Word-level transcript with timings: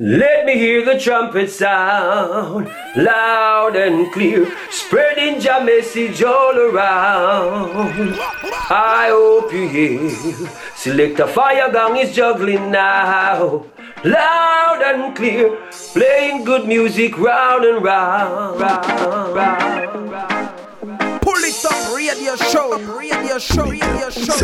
Let 0.00 0.46
me 0.46 0.54
hear 0.54 0.84
the 0.84 0.96
trumpet 0.96 1.50
sound 1.50 2.70
loud 2.96 3.74
and 3.74 4.12
clear, 4.12 4.46
spreading 4.70 5.40
your 5.40 5.64
message 5.64 6.22
all 6.22 6.56
around. 6.56 8.14
I 8.70 9.08
hope 9.10 9.52
you 9.52 9.68
hear. 9.68 10.48
Select 10.76 11.18
a 11.18 11.26
fire 11.26 11.72
gang 11.72 11.96
is 11.96 12.14
juggling 12.14 12.70
now, 12.70 13.66
loud 14.04 14.82
and 14.84 15.16
clear, 15.16 15.58
playing 15.92 16.44
good 16.44 16.68
music 16.68 17.18
round 17.18 17.64
and 17.64 17.82
round. 17.82 18.60
round, 18.60 19.34
round, 19.34 20.12
round. 20.12 20.37
Radio 22.08 22.36
show, 22.36 22.70
radio 22.96 23.38
show, 23.38 23.64
radio 23.64 24.08
show. 24.08 24.38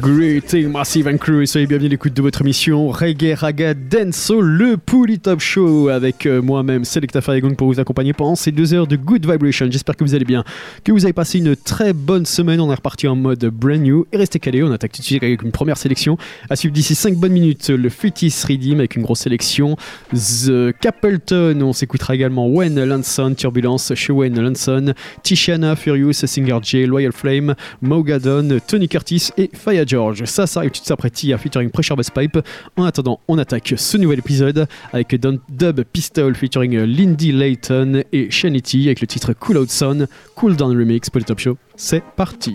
Greeting 0.00 0.72
Massive 0.72 1.06
and 1.06 1.18
Crew 1.18 1.42
et 1.42 1.46
soyez 1.46 1.66
bienvenus 1.68 1.90
à 1.90 1.92
l'écoute 1.92 2.14
de 2.14 2.20
votre 2.20 2.40
émission 2.40 2.88
Reggae 2.88 3.34
Raga 3.36 3.74
Denso, 3.74 4.40
le 4.40 4.76
Pouli 4.76 5.20
Top 5.20 5.38
Show 5.38 5.88
avec 5.88 6.26
euh, 6.26 6.42
moi-même 6.42 6.84
Selecta 6.84 7.20
Farigung 7.20 7.54
pour 7.54 7.68
vous 7.68 7.78
accompagner 7.78 8.12
pendant 8.12 8.34
ces 8.34 8.50
deux 8.50 8.74
heures 8.74 8.88
de 8.88 8.96
Good 8.96 9.30
Vibration. 9.30 9.66
J'espère 9.70 9.96
que 9.96 10.02
vous 10.02 10.16
allez 10.16 10.24
bien, 10.24 10.42
que 10.82 10.90
vous 10.90 11.04
avez 11.04 11.12
passé 11.12 11.38
une 11.38 11.54
très 11.54 11.92
bonne 11.92 12.26
semaine. 12.26 12.60
On 12.60 12.70
est 12.72 12.74
reparti 12.74 13.06
en 13.06 13.14
mode 13.14 13.44
brand 13.44 13.80
new 13.80 14.06
et 14.12 14.16
restez 14.16 14.40
calés. 14.40 14.64
On 14.64 14.72
attaque 14.72 14.92
tout 14.92 15.00
de 15.00 15.06
suite 15.06 15.22
avec 15.22 15.42
une 15.42 15.52
première 15.52 15.78
sélection. 15.78 16.18
À 16.50 16.56
suivre 16.56 16.74
d'ici 16.74 16.96
5 16.96 17.14
bonnes 17.14 17.32
minutes, 17.32 17.70
le 17.70 17.88
Fitis 17.88 18.34
Redeem 18.48 18.80
avec 18.80 18.96
une 18.96 19.02
grosse 19.02 19.20
sélection. 19.20 19.76
The 20.12 20.72
Capleton, 20.80 21.60
on 21.62 21.72
s'écoutera 21.72 22.16
également 22.16 22.48
Wayne 22.48 22.82
Lanson, 22.82 23.34
Turbulence 23.34 23.94
chez 23.94 24.12
Wayne 24.12 24.40
Lanson, 24.40 24.92
Tiziana, 25.22 25.76
Furious, 25.76 26.12
Singer 26.12 26.58
J, 26.62 26.86
Loyal 26.86 27.12
Flame, 27.12 27.54
Mogadon, 27.82 28.58
Tony 28.66 28.88
Curtis 28.88 29.30
et 29.36 29.50
Faya 29.52 29.84
George. 29.86 30.24
Ça, 30.24 30.46
ça 30.46 30.60
arrive 30.60 30.70
tout 30.70 30.76
suite 30.78 30.90
après 30.90 31.10
featuring 31.38 31.70
Pressure 31.70 31.96
Bass 31.96 32.10
Pipe. 32.10 32.38
En 32.76 32.84
attendant, 32.84 33.20
on 33.28 33.38
attaque 33.38 33.74
ce 33.76 33.96
nouvel 33.96 34.18
épisode 34.18 34.66
avec 34.92 35.14
Don 35.20 35.38
Dub 35.48 35.82
Pistol 35.92 36.34
featuring 36.34 36.78
Lindy 36.84 37.32
Layton 37.32 38.02
et 38.12 38.30
Shanity 38.30 38.86
avec 38.86 39.00
le 39.00 39.06
titre 39.06 39.32
Cool 39.32 39.58
Out 39.58 39.70
Sun, 39.70 40.06
Cool 40.34 40.56
Down 40.56 40.76
Remix 40.76 41.10
pour 41.10 41.18
le 41.20 41.24
Top 41.24 41.38
Show. 41.38 41.56
C'est 41.76 42.02
parti. 42.16 42.54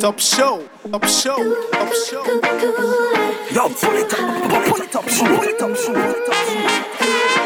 It 0.00 0.04
up, 0.04 0.18
show, 0.18 0.66
up, 0.94 1.04
show, 1.04 1.56
up, 1.74 1.92
show. 1.92 2.24
Yo, 3.52 3.68
pull 3.68 3.96
it 3.96 4.14
up, 4.14 4.66
pull 4.66 4.80
it 4.80 4.96
up, 4.96 5.04
pull 5.04 5.42
it 5.42 5.60
up, 5.60 5.76
pull 5.76 5.96
it 5.96 6.28
up, 6.30 6.36
show. 6.36 7.30
Son 7.30 7.39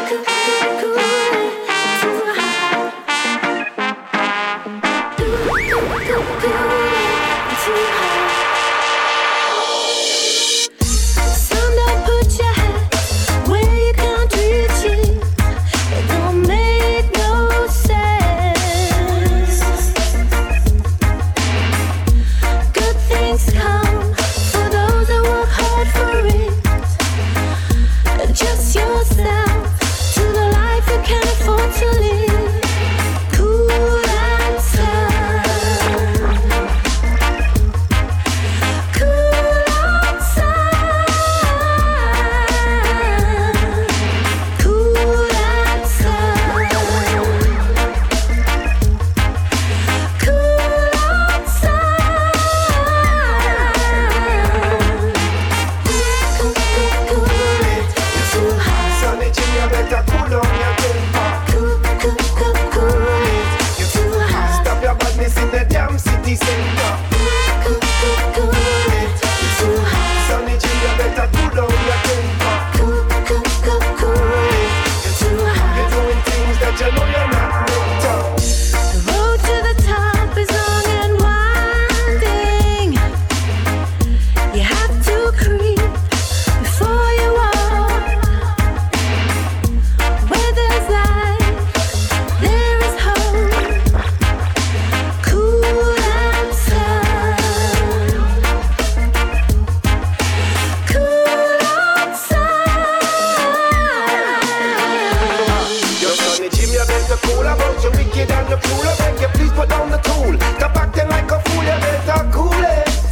put 109.55 109.69
down 109.69 109.89
the 109.89 109.97
tool. 109.97 110.35
Stop 110.57 110.75
acting 110.75 111.07
like 111.09 111.31
a 111.31 111.39
fool, 111.45 111.63
you 111.63 111.77
better 111.83 112.23
cool 112.31 112.51
it. 112.51 113.05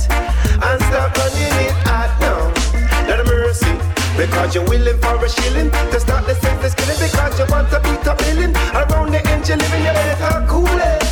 And 0.68 0.80
stop 0.88 1.16
running 1.18 1.58
it 1.66 1.76
at 1.88 2.12
now. 2.20 2.52
Not 3.08 3.20
a 3.22 3.24
mercy. 3.24 3.74
Because 4.18 4.54
you're 4.54 4.66
willing 4.66 5.00
for 5.00 5.16
a 5.26 5.30
shilling 5.30 5.72
to 5.72 6.00
start 6.00 6.26
the 6.28 6.36
senseless 6.36 6.76
killing. 6.76 7.00
Because 7.00 7.40
you 7.40 7.46
want 7.50 7.70
to 7.72 7.80
beat 7.80 8.06
a 8.06 8.16
billion. 8.16 8.52
Around 8.76 9.12
the 9.12 9.22
edge 9.26 9.50
you're 9.50 9.58
living, 9.58 9.84
you 9.88 9.94
better 9.94 10.46
cool 10.48 10.68
it. 10.68 11.03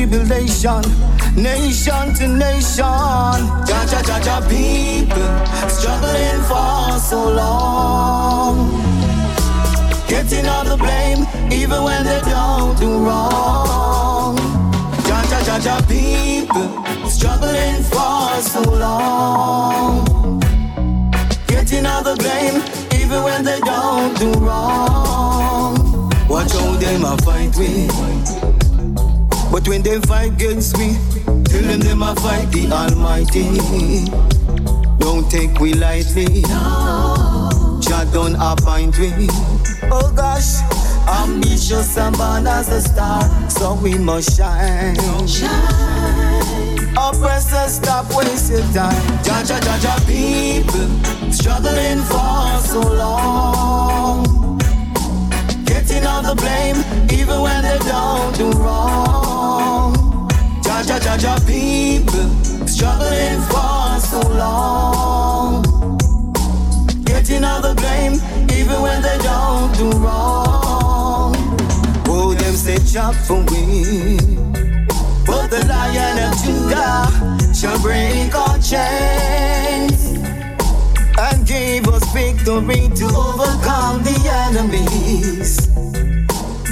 Tribulation, 0.00 0.82
nation 1.36 2.14
to 2.14 2.26
nation. 2.26 3.38
Ja, 3.68 3.84
ja, 3.92 4.00
ja, 4.08 4.18
ja, 4.24 4.40
people 4.40 5.28
struggling 5.68 6.42
for 6.48 6.98
so 6.98 7.30
long. 7.30 8.70
Getting 10.08 10.46
all 10.46 10.64
the 10.64 10.76
blame, 10.76 11.26
even 11.52 11.82
when 11.84 12.04
they 12.04 12.20
don't 12.22 12.78
do 12.80 13.04
wrong. 13.04 14.38
Ja, 15.06 15.22
ja, 15.30 15.40
ja, 15.46 15.58
ja, 15.58 15.80
people 15.82 16.68
struggling 17.10 17.82
for 17.84 18.40
so 18.40 18.62
long. 18.62 20.40
Getting 21.46 21.84
all 21.84 22.02
the 22.02 22.16
blame, 22.16 22.62
even 22.94 23.22
when 23.22 23.44
they 23.44 23.60
don't 23.60 24.18
do 24.18 24.32
wrong. 24.40 26.10
Watch 26.28 26.52
how 26.52 26.74
them 26.76 27.04
a 27.04 27.16
fight 27.18 27.54
we. 27.56 28.39
But 29.50 29.66
when 29.68 29.82
they 29.82 30.00
fight 30.00 30.32
against 30.32 30.78
me, 30.78 30.96
tell 31.44 31.62
them 31.62 31.80
them 31.80 32.02
a 32.02 32.14
fight 32.16 32.50
the 32.52 32.70
Almighty. 32.70 34.06
Don't 34.98 35.28
take 35.30 35.58
we 35.58 35.74
lightly. 35.74 36.42
Jah 37.80 38.04
don't 38.12 38.36
appoint 38.36 38.96
we. 38.98 39.10
Oh 39.90 40.12
gosh, 40.14 40.62
ambitious 41.08 41.96
and 41.98 42.16
born 42.16 42.46
as 42.46 42.68
a 42.68 42.80
star, 42.80 43.22
so 43.50 43.74
we 43.74 43.98
must 43.98 44.36
shine. 44.36 44.96
Oppressors, 46.96 47.76
stop 47.76 48.06
wasting 48.14 48.72
time. 48.72 49.02
Ja, 49.24 49.42
ja, 49.42 49.58
ja, 49.58 49.76
ja, 49.82 49.96
people 50.06 50.88
struggling 51.32 52.02
for 52.04 52.60
so 52.62 52.80
long. 52.80 54.39
Getting 55.70 56.04
all 56.04 56.20
the 56.20 56.34
blame, 56.34 56.78
even 57.12 57.40
when 57.42 57.62
they 57.62 57.78
don't 57.86 58.36
do 58.36 58.50
wrong. 58.58 59.94
Ja, 60.64 60.80
ja, 60.82 60.98
ja, 60.98 61.14
ja, 61.16 61.34
people 61.46 62.28
struggling 62.66 63.40
for 63.48 64.00
so 64.00 64.20
long. 64.34 65.62
Getting 67.04 67.44
all 67.44 67.60
the 67.62 67.74
blame, 67.76 68.14
even 68.58 68.82
when 68.82 69.00
they 69.00 69.18
don't 69.18 69.72
do 69.78 69.90
wrong. 70.02 71.36
Oh, 72.08 72.34
them 72.34 72.56
say 72.56 72.78
chop 72.92 73.14
for 73.14 73.38
we. 73.50 74.16
But 75.24 75.50
the 75.50 75.64
lion 75.68 76.18
of 76.26 76.34
Judah 76.42 77.54
shall 77.54 77.78
break 77.78 78.34
our 78.34 78.58
chains 78.58 80.19
and 81.20 81.46
give 81.46 81.86
us 81.88 82.04
victory 82.12 82.88
to 82.96 83.04
overcome 83.04 84.02
the 84.02 84.16
enemies. 84.48 85.68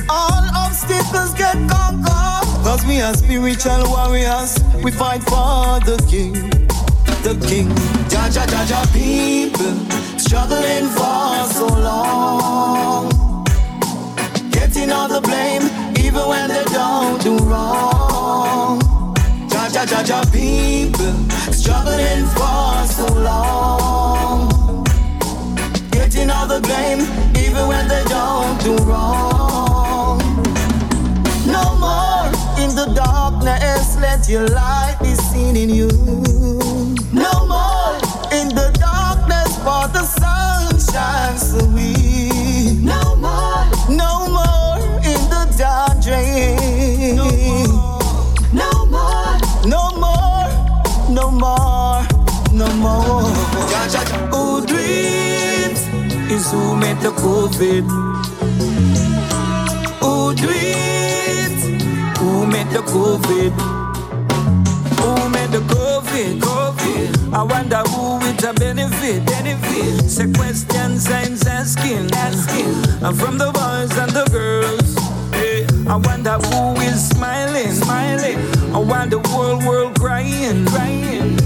All 0.09 0.45
obstacles 0.57 1.35
get 1.35 1.57
conquered, 1.69 2.47
cause 2.65 2.85
we 2.87 3.01
are 3.03 3.15
spiritual 3.15 3.83
warriors. 3.91 4.59
We 4.83 4.91
fight 4.91 5.23
for 5.25 5.81
the 5.85 6.03
king, 6.09 6.33
the 7.23 7.35
king. 7.47 7.69
Ja, 8.11 8.27
ja, 8.29 8.45
ja, 8.53 8.63
ja, 8.65 8.81
people 8.93 9.75
struggling 10.17 10.89
for 10.97 11.45
so 11.53 11.67
long. 11.67 13.45
Getting 14.51 14.91
all 14.91 15.09
the 15.09 15.21
blame, 15.21 15.69
even 15.99 16.27
when 16.27 16.49
they 16.49 16.65
don't 16.73 17.21
do 17.23 17.37
wrong. 17.45 18.81
Ja, 19.53 19.69
ja, 19.75 19.85
ja, 19.85 20.01
ja, 20.03 20.21
people 20.33 21.13
struggling 21.53 22.25
for 22.35 22.87
so 22.87 23.07
long. 23.15 24.18
The 26.49 26.61
blame, 26.63 27.01
even 27.37 27.67
when 27.69 27.89
they 27.89 28.03
don't 28.05 28.59
do 28.63 28.75
wrong. 28.85 30.19
No 31.47 31.77
more 31.77 32.33
in 32.59 32.75
the 32.75 32.91
darkness, 32.95 33.99
let 34.01 34.27
your 34.31 34.49
light 34.49 34.97
be 35.03 35.15
seen 35.15 35.57
in 35.57 35.69
you. 35.69 35.89
No 37.13 37.47
more 37.47 37.99
in 38.33 38.49
the 38.49 38.71
darkness, 38.81 39.59
for 39.59 39.89
the 39.93 40.05
sun 40.05 40.79
shines 40.81 41.53
through 41.53 41.69
we. 41.75 42.81
No 42.83 43.15
more, 43.17 43.67
no 43.91 44.27
more 44.29 44.79
in 45.05 45.21
the 45.29 45.45
dark 45.59 46.01
dream. 46.03 47.17
No 47.17 47.68
is 56.39 56.53
who 56.53 56.77
made 56.77 56.99
the 56.99 57.11
COVID. 57.25 57.85
Who 60.03 60.35
dreams? 60.41 61.63
Who 62.19 62.47
made 62.47 62.71
the 62.77 62.83
COVID? 62.95 63.53
Who 65.01 65.13
made 65.35 65.51
the 65.57 65.63
COVID? 65.75 66.41
COVID. 66.41 67.35
I 67.41 67.43
wonder 67.43 67.83
who 67.91 68.05
it 68.29 68.43
a 68.45 68.53
benefit. 68.53 69.27
Benefit. 69.27 70.11
Say 70.15 70.31
questions, 70.33 71.05
signs 71.09 71.47
asking. 71.47 72.11
Asking. 72.27 72.71
And 73.05 73.17
from 73.21 73.39
the 73.39 73.51
boys 73.59 73.93
and 74.03 74.13
the 74.19 74.27
girls. 74.31 74.91
Hey, 75.35 75.67
I 75.89 75.97
wonder 75.97 76.37
who 76.49 76.81
is 76.89 77.09
smiling. 77.09 77.73
Smiling. 77.73 78.39
And 78.75 78.89
while 78.89 79.09
the 79.09 79.21
whole 79.31 79.59
world 79.67 79.99
crying, 79.99 80.67
crying, 80.67 81.37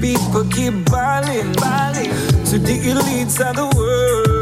people 0.00 0.44
keep 0.56 0.74
bawling, 0.92 1.52
bawling 1.62 2.12
to 2.50 2.58
the 2.58 2.76
elites 2.90 3.40
of 3.40 3.56
the 3.56 3.66
world. 3.76 4.33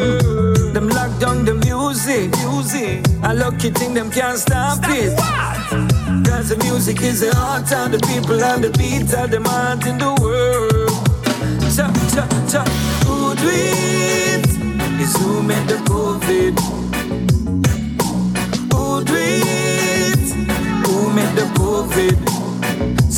Mm. 0.00 0.72
Them 0.72 0.88
lock 0.88 1.18
down 1.20 1.44
the 1.44 1.54
music, 1.54 2.30
music. 2.38 3.04
I 3.22 3.32
lucky 3.34 3.70
think 3.70 3.94
them 3.94 4.10
can't 4.10 4.38
stop, 4.38 4.78
it. 4.84 5.16
Cause 6.26 6.48
the 6.48 6.56
music 6.64 7.02
is 7.02 7.20
the 7.20 7.34
heart 7.36 7.70
of 7.72 7.92
the 7.92 7.98
people 8.08 8.42
and 8.42 8.64
the 8.64 8.70
beat 8.78 9.12
of 9.12 9.30
the 9.30 9.40
heart 9.42 9.86
in 9.86 9.98
the 9.98 10.12
world. 10.22 10.90
Cha, 11.76 11.92
cha, 12.14 12.24
cha. 12.50 12.62
Who 13.04 13.34
do 13.36 13.48
it? 13.50 14.46
Is 15.02 15.14
who 15.16 15.42
made 15.42 15.66
the 15.68 15.78
COVID? 15.90 16.54
Who 18.72 19.04
do 19.04 19.14
it? 19.16 20.26
Who 20.86 21.12
made 21.12 21.34
the 21.36 21.46
COVID? 21.58 22.29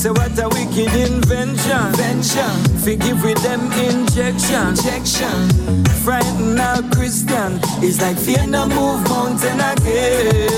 So 0.02 0.10
what 0.14 0.36
a 0.36 0.48
wicked 0.48 0.92
invention, 0.98 1.86
invention. 1.86 2.52
Forgive 2.82 3.22
with 3.22 3.40
them 3.44 3.70
injection, 3.70 4.70
injection. 4.70 5.84
Frighten 6.02 6.58
our 6.58 6.82
Christian. 6.90 7.60
It's 7.78 8.02
like 8.02 8.18
fear 8.18 8.44
no 8.48 8.66
move 8.66 9.08
mountain 9.08 9.60
again. 9.60 10.50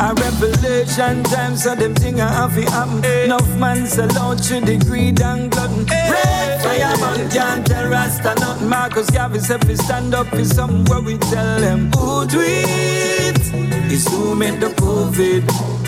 A 0.00 0.12
revelation 0.12 1.22
time, 1.22 1.54
so 1.56 1.76
them 1.76 1.94
thing 1.94 2.20
I 2.20 2.32
have 2.32 2.56
to 2.56 2.62
happen. 2.68 3.04
Enough 3.04 3.58
man 3.58 3.86
sell 3.86 4.10
out 4.18 4.42
to 4.48 4.60
the 4.60 4.76
greed 4.76 5.22
and 5.22 5.52
glutton. 5.52 5.86
Red 5.86 6.62
fireman 6.62 7.30
can't 7.30 7.64
tell 7.64 7.88
Rasta 7.88 8.34
nothing. 8.40 8.68
Marcus 8.68 9.08
Garvey 9.08 9.38
said 9.38 9.62
we 9.68 9.76
stand 9.76 10.16
up 10.16 10.26
for 10.26 10.44
somewhere 10.44 11.00
we 11.00 11.16
tell 11.18 11.60
them 11.60 11.92
who 11.92 12.26
do 12.26 12.40
it. 12.42 13.38
Is 13.92 14.08
who 14.08 14.34
made 14.34 14.60
the 14.60 14.70
COVID. 14.82 15.83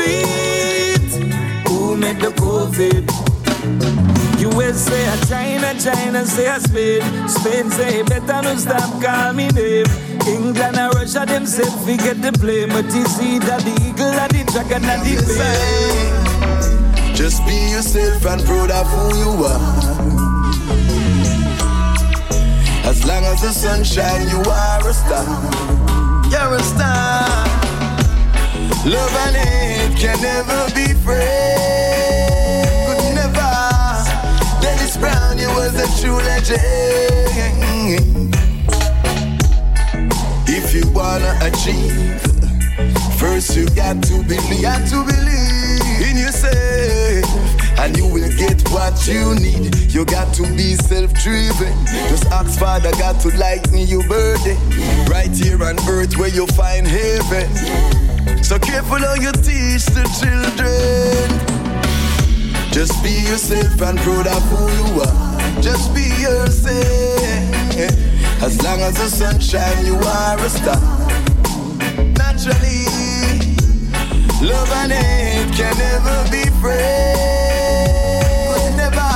It? 0.00 1.68
Who 1.68 1.96
made 1.96 2.20
the 2.20 2.30
COVID? 2.30 3.10
USA, 4.40 5.26
China, 5.28 5.74
China 5.80 6.24
say 6.24 6.46
a 6.46 6.60
Spain. 6.60 7.02
Spain 7.28 7.70
say 7.70 8.02
better 8.02 8.42
no 8.42 8.56
stop 8.56 9.02
call 9.02 9.32
me 9.32 9.48
name. 9.48 9.86
England 10.26 10.76
and 10.76 10.94
Russia 10.94 11.24
them 11.26 11.46
say 11.46 11.68
we 11.86 11.96
get 11.96 12.20
the 12.20 12.32
blame, 12.32 12.68
but 12.70 12.84
it's 12.86 13.20
either 13.20 13.58
the 13.62 13.72
eagle 13.88 14.14
or 14.14 14.28
the 14.28 14.44
dragon 14.52 14.84
or 14.84 14.98
the 15.04 15.14
bear. 15.38 17.14
Just 17.14 17.44
be 17.46 17.54
yourself 17.70 18.24
and 18.26 18.42
proud 18.44 18.70
of 18.70 18.86
who 18.86 19.16
you 19.16 19.44
are. 19.44 19.60
As 22.84 23.04
long 23.06 23.24
as 23.24 23.40
the 23.40 23.52
sun 23.52 23.82
shine, 23.84 24.28
you 24.28 24.42
are 24.50 24.88
a 24.88 24.92
star. 24.92 25.24
You're 26.30 26.54
a 26.54 26.62
star. 26.62 27.44
Love 28.84 29.16
and 29.26 29.36
hate 29.36 29.83
can 30.04 30.20
never 30.20 30.66
be 30.74 30.92
friends. 31.00 32.68
Could 32.86 33.14
never. 33.14 33.52
Dennis 34.60 34.98
Brown, 34.98 35.38
you 35.38 35.48
was 35.56 35.74
a 35.80 35.88
true 35.98 36.16
legend. 36.16 36.60
If 40.46 40.74
you 40.74 40.84
wanna 40.92 41.32
achieve, 41.40 42.20
first 43.18 43.56
you 43.56 43.66
got 43.70 44.02
to 44.02 44.22
believe. 44.24 44.60
Got 44.60 44.86
to 44.90 45.04
believe 45.08 46.10
in 46.10 46.18
yourself, 46.18 47.24
and 47.78 47.96
you 47.96 48.06
will 48.06 48.30
get 48.36 48.60
what 48.68 49.08
you 49.08 49.34
need. 49.36 49.74
You 49.90 50.04
got 50.04 50.34
to 50.34 50.42
be 50.54 50.74
self-driven. 50.74 51.72
Just 52.10 52.26
ask 52.26 52.58
Father 52.58 52.92
God 52.98 53.18
to 53.20 53.34
lighten 53.38 53.78
your 53.78 54.06
burden. 54.06 54.58
Right 55.08 55.30
here 55.30 55.64
on 55.64 55.78
earth 55.88 56.18
where 56.18 56.28
you 56.28 56.46
find 56.48 56.86
heaven. 56.86 58.03
So 58.44 58.58
careful 58.58 58.98
how 58.98 59.14
you 59.14 59.32
teach 59.32 59.86
the 59.86 60.04
children. 60.20 61.30
Just 62.70 63.02
be 63.02 63.08
yourself 63.24 63.80
and 63.80 63.98
proud 64.00 64.26
of 64.26 64.42
who 64.52 64.68
you 64.68 65.00
are. 65.00 65.62
Just 65.62 65.94
be 65.94 66.02
yourself. 66.20 66.84
As 68.42 68.62
long 68.62 68.80
as 68.82 68.96
the 68.96 69.08
sun 69.08 69.40
shine, 69.40 69.86
you 69.86 69.96
are 69.96 70.38
a 70.38 70.50
star. 70.50 70.76
Naturally, 72.20 72.84
love 74.46 74.70
and 74.72 74.92
hate 74.92 75.50
can 75.56 75.74
never 75.78 76.28
be 76.30 76.44
friends. 76.60 77.16
Could 78.52 78.76
never. 78.76 79.10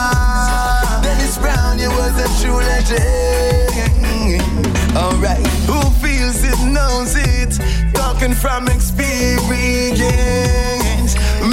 Dennis 1.04 1.36
Brown, 1.36 1.78
you 1.78 1.90
was 1.90 2.16
a 2.16 2.28
true 2.40 2.62
legend. 2.64 3.76
Alright, 4.96 5.46
who 5.68 5.82
feels 6.00 6.42
it 6.42 6.58
knows 6.72 7.14
it. 7.14 7.28
Talking 8.18 8.34
from 8.34 8.66
experience. 8.66 9.14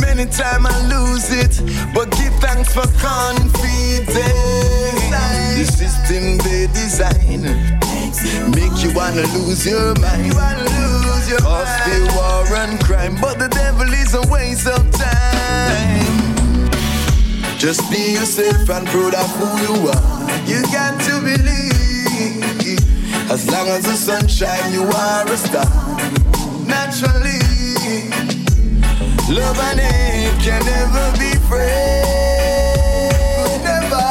Many 0.01 0.25
times 0.25 0.65
I 0.65 0.81
lose 0.89 1.29
it, 1.29 1.61
but 1.93 2.09
give 2.17 2.33
thanks 2.41 2.73
for 2.73 2.87
confidence. 2.97 4.17
The 5.53 5.65
system 5.69 6.39
they 6.39 6.65
design 6.73 7.43
make 8.49 8.81
you 8.81 8.91
wanna 8.95 9.27
lose 9.37 9.63
your 9.63 9.93
mind. 9.99 10.33
Cause 10.33 11.69
the 11.85 12.01
war 12.17 12.57
and 12.57 12.83
crime, 12.83 13.15
but 13.21 13.37
the 13.37 13.47
devil 13.49 13.93
is 13.93 14.15
a 14.15 14.23
waste 14.33 14.65
of 14.65 14.91
time. 14.91 16.71
Just 17.59 17.87
be 17.91 18.13
yourself 18.13 18.67
and 18.71 18.87
proud 18.87 19.13
of 19.13 19.29
who 19.37 19.45
you 19.61 19.89
are. 19.89 20.01
You 20.47 20.63
got 20.73 20.99
to 21.01 21.21
believe. 21.21 22.81
As 23.29 23.47
long 23.51 23.67
as 23.67 23.83
the 23.83 23.93
sun 23.93 24.27
shine, 24.27 24.73
you 24.73 24.81
are 24.81 25.27
a 25.31 25.37
star. 25.37 25.84
Naturally, 26.95 27.43
love 29.27 29.59
and 29.59 29.79
hate 29.81 30.31
can 30.39 30.63
never 30.63 31.11
be 31.19 31.35
friends. 31.43 33.11
Never. 33.67 34.07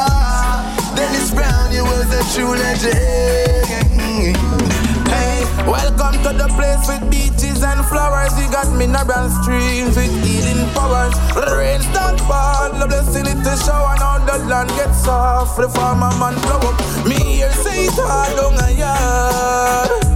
Dennis 0.95 1.31
Brown, 1.33 1.71
you 1.73 1.83
was 1.83 2.05
a 2.13 2.21
true 2.35 2.53
legend. 2.53 3.65
Hey, 5.09 5.41
welcome 5.65 6.21
to 6.21 6.29
the 6.37 6.47
place 6.53 6.87
with 6.87 7.09
beaches 7.09 7.63
and 7.63 7.83
flowers. 7.87 8.37
You 8.39 8.51
got 8.51 8.71
mineral 8.77 9.29
streams 9.41 9.97
with 9.97 10.13
healing 10.23 10.69
powers. 10.75 11.15
The 11.33 11.55
rains 11.57 11.87
don't 11.91 12.21
fall, 12.21 12.69
the 12.69 12.85
blessing 12.85 13.25
it 13.25 13.43
to 13.45 13.57
shower. 13.65 13.95
Now 13.97 14.19
the 14.19 14.37
land 14.45 14.69
gets 14.77 15.05
soft. 15.05 15.57
The 15.57 15.69
farmer 15.69 16.13
man 16.19 16.35
blow 16.43 16.69
up. 16.69 16.77
Me 17.07 17.15
here 17.15 17.51
say 17.51 17.85
it 17.85 17.95
hard 17.95 18.37
on 18.37 18.59
a 18.63 18.69
yard. 18.77 20.14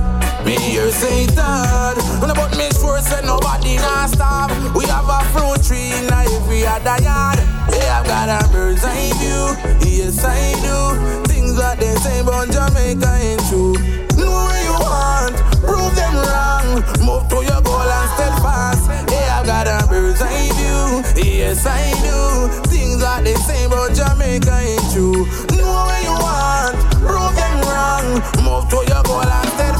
Me 0.49 0.55
it 0.81 1.37
hard. 1.37 1.95
When 2.19 2.31
about 2.31 2.57
me 2.57 2.71
sure 2.71 2.97
say 3.01 3.21
nobody 3.21 3.77
not 3.77 4.09
stop. 4.09 4.49
We 4.73 4.83
have 4.89 5.05
a 5.05 5.21
fruit 5.29 5.61
tree 5.61 5.93
in 5.93 6.09
every 6.09 6.65
other 6.65 6.97
yard. 7.05 7.37
Yeah, 7.69 8.01
I've 8.01 8.07
got 8.09 8.33
a 8.33 8.49
bird's 8.49 8.83
eye 8.83 9.13
view. 9.21 9.53
Yes, 9.85 10.25
I 10.25 10.57
do. 10.65 11.29
Things 11.29 11.55
that 11.55 11.77
they 11.79 11.93
say 12.01 12.21
about 12.21 12.49
Jamaica 12.49 13.13
ain't 13.21 13.45
true. 13.45 13.77
Know 14.17 14.33
what 14.33 14.57
you 14.65 14.73
want, 14.73 15.37
prove 15.61 15.93
them 15.93 16.17
wrong. 16.17 16.81
Move 17.05 17.29
to 17.29 17.45
your 17.45 17.61
goal 17.61 17.85
and 17.85 18.09
steadfast. 18.17 18.89
Yeah, 19.13 19.37
I've 19.37 19.45
got 19.45 19.69
a 19.69 19.85
bird's 19.85 20.19
eye 20.19 20.49
view. 20.57 21.29
Yes, 21.29 21.61
I 21.67 21.93
do. 22.01 22.49
Things 22.73 23.01
that 23.01 23.21
they 23.23 23.35
say 23.45 23.65
about 23.65 23.93
Jamaica 23.93 24.57
ain't 24.65 24.81
true. 24.97 25.29
Know 25.53 25.85
what 25.85 26.01
you 26.01 26.17
want, 26.17 26.73
prove 27.05 27.37
them 27.37 27.55
wrong. 27.69 28.17
Move 28.41 28.65
to 28.73 28.77
your 28.89 29.03
goal 29.05 29.21
and 29.21 29.49
steadfast. 29.53 29.78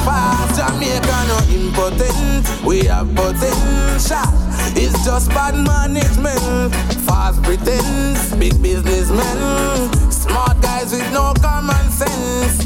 Jamaica 0.56 1.18
no 1.28 1.40
impotent, 1.54 2.48
we 2.66 2.86
have 2.86 3.08
potential. 3.16 4.30
It's 4.76 5.04
just 5.06 5.30
bad 5.30 5.56
management, 5.56 6.74
fast 7.06 7.42
pretense, 7.44 8.34
big 8.36 8.62
businessmen, 8.62 9.92
smart 10.12 10.62
guys 10.62 10.92
with 10.92 11.12
no 11.12 11.34
common 11.42 11.90
sense. 11.92 12.66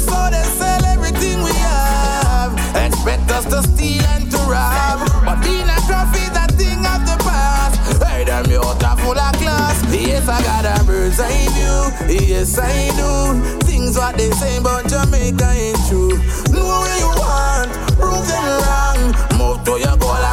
So 0.00 0.16
they 0.30 0.44
sell 0.58 0.84
everything 0.84 1.42
we 1.42 1.52
have, 1.52 2.27
expect 2.76 3.30
us 3.30 3.44
to 3.46 3.62
steal 3.62 4.04
and 4.16 4.30
to 4.30 4.38
rob. 4.48 5.08
But 5.24 5.42
being 5.42 5.68
a 5.68 5.78
trophy, 5.86 6.24
that 6.34 6.52
thing 6.56 6.84
of 6.84 7.00
the 7.08 7.16
past. 7.24 8.02
Hey, 8.02 8.24
them 8.24 8.50
youth 8.50 8.84
are 8.84 8.96
full 8.98 9.18
of 9.18 9.32
class. 9.40 9.76
Yes, 9.92 10.28
I 10.28 10.42
got 10.42 10.64
a 10.66 10.84
bird's 10.84 11.20
eye 11.20 11.48
view. 11.56 12.26
Yes, 12.26 12.58
I 12.58 12.90
do. 12.96 13.58
Things 13.66 13.96
what 13.96 14.16
they 14.16 14.30
say 14.32 14.58
about 14.58 14.88
Jamaica 14.88 15.50
ain't 15.50 15.78
true. 15.88 16.16
Know 16.52 16.66
what 16.66 16.92
you 17.00 17.10
want, 17.16 17.70
prove 17.96 18.26
them 18.26 18.48
wrong. 18.62 19.00
Move 19.38 19.64
to 19.64 19.78
your 19.78 19.96
goal 19.96 20.27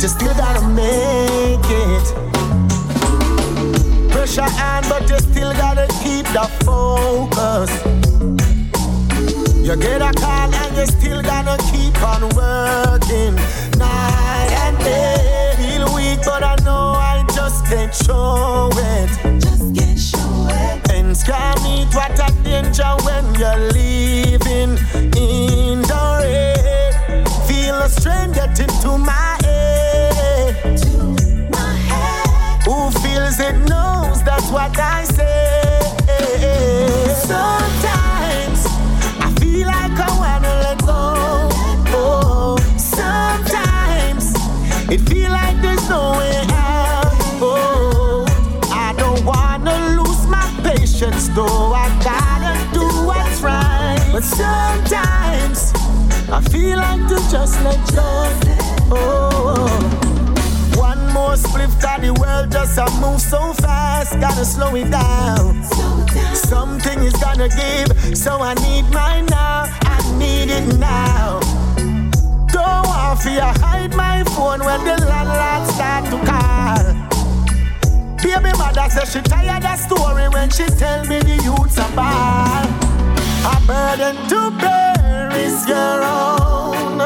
But 0.00 0.04
you 0.04 0.16
still 0.16 0.34
gotta 0.34 0.66
make 0.68 1.60
it. 1.68 2.06
Pressure 4.10 4.40
on, 4.40 4.82
but 4.88 5.06
you 5.10 5.18
still 5.18 5.52
gotta 5.52 5.88
keep 6.02 6.24
the 6.32 6.48
focus. 6.64 7.70
You 9.58 9.76
get 9.76 10.00
a 10.00 10.10
call 10.18 10.54
and 10.54 10.76
you 10.78 10.86
still 10.86 11.20
gonna 11.20 11.58
keep 11.70 12.02
on 12.02 12.22
working 12.34 13.34
night 13.76 14.50
and 14.64 14.78
day. 14.78 15.52
Feel 15.58 15.94
weak, 15.94 16.20
but 16.24 16.44
I 16.44 16.56
know 16.64 16.94
I 16.96 17.22
just 17.34 17.66
can't 17.66 17.94
show 17.94 18.70
it. 18.72 19.10
Just 19.38 19.74
can't 19.74 19.98
show 19.98 20.48
it. 20.48 20.90
Ends 20.92 21.22
can 21.22 21.62
meet 21.62 21.94
what 21.94 22.18
a 22.18 22.32
danger 22.42 22.96
when 23.04 23.34
you're 23.34 23.70
living 23.72 24.29
what 34.70 34.80
I 34.80 35.04
say. 35.04 35.80
Sometimes 37.14 38.66
I 39.20 39.32
feel 39.40 39.66
like 39.66 39.98
I 39.98 40.10
wanna 40.18 40.54
let 40.64 40.78
go. 40.86 41.48
Oh, 41.92 42.56
sometimes 42.76 44.34
it 44.90 45.00
feel 45.08 45.30
like 45.30 45.60
there's 45.60 45.88
no 45.88 46.12
way 46.18 46.46
out. 46.50 47.12
Oh, 47.42 48.24
I 48.70 48.94
don't 48.96 49.24
wanna 49.24 49.76
lose 49.98 50.26
my 50.26 50.46
patience 50.62 51.28
though. 51.28 51.72
I 51.74 51.88
gotta 52.04 52.54
do 52.72 52.86
what's 53.06 53.40
right. 53.40 53.98
But 54.12 54.24
sometimes 54.24 55.72
I 56.30 56.40
feel 56.50 56.78
like 56.78 57.08
to 57.08 57.16
just 57.30 57.62
let 57.64 57.80
go. 57.94 58.10
Oh. 58.92 59.96
One 60.76 61.12
more 61.12 61.34
spliff, 61.34 61.80
got 61.82 62.00
the 62.00 62.12
world 62.14 62.50
just 62.50 62.78
a 62.78 62.86
move 63.00 63.20
so 63.20 63.52
fast. 64.04 64.20
Gotta 64.20 64.44
slow 64.44 64.74
it 64.74 64.90
down. 64.90 65.62
Something 66.34 67.00
is 67.00 67.12
gonna 67.14 67.48
give, 67.48 68.16
so 68.16 68.40
I 68.40 68.54
need 68.54 68.84
mine 68.92 69.26
now. 69.26 69.64
I 69.82 69.98
need 70.18 70.50
it 70.50 70.78
now. 70.78 71.40
Don't 72.52 72.86
want 72.86 73.20
for 73.20 73.30
you 73.30 73.40
hide 73.40 73.94
my 73.94 74.24
phone 74.24 74.60
when 74.60 74.84
the 74.84 74.96
landlord 75.06 75.62
start 75.74 76.04
to 76.12 76.18
call. 76.30 76.84
Baby 78.22 78.52
mother 78.58 78.88
says 78.90 79.12
she 79.12 79.20
tired 79.22 79.64
of 79.64 79.78
story 79.78 80.28
when 80.28 80.50
she 80.50 80.66
tell 80.82 81.04
me 81.06 81.18
the 81.20 81.36
youths 81.42 81.78
are 81.78 81.92
bad. 81.96 82.68
A 83.52 83.56
burden 83.66 84.16
to 84.28 84.40
bear 84.60 85.30
is 85.36 85.66
your 85.66 86.02
own. 86.04 86.98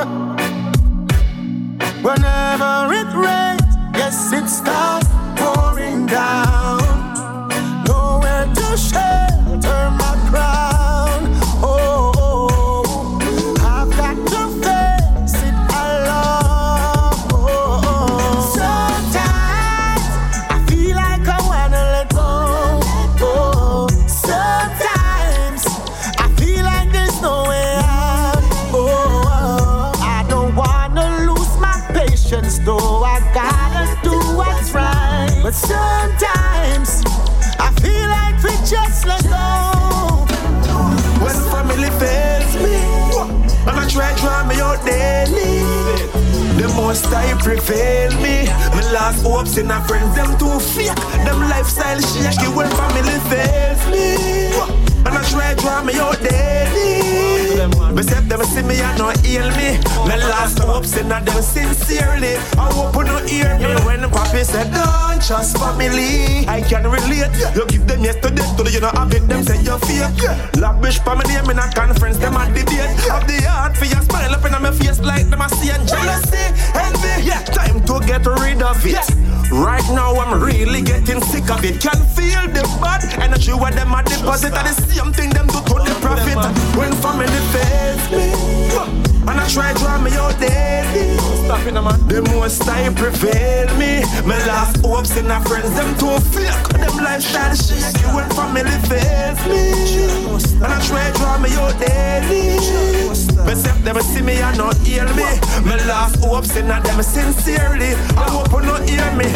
Whenever 2.02 2.92
it 2.92 3.10
rains, 3.14 3.72
yes, 3.94 4.32
it 4.32 4.48
starts 4.48 5.08
pouring 5.36 6.06
down. 6.06 6.83
Nowhere 8.74 9.33
most 46.94 47.12
I 47.12 47.34
prevail 47.42 48.12
me. 48.22 48.46
My 48.70 48.92
last 48.92 49.22
hopes 49.22 49.56
in 49.56 49.70
a 49.70 49.82
friends, 49.86 50.14
them 50.14 50.38
too 50.38 50.60
fake. 50.60 50.94
Them 51.26 51.40
lifestyle 51.48 52.00
shaky 52.00 52.48
when 52.54 52.70
family 52.70 53.18
fails 53.30 53.82
me. 53.90 54.83
And 55.06 55.18
I 55.18 55.22
try 55.30 55.54
draw 55.54 55.82
me 55.82 55.94
out 55.98 56.18
daily. 56.20 57.04
If 58.24 58.30
them 58.30 58.42
see 58.44 58.62
me 58.62 58.80
and 58.80 58.98
not 58.98 59.18
heal 59.20 59.48
me. 59.52 59.76
My 60.08 60.16
last 60.16 60.58
hopes 60.58 60.96
in 60.96 61.12
a 61.12 61.20
them 61.20 61.42
sincerely. 61.42 62.36
I 62.56 62.72
hope 62.72 62.96
you 62.96 63.04
not 63.04 63.28
hear 63.28 63.58
me 63.58 63.74
when 63.84 64.00
papi 64.08 64.44
said, 64.44 64.72
Don't 64.72 65.20
trust 65.20 65.58
family. 65.58 66.48
I 66.48 66.62
can 66.62 66.84
relate. 66.88 67.32
You 67.54 67.66
give 67.66 67.86
them 67.86 68.02
yesterday 68.02 68.42
to 68.56 68.62
the 68.62 68.70
you 68.72 68.80
know 68.80 68.88
habit 68.96 69.28
them 69.28 69.42
say 69.42 69.60
you're 69.62 69.78
fake. 69.80 70.24
Lavish 70.56 71.00
for 71.00 71.16
my 71.16 71.24
name 71.24 71.50
in 71.50 71.58
a 71.58 71.70
conference, 71.72 72.16
them 72.16 72.34
at 72.34 72.54
the 72.54 72.64
date. 72.64 72.96
Have 73.12 73.26
the 73.26 73.42
heart 73.44 73.76
for 73.76 73.84
your 73.84 74.00
smile 74.02 74.32
up 74.32 74.44
in 74.44 74.52
my 74.62 74.70
face 74.72 75.00
like 75.00 75.28
them 75.28 75.42
I 75.42 75.48
see 75.48 75.70
and 75.70 75.86
jealousy, 75.86 76.44
envy. 76.74 77.28
Yeah, 77.28 77.42
time 77.44 77.84
to 77.84 78.00
get 78.06 78.24
rid 78.24 78.62
of 78.62 78.80
it. 78.86 79.23
Right 79.50 79.84
now 79.90 80.14
I'm 80.16 80.42
really 80.42 80.82
getting 80.82 81.20
sick 81.22 81.50
of 81.50 81.64
it. 81.64 81.80
Can 81.80 82.00
feel 82.16 82.42
the 82.48 82.62
bad 82.80 83.04
energy 83.22 83.52
where 83.52 83.72
them 83.72 83.92
a 83.94 84.02
deposit. 84.02 84.52
And 84.54 84.66
the 84.66 84.74
same 84.82 85.12
thing 85.12 85.30
them 85.30 85.46
do 85.46 85.60
to 85.60 85.76
the 85.82 85.96
profit. 86.00 86.36
When 86.76 86.92
family 87.02 87.40
fails 87.52 88.04
me, 88.10 88.32
and 89.26 89.40
I 89.40 89.48
try 89.48 89.72
draw 89.74 89.98
me 90.00 90.10
out 90.12 90.38
daily. 90.38 91.16
Stop 91.44 91.66
it, 91.66 91.74
man. 91.74 92.08
The 92.08 92.22
most 92.34 92.68
I 92.68 92.92
prevail 92.94 93.68
me. 93.78 94.02
My 94.26 94.38
last 94.46 94.84
hopes 94.84 95.16
in 95.16 95.30
a 95.30 95.40
friends, 95.42 95.74
them 95.74 95.96
too 95.98 96.18
fake. 96.30 96.68
Them 96.68 96.96
lifestyle 96.98 97.54
shaky 97.54 98.04
when 98.14 98.28
family 98.30 98.76
fails 98.88 99.40
me. 99.46 99.72
And 100.56 100.72
I 100.72 100.80
try 100.86 101.10
draw 101.12 101.38
me 101.38 101.50
out 101.54 101.78
daily. 101.78 102.58
But 103.44 103.58
if 103.58 103.84
them 103.84 104.00
see 104.00 104.22
me 104.22 104.36
and 104.40 104.56
not 104.56 104.76
hear 104.78 105.04
me, 105.14 105.28
my 105.64 105.76
last 105.86 106.16
hopes 106.24 106.56
in 106.56 106.68
them 106.68 107.02
sincerely. 107.02 107.94
I 108.16 108.26
hope 108.30 108.50
you 108.52 108.62
not 108.66 108.88
hear 108.88 109.10
me. 109.16 109.26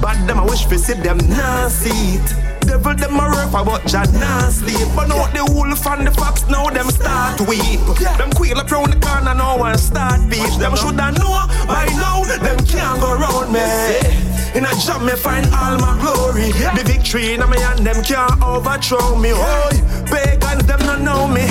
But 0.00 0.16
them 0.26 0.40
I 0.40 0.44
wish 0.44 0.64
to 0.66 0.78
see 0.78 0.94
them 0.94 1.18
not 1.28 1.70
see 1.70 2.16
it. 2.16 2.34
Devil 2.62 2.94
them 2.94 3.20
a 3.20 3.48
for 3.52 3.64
but 3.64 3.84
Jah 3.86 4.04
not 4.18 4.52
sleep. 4.52 4.88
But 4.96 5.08
now 5.08 5.26
the 5.28 5.44
wolf 5.52 5.86
and 5.86 6.06
the 6.06 6.10
fox 6.10 6.48
now 6.48 6.70
them 6.70 6.88
start 6.90 7.40
weep. 7.42 7.80
Them 8.16 8.30
quail 8.32 8.58
up 8.58 8.70
round 8.70 8.92
the 8.92 9.00
corner 9.06 9.34
now 9.34 9.62
and 9.64 9.78
start 9.78 10.20
beat. 10.30 10.52
Them 10.58 10.74
shoulda 10.76 11.12
know 11.12 11.46
by 11.66 11.86
now 12.00 12.24
them 12.24 12.58
can't 12.64 13.00
go 13.00 13.12
round 13.18 13.52
me. 13.52 13.60
In 14.54 14.64
a 14.64 14.74
job 14.80 15.02
me 15.02 15.12
find 15.12 15.46
all 15.52 15.78
my 15.78 15.98
glory. 16.00 16.50
The 16.76 16.82
victory 16.84 17.34
in 17.34 17.40
my 17.40 17.58
hand 17.58 17.86
them 17.86 18.02
can't 18.02 18.42
overthrow 18.42 19.16
me. 19.16 19.32
Oh, 19.34 19.70
pagans 20.06 20.66
them 20.66 20.80
not 20.80 21.00
know 21.02 21.28
me. 21.28 21.44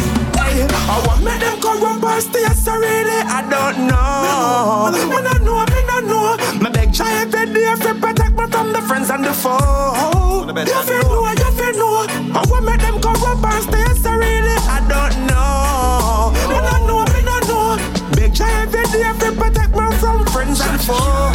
Hey, 0.89 0.95
I 0.95 1.07
want 1.07 1.23
make 1.23 1.39
them 1.39 1.61
corrupt 1.61 2.03
and 2.03 2.23
stay 2.23 2.45
so 2.53 2.73
really 2.73 3.21
I 3.21 3.41
don't 3.45 3.85
know. 3.85 4.89
Me 4.91 5.21
no 5.21 5.33
know, 5.45 5.65
me 5.69 5.81
no 5.85 5.99
know. 6.09 6.37
Me 6.61 6.69
beg 6.71 6.91
Jah 6.93 7.05
every 7.21 7.45
day 7.53 7.75
to 7.75 7.93
protect 7.93 8.33
me 8.33 8.45
from 8.47 8.73
the 8.73 8.81
friends 8.81 9.09
and 9.09 9.23
the 9.23 9.33
foe. 9.33 10.45
You 10.49 10.81
feel 10.83 11.03
know, 11.05 11.29
you 11.29 11.51
feel 11.53 11.73
know. 11.77 12.07
I 12.33 12.41
want 12.49 12.65
make 12.65 12.81
them 12.81 12.99
corrupt 13.01 13.45
and 13.45 13.63
stay 13.63 13.85
so 14.01 14.11
really 14.17 14.57
I 14.65 14.81
don't 14.89 15.13
know. 15.29 16.33
Me 16.49 16.57
no 16.57 16.73
know, 16.87 17.05
me 17.13 17.21
no 17.21 17.37
know. 17.45 17.77
Beg 18.15 18.33
Jah 18.33 18.49
every 18.65 18.83
day 18.89 19.13
to 19.19 19.31
protect 19.37 19.75
me 19.77 19.85
from 20.01 20.25
friends 20.27 20.59
and 20.61 20.81
foe. 20.81 21.29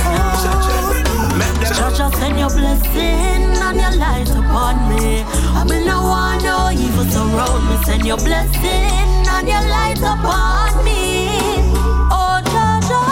Make 1.38 1.54
them 1.62 1.70
Church, 1.78 2.00
I 2.00 2.10
send 2.18 2.38
your 2.38 2.50
blessing 2.50 3.54
and 3.54 3.78
your 3.78 3.94
light 4.02 4.30
upon 4.30 4.74
me. 4.90 5.22
I 5.54 5.62
mean, 5.64 5.86
no 5.86 6.02
one, 6.02 6.42
no 6.42 6.70
evil 6.74 7.04
surround 7.06 7.68
me. 7.70 7.84
Send 7.84 8.04
your 8.04 8.18
blessing 8.18 9.13
and 9.36 9.48
your 9.48 9.64
light 9.68 9.98
upon 9.98 10.84
me. 10.84 11.28
Oh, 12.10 12.40
Jaja, 12.52 13.02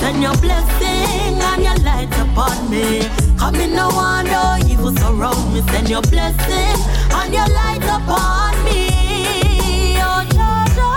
send 0.00 0.22
your 0.22 0.36
blessing 0.36 1.40
and 1.50 1.62
your 1.62 1.78
light 1.88 2.12
upon 2.20 2.70
me. 2.70 3.08
Come 3.38 3.56
in, 3.56 3.74
no 3.74 3.88
one, 3.88 4.26
no 4.26 4.58
evil 4.68 4.94
surround 4.94 5.54
me. 5.54 5.62
Send 5.72 5.88
your 5.88 6.02
blessing 6.02 6.76
and 7.18 7.32
your 7.32 7.48
light 7.48 7.84
upon 7.96 8.52
me. 8.64 9.96
Oh, 10.08 10.22
Jaja, 10.36 10.90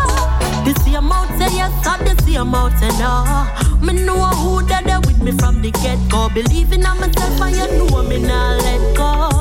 the 0.66 0.80
same 0.82 1.06
mountain, 1.06 1.54
yes, 1.56 1.88
and 1.88 2.08
the 2.08 2.24
same 2.24 2.48
mountain, 2.48 2.94
no. 3.00 3.48
Me 3.86 3.94
know 4.06 4.28
who 4.42 4.62
that 4.68 4.86
with 5.06 5.22
me 5.22 5.32
from 5.32 5.62
the 5.62 5.72
get 5.72 6.00
go. 6.10 6.30
Believing 6.30 6.84
in 6.84 6.98
myself 7.00 7.42
and 7.42 7.56
you 7.56 7.68
know 7.90 8.04
me 8.04 8.20
now 8.22 8.58
let 8.58 8.96
go. 8.98 9.33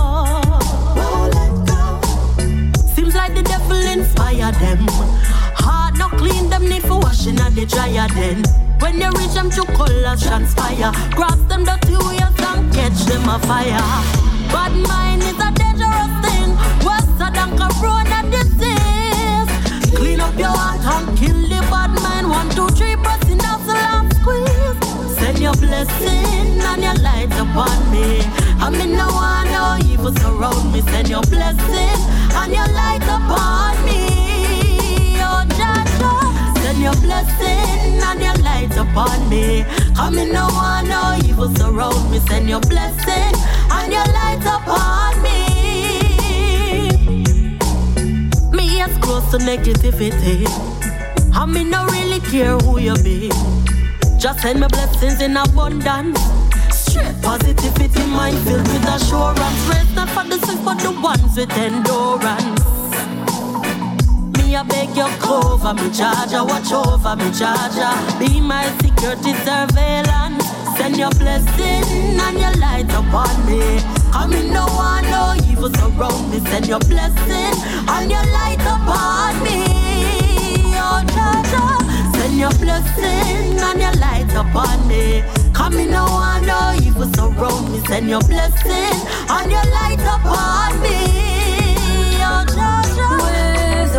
Like 3.23 3.35
the 3.37 3.43
devil 3.43 3.77
inspire 3.77 4.51
them. 4.59 4.81
Heart 5.63 5.97
not 5.97 6.13
clean, 6.19 6.51
them 6.51 6.65
need 6.69 6.83
for 6.83 6.99
washing 6.99 7.39
at 7.39 7.55
the 7.55 7.65
dryer 7.67 8.09
then. 8.19 8.43
When 8.81 8.99
you 8.99 9.11
reach 9.19 9.35
them 9.35 9.49
to 9.51 9.63
colors 9.79 10.23
transpire. 10.27 10.91
Grasp 11.15 11.47
them 11.47 11.63
dirty 11.65 11.95
ways 12.07 12.35
and 12.51 12.63
catch 12.75 13.01
them 13.07 13.29
a 13.29 13.39
fire. 13.47 13.87
Bad 14.51 14.75
mind 14.91 15.23
is 15.23 15.39
a 15.39 15.51
dangerous 15.61 16.15
thing. 16.25 16.51
Worse 16.87 17.13
than 17.23 17.51
corona 17.61 18.19
disease. 18.35 19.51
Clean 19.95 20.21
up 20.21 20.37
your 20.37 20.55
heart 20.63 20.83
and 20.95 21.17
kill 21.17 21.41
the 21.53 21.61
bad 21.71 21.93
mind. 22.03 22.29
One, 22.29 22.51
two, 22.51 22.69
three, 22.75 22.97
busting 22.97 23.41
off 23.43 23.65
the 23.67 23.75
last 23.75 24.17
squeeze 24.19 24.92
your 25.43 25.55
blessing 25.55 26.61
and 26.61 26.83
your 26.83 26.95
light 27.03 27.33
upon 27.33 27.91
me. 27.91 28.21
I'm 28.61 28.75
in 28.77 28.93
no 28.93 29.09
one, 29.09 29.47
no 29.51 29.77
evil 29.91 30.15
surround 30.15 30.73
me. 30.73 30.83
Send 30.83 31.09
your 31.09 31.23
blessing 31.23 31.99
and 32.39 32.53
your 32.53 32.69
light 32.69 33.03
upon 33.03 33.75
me. 33.85 35.19
Oh, 35.19 35.43
Joshua, 35.59 36.55
send 36.63 36.79
your 36.81 36.95
blessing 37.03 38.01
and 38.09 38.21
your 38.23 38.37
light 38.45 38.77
upon 38.77 39.29
me. 39.29 39.65
I'm 39.97 40.17
in 40.17 40.33
no 40.33 40.47
one, 40.47 40.89
no 40.89 41.19
evil 41.25 41.53
surround 41.57 42.09
me. 42.13 42.21
Send 42.21 42.49
your 42.49 42.61
blessing 42.61 43.35
and 43.73 43.93
your 43.93 44.07
light 44.15 44.47
upon 44.47 45.23
me. 45.25 45.43
Me 48.57 48.81
as 48.81 48.97
close 48.99 49.29
to 49.33 49.39
negativity. 49.39 50.47
I 51.35 51.47
mean, 51.47 51.71
no 51.71 51.85
really 51.87 52.21
care 52.21 52.57
who 52.59 52.79
you 52.79 52.95
be. 53.03 53.31
Just 54.23 54.39
send 54.39 54.61
me 54.61 54.69
blessings 54.69 55.21
in 55.21 55.37
abundance. 55.37 56.21
Straight 56.71 57.21
positivity, 57.23 58.07
mind 58.07 58.39
filled 58.47 58.69
with 58.69 58.87
assurance. 58.87 59.69
Rest 59.69 59.97
not 59.97 60.09
for 60.11 60.23
the 60.23 60.39
sick, 60.47 60.65
but 60.65 60.79
the 60.79 60.93
ones 60.93 61.37
with 61.37 61.51
endurance. 61.59 62.63
Me, 64.39 64.55
I 64.55 64.63
beg 64.63 64.95
your 64.95 65.11
cover, 65.19 65.75
me 65.75 65.91
charger, 65.91 66.45
watch 66.45 66.71
over 66.71 67.17
me 67.17 67.33
charger. 67.35 67.91
Be 68.21 68.41
my 68.41 68.71
security 68.79 69.35
surveillance. 69.43 70.47
Send 70.79 70.99
your 70.99 71.11
blessing 71.19 71.83
and 72.23 72.39
your 72.39 72.55
light 72.63 72.87
upon 72.95 73.35
me. 73.45 73.83
Come 74.13 74.35
in, 74.35 74.53
no 74.53 74.67
one, 74.67 75.03
no 75.11 75.35
evil 75.51 75.69
surround 75.75 76.31
me. 76.31 76.39
Send 76.49 76.69
your 76.69 76.79
blessing 76.79 77.59
and 77.91 78.09
your 78.09 78.25
light 78.31 78.63
upon 78.63 79.43
me 79.43 79.92
your 82.43 82.51
blessing 82.59 83.57
and 83.69 83.81
your 83.81 83.95
light 84.03 84.27
upon 84.35 84.89
me. 84.89 85.23
Come 85.55 85.75
in, 85.75 85.93
no 85.93 86.05
one, 86.07 86.45
no 86.45 86.75
evil 86.83 87.07
surround 87.15 87.71
me. 87.73 87.79
Send 87.87 88.09
your 88.09 88.21
blessing 88.23 88.99
and 89.31 89.49
your 89.49 89.67
light 89.79 90.03
upon 90.17 90.73
me. 90.83 90.99
Oh, 92.31 92.43
Joshua. 92.57 93.11
Waves 93.23 93.95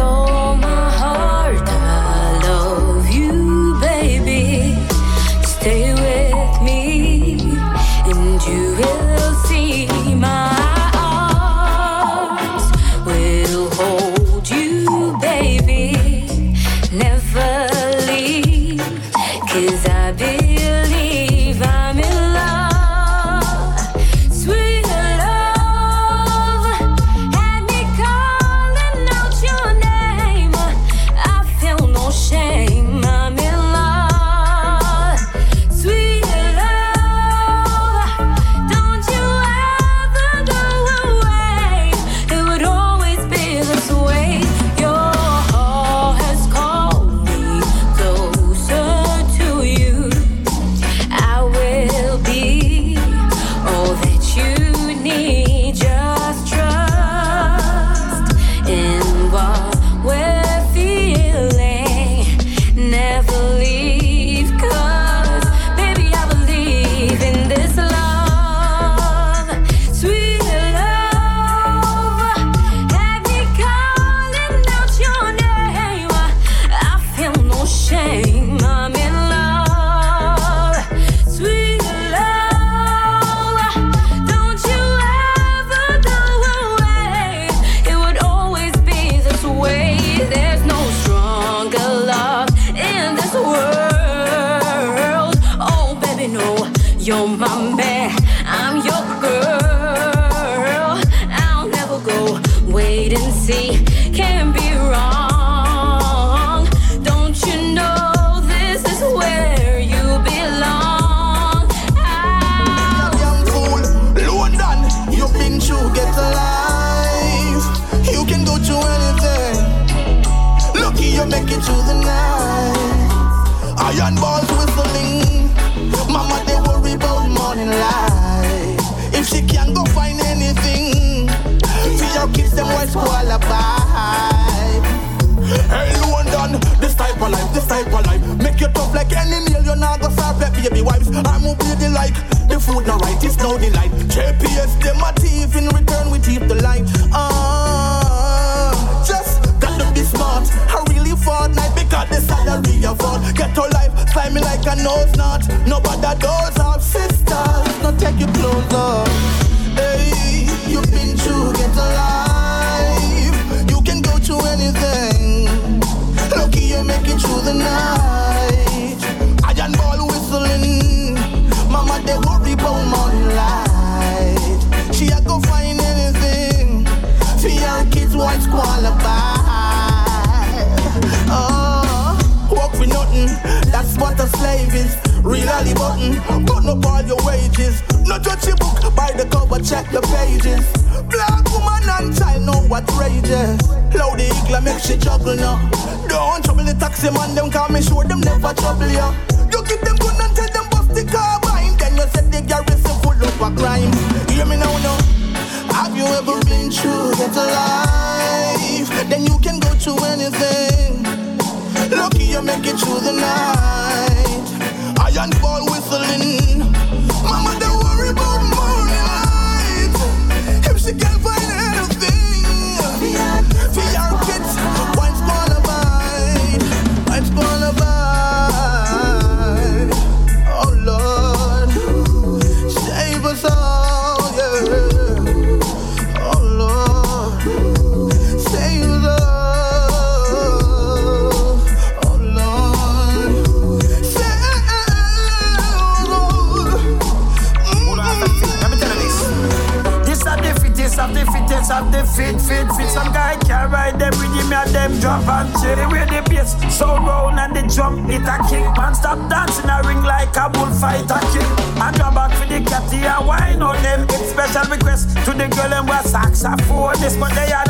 special 264.53 264.71
request 264.71 265.09
to 265.25 265.33
the 265.33 265.47
girl 265.47 265.73
and 265.73 265.89
wear 265.89 266.01
saxophone. 266.03 266.93
This 267.01 267.17
but 267.17 267.33
they 267.33 267.51
are 267.51 267.65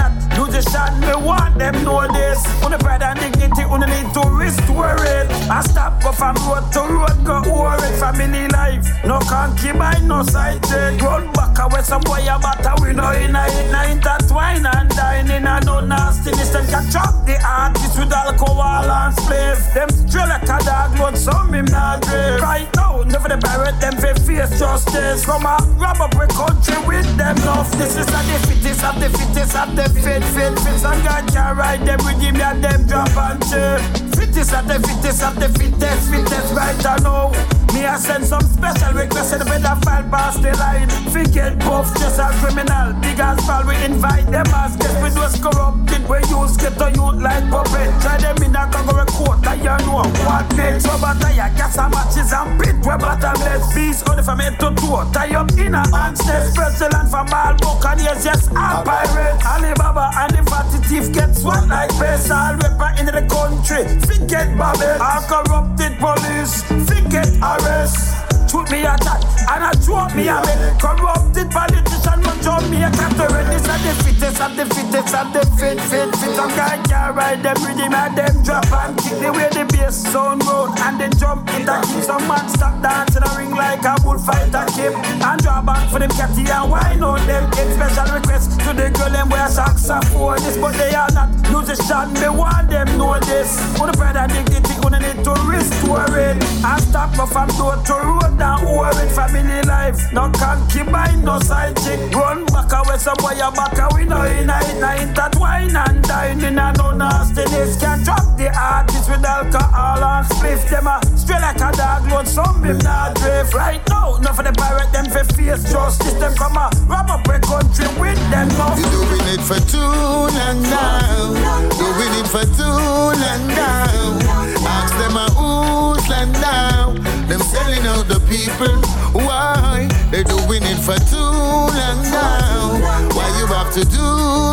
musician. 0.64 1.00
Me 1.00 1.14
want 1.26 1.58
them 1.58 1.84
know 1.84 2.08
this. 2.12 2.44
On 2.64 2.72
the 2.72 2.78
pride 2.78 3.04
and 3.04 3.20
dignity, 3.20 3.64
on 3.64 3.82
need 3.82 4.14
to 4.14 4.22
restore 4.30 4.96
it. 5.00 5.30
I 5.50 5.62
stop 5.62 6.02
go 6.02 6.12
from 6.12 6.36
road 6.48 6.72
to 6.74 6.82
road, 6.82 7.26
go 7.26 7.38
over 7.38 7.86
it. 7.86 8.00
Family 8.00 8.48
life, 8.50 8.86
no 9.06 9.20
concubine, 9.20 10.08
no 10.08 10.24
side 10.24 10.62
chick. 10.64 11.02
Run 11.02 11.32
back 11.34 11.58
away 11.60 11.82
some 11.82 12.02
boy 12.02 12.24
about 12.24 12.64
we 12.82 12.94
know 12.94 13.12
in 13.12 13.36
a 13.36 13.46
it, 13.48 13.72
na 13.72 13.84
intertwine 13.84 14.66
and 14.66 14.90
dine 14.90 15.32
in 15.32 15.48
a 15.48 15.60
no 15.62 15.80
nastiness. 15.80 16.50
Them 16.50 16.66
can 16.68 16.92
chop 16.92 17.26
the 17.26 17.40
artist 17.46 17.98
with 17.98 18.14
alcohol 18.14 18.90
and 18.90 19.16
spliff. 19.16 19.74
Them 19.74 19.90
drill 20.10 20.28
like 20.28 20.44
a 20.44 20.58
dog, 20.64 21.00
load 21.00 21.18
some 21.18 21.54
him 21.54 21.66
not 21.66 22.02
drift. 22.02 22.42
Right 22.42 22.70
now, 22.76 23.04
never 23.04 23.30
the 23.30 23.38
pirate 23.38 23.80
them 23.80 23.96
fi 23.98 24.14
face 24.14 24.60
justice. 24.60 25.26
Come 25.26 25.46
a 25.46 25.58
rob 25.78 26.02
up 26.02 26.16
a 26.16 26.28
country 26.28 26.78
with 26.88 27.10
them 27.18 27.36
love. 27.46 27.70
This 27.78 27.96
is 27.96 28.08
a 28.08 28.22
the 28.28 28.38
fittest 28.48 28.84
of 28.84 29.00
the 29.00 29.10
fittest 29.10 29.56
of 29.56 29.76
the 29.76 29.86
fit, 30.02 30.24
fit, 30.36 30.53
fit. 30.62 30.80
Some 30.80 31.02
guy 31.04 31.22
can 31.28 31.58
ride 31.58 31.82
them 31.86 32.00
with 32.06 32.22
him 32.22 32.36
and 32.38 32.64
them 32.64 32.88
drop 32.88 33.16
and 33.18 33.42
chip. 33.50 33.82
Fittest 34.16 34.54
of 34.54 34.68
the 34.68 34.80
fittest 34.80 35.24
of 35.24 35.36
the 35.36 35.50
fittest, 35.50 36.10
fittest 36.10 36.54
right 36.54 36.86
I 36.86 36.98
know. 37.04 37.32
Me 37.74 37.86
I 37.86 37.98
send 37.98 38.26
some 38.26 38.42
special 38.42 38.94
requests 38.94 39.34
in 39.34 39.40
the 39.40 39.46
pedophile 39.46 40.10
past 40.12 40.42
the 40.42 40.54
line. 40.58 40.90
Forget 41.10 41.58
buff, 41.60 41.90
just 41.98 42.20
a 42.20 42.30
criminal. 42.38 42.94
Big 43.02 43.20
as 43.20 43.42
fall, 43.46 43.66
we 43.66 43.76
invite 43.84 44.30
them 44.30 44.46
as 44.54 44.78
guests. 44.78 45.02
We 45.02 45.10
those 45.10 45.38
corrupted, 45.42 46.06
we 46.08 46.18
use 46.30 46.56
get 46.58 46.78
to 46.78 46.88
youth 46.94 47.18
like 47.18 47.50
puppet. 47.50 47.90
Try 48.02 48.18
them 48.22 48.38
in 48.46 48.56
a 48.56 48.70
kangaroo 48.70 49.10
court, 49.10 49.42
I 49.48 49.56
you 49.58 49.78
know 49.86 50.06
what 50.06 50.46
next. 50.56 50.86
So 50.86 50.94
but 51.02 51.18
I 51.26 51.50
gas 51.58 51.78
and 51.78 51.90
matches 51.90 52.32
and 52.32 52.62
pit, 52.62 52.78
we 52.78 52.94
bottomless. 53.02 53.74
Beast 53.74 54.08
only 54.10 54.24
from 54.24 54.40
head 54.40 54.60
to 54.62 54.70
toe. 54.78 55.10
Tie 55.12 55.34
up 55.34 55.52
in 55.58 55.74
a 55.74 55.82
hand's 55.90 56.22
nest. 56.26 56.56
First 56.56 56.80
the 56.80 56.90
land 56.94 57.10
from 57.10 57.28
all 57.34 57.58
Buccaneers, 57.58 58.24
yes, 58.24 58.48
I'm 58.54 58.86
pirate. 58.86 59.42
Alibaba 59.46 60.14
and 60.14 60.33
the 60.36 60.44
fatty 60.50 60.78
thief 60.88 61.14
get 61.14 61.36
swat 61.36 61.68
like 61.68 61.90
best. 62.00 62.32
All 62.32 62.56
rapper 62.56 62.92
in 63.00 63.06
the 63.06 63.24
country, 63.30 63.84
forget 64.08 64.58
Babel. 64.58 65.02
All 65.02 65.22
corrupted 65.30 65.98
police, 66.00 66.64
forget 66.88 67.30
arrest. 67.42 68.33
Shoot 68.54 68.70
me 68.70 68.86
a 68.86 68.94
chat 69.02 69.18
and 69.50 69.66
I 69.66 69.74
drop 69.82 70.14
me 70.14 70.30
a 70.30 70.38
bit. 70.46 70.78
Corrupted 70.78 71.50
politician, 71.50 72.22
man, 72.22 72.38
drop 72.46 72.62
me 72.70 72.86
a 72.86 72.90
category. 72.94 73.50
This 73.50 73.66
are 73.66 73.82
the 73.82 73.94
fittest 74.06 74.42
of 74.46 74.54
the 74.54 74.66
fittest 74.70 75.16
of 75.18 75.34
the 75.34 75.42
fit, 75.58 75.82
fit, 75.90 76.14
fit. 76.14 76.38
Some 76.38 76.54
guy 76.54 76.78
can't 76.86 77.18
ride 77.18 77.42
them 77.42 77.58
rhythm 77.66 77.90
and 77.90 78.14
them 78.14 78.44
drop 78.46 78.70
and 78.70 78.94
kick 79.02 79.18
the 79.18 79.34
way 79.34 79.50
the 79.50 79.66
bass 79.74 80.06
sound 80.06 80.46
road 80.46 80.70
and 80.86 81.02
then 81.02 81.10
jump 81.18 81.50
in 81.58 81.66
that 81.66 81.82
keep 81.90 82.06
some 82.06 82.22
man 82.30 82.46
stop 82.46 82.78
dancing 82.78 83.26
a 83.26 83.30
ring 83.34 83.58
like 83.58 83.82
a 83.90 83.98
bullfighter 84.06 84.70
kip 84.78 84.94
and 85.02 85.42
draw 85.42 85.58
back 85.66 85.90
for 85.90 85.98
them 85.98 86.14
catty 86.14 86.46
and 86.46 86.70
wine 86.70 87.02
on 87.02 87.26
them. 87.26 87.50
Get 87.58 87.74
special 87.74 88.06
requests 88.14 88.54
to 88.54 88.70
the 88.78 88.94
girl 88.94 89.10
them 89.10 89.34
wear 89.34 89.50
saxophone. 89.50 90.38
This 90.46 90.62
but 90.62 90.78
they 90.78 90.94
are 90.94 91.10
not 91.10 91.34
musician. 91.50 92.14
Me 92.22 92.30
want 92.30 92.70
them 92.70 92.86
know 93.02 93.18
this. 93.26 93.58
The 93.82 93.98
pride 93.98 94.16
and 94.16 94.30
dignity, 94.30 94.78
on 94.86 94.94
need 95.02 95.26
to 95.26 95.34
restore 95.50 96.06
it 96.22 96.38
and 96.38 96.82
stop 96.86 97.12
me 97.18 97.26
from 97.26 97.50
door 97.58 97.82
to 97.82 97.94
road 97.98 98.43
over 98.44 98.92
it. 99.02 99.12
Family 99.14 99.62
life, 99.64 100.12
no 100.12 100.30
concubine, 100.32 101.24
no 101.24 101.40
side 101.40 101.76
chick. 101.78 102.00
Run 102.14 102.46
back 102.48 102.72
away, 102.74 102.98
some 102.98 103.16
boy 103.18 103.32
you 103.32 103.52
back 103.52 103.78
away. 103.80 104.06
No 104.06 104.22
in 104.24 104.50
a 104.50 104.58
in 104.72 104.84
a 104.84 104.92
intertwine 105.02 105.76
and 105.76 106.04
dine 106.04 106.44
in 106.44 106.60
a 106.60 106.74
no 106.74 106.92
nastiness. 106.92 107.80
Can 107.80 108.04
drop 108.04 108.38
the 108.38 108.52
artist 108.54 109.10
with 109.10 109.26
alcohol 109.26 110.04
and 110.04 110.26
spliff 110.28 110.70
them 110.70 110.88
a 110.88 111.00
straight 111.18 111.42
like 111.42 111.58
a 111.58 111.72
dog 111.76 112.08
load. 112.10 112.28
Some 112.28 112.64
him 112.64 112.78
not 112.80 113.16
drift 113.16 113.54
right 113.54 113.82
now. 113.90 114.18
No 114.22 114.34
for 114.34 114.44
the 114.44 114.54
pirate 114.54 114.92
them 114.92 115.06
for 115.06 115.24
face 115.34 115.64
justice. 115.72 116.14
Them 116.14 116.36
come 116.36 116.58
a 116.58 116.70
rob 116.88 117.10
up 117.10 117.28
a 117.28 117.40
country 117.40 117.88
with 118.00 118.20
them 118.30 118.50
no. 118.60 118.76
You 118.76 118.90
doing 118.92 119.28
it 119.34 119.42
for 119.42 119.60
too 119.72 119.80
long 119.80 120.62
now. 120.64 121.34
Doing 121.80 122.14
it 122.20 122.28
for 122.28 122.46
too 122.58 122.64
long 122.64 123.48
now. 123.48 124.20
Ask 124.66 124.94
them 124.98 125.18
a 125.18 125.26
who's 125.32 126.08
land 126.10 126.34
now. 126.34 127.13
Them 127.28 127.40
selling 127.40 127.86
out 127.88 128.08
the 128.08 128.20
people. 128.30 128.76
Why? 129.14 129.88
They 130.12 130.24
doing 130.24 130.64
it 130.64 130.80
for 130.80 130.98
too 131.10 131.18
long 131.18 132.02
now. 132.12 132.80
Why 133.16 133.28
you 133.40 133.48
have 133.48 133.74
to 133.74 133.84
do 133.86 134.04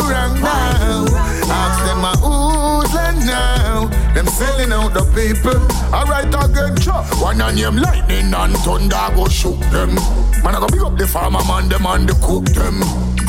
wrong 0.08 0.40
now? 0.40 1.06
Ask 1.50 1.84
them 1.84 2.04
a 2.04 2.12
who's 2.22 2.94
land 2.94 3.26
now. 3.26 3.86
Them 4.14 4.26
selling 4.26 4.72
out 4.72 4.94
the 4.94 5.04
people. 5.14 5.60
Alright 5.92 6.28
again, 6.28 6.76
cha. 6.76 7.02
One 7.20 7.40
on 7.40 7.54
name 7.56 7.76
lightning 7.76 8.32
and 8.32 8.56
thunder 8.58 9.08
go 9.14 9.28
shoot 9.28 9.60
them. 9.70 9.94
Man, 10.42 10.54
I 10.54 10.60
go 10.60 10.66
pick 10.68 10.80
up 10.80 10.96
the 10.96 11.06
farmer 11.06 11.44
man, 11.44 11.68
them 11.68 11.86
and 11.86 12.08
the 12.08 12.14
cook 12.24 12.44
them. 12.46 12.80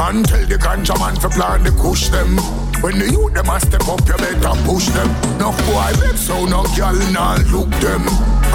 And 0.01 0.25
tell 0.25 0.43
the 0.45 0.57
ganja 0.57 0.97
man 0.97 1.13
to 1.21 1.29
plan 1.29 1.63
the 1.63 1.71
push 1.71 2.09
them. 2.09 2.35
When 2.81 2.97
the 2.97 3.05
youth 3.05 3.37
them 3.37 3.47
a 3.47 3.59
step 3.61 3.85
up, 3.87 4.01
you 4.09 4.17
better 4.17 4.57
push 4.65 4.89
them. 4.89 5.07
No 5.37 5.53
boy 5.69 5.93
make 6.01 6.17
so 6.17 6.43
no 6.49 6.65
girl 6.73 6.97
nah 7.13 7.37
look 7.53 7.69
them. 7.77 8.01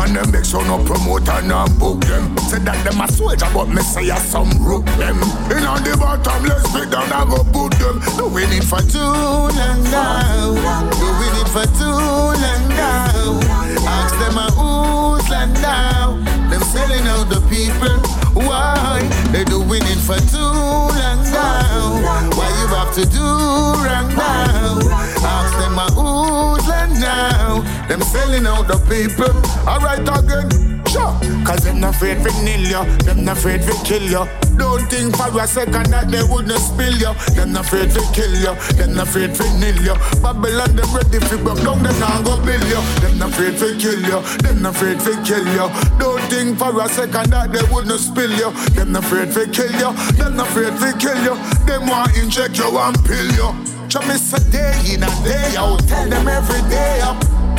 And 0.03 0.17
them 0.17 0.33
make 0.35 0.45
so 0.45 0.61
no 0.67 0.83
promoter 0.83 1.41
nah 1.47 1.71
book 1.79 2.03
them. 2.03 2.37
Say 2.51 2.59
that 2.67 2.83
them 2.83 3.01
a 3.01 3.07
soldier, 3.07 3.47
but 3.55 3.71
me 3.71 3.81
say 3.81 4.11
a 4.11 4.19
some 4.19 4.51
rook 4.59 4.85
them. 4.99 5.23
In 5.55 5.63
on 5.63 5.87
the 5.87 5.95
bottom, 5.95 6.43
let's 6.51 6.67
sit 6.75 6.91
down 6.91 7.07
and 7.15 7.31
go 7.31 7.47
put 7.55 7.79
them. 7.79 8.03
Doing 8.19 8.51
it 8.51 8.67
for 8.67 8.83
too 8.83 8.99
long 8.99 9.55
now. 9.87 10.51
Doing 10.99 11.37
it 11.41 11.49
for 11.55 11.67
too 11.79 11.95
long 11.95 12.43
now. 12.75 13.39
Ask 13.87 14.19
them 14.19 14.37
a 14.37 14.51
who's 14.51 15.31
land 15.31 15.55
now. 15.63 16.19
Them 16.51 16.63
selling 16.75 17.07
out 17.07 17.31
the 17.31 17.41
people. 17.49 18.06
Why? 18.37 19.01
They 19.33 19.45
doing 19.45 19.83
it 19.83 20.01
for 20.05 20.21
too 20.29 20.37
long 20.37 21.23
now. 21.25 22.29
Why 22.37 22.49
you 22.61 22.67
have 22.77 22.93
to 22.95 23.07
do 23.07 23.25
wrong 23.25 24.09
now? 24.15 24.79
Ask 25.25 25.57
them 25.59 25.79
a 25.79 25.87
who's 25.97 26.66
now. 27.01 27.61
Them 27.89 28.01
selling 28.03 28.47
out 28.47 28.69
the 28.69 28.79
people. 28.89 29.33
Alright 29.67 30.01
again. 30.03 30.77
Sure. 30.87 31.13
Cause 31.45 31.65
them 31.65 31.81
not 31.81 31.95
afraid 31.95 32.23
to 32.23 32.31
nail 32.43 32.61
you. 32.61 32.83
Them 33.05 33.25
not 33.25 33.39
afraid 33.39 33.63
to 33.63 33.73
kill 33.85 34.03
you. 34.03 34.27
Don't 34.57 34.89
think 34.89 35.17
for 35.17 35.29
a 35.39 35.47
second 35.47 35.91
that 35.93 36.09
they 36.11 36.23
wouldn't 36.23 36.59
spill 36.59 36.95
you. 36.95 37.13
Them 37.35 37.53
not 37.53 37.67
afraid 37.67 37.91
to 37.91 38.03
kill 38.15 38.33
you. 38.33 38.55
Them 38.79 38.95
not 38.95 39.09
afraid 39.09 39.35
to 39.35 39.45
nail 39.59 39.77
you. 39.83 39.95
Babylon 40.23 40.75
them 40.77 40.89
ready 40.95 41.19
to 41.19 41.37
broke 41.39 41.61
down. 41.63 41.83
Them 41.83 41.99
not 42.01 42.25
go 42.25 42.37
build 42.45 42.65
you. 42.65 42.81
Them 43.03 43.19
not 43.19 43.31
afraid 43.31 43.59
to 43.59 43.77
kill 43.77 44.01
you. 44.01 44.19
Them 44.43 44.63
not 44.63 44.75
afraid 44.77 45.01
to 45.01 45.13
kill 45.23 45.47
you. 45.47 45.67
Don't 45.99 46.23
think 46.31 46.59
for 46.59 46.73
a 46.81 46.89
second 46.89 47.31
that 47.31 47.53
they 47.53 47.63
wouldn't 47.73 48.01
spill 48.01 48.33
you. 48.33 48.51
Them 48.73 48.93
not 48.93 49.05
afraid 49.05 49.33
to 49.35 49.47
kill 49.51 49.73
you. 49.73 49.91
Them 50.17 50.37
not 50.37 50.49
afraid 50.49 50.75
to 50.81 50.89
kill 50.99 51.21
you. 51.23 51.35
Them 51.67 51.87
want 51.87 52.17
inject 52.17 52.57
you 52.59 52.71
and 52.79 52.97
pill 53.05 53.31
you. 53.35 53.76
Show 53.89 54.01
me 54.03 54.15
say 54.15 54.43
day 54.51 54.95
in 54.95 55.03
and 55.03 55.25
day 55.25 55.55
out. 55.57 55.79
Tell 55.87 56.09
them 56.09 56.27
every 56.27 56.63
day 56.69 57.01
up. 57.03 57.17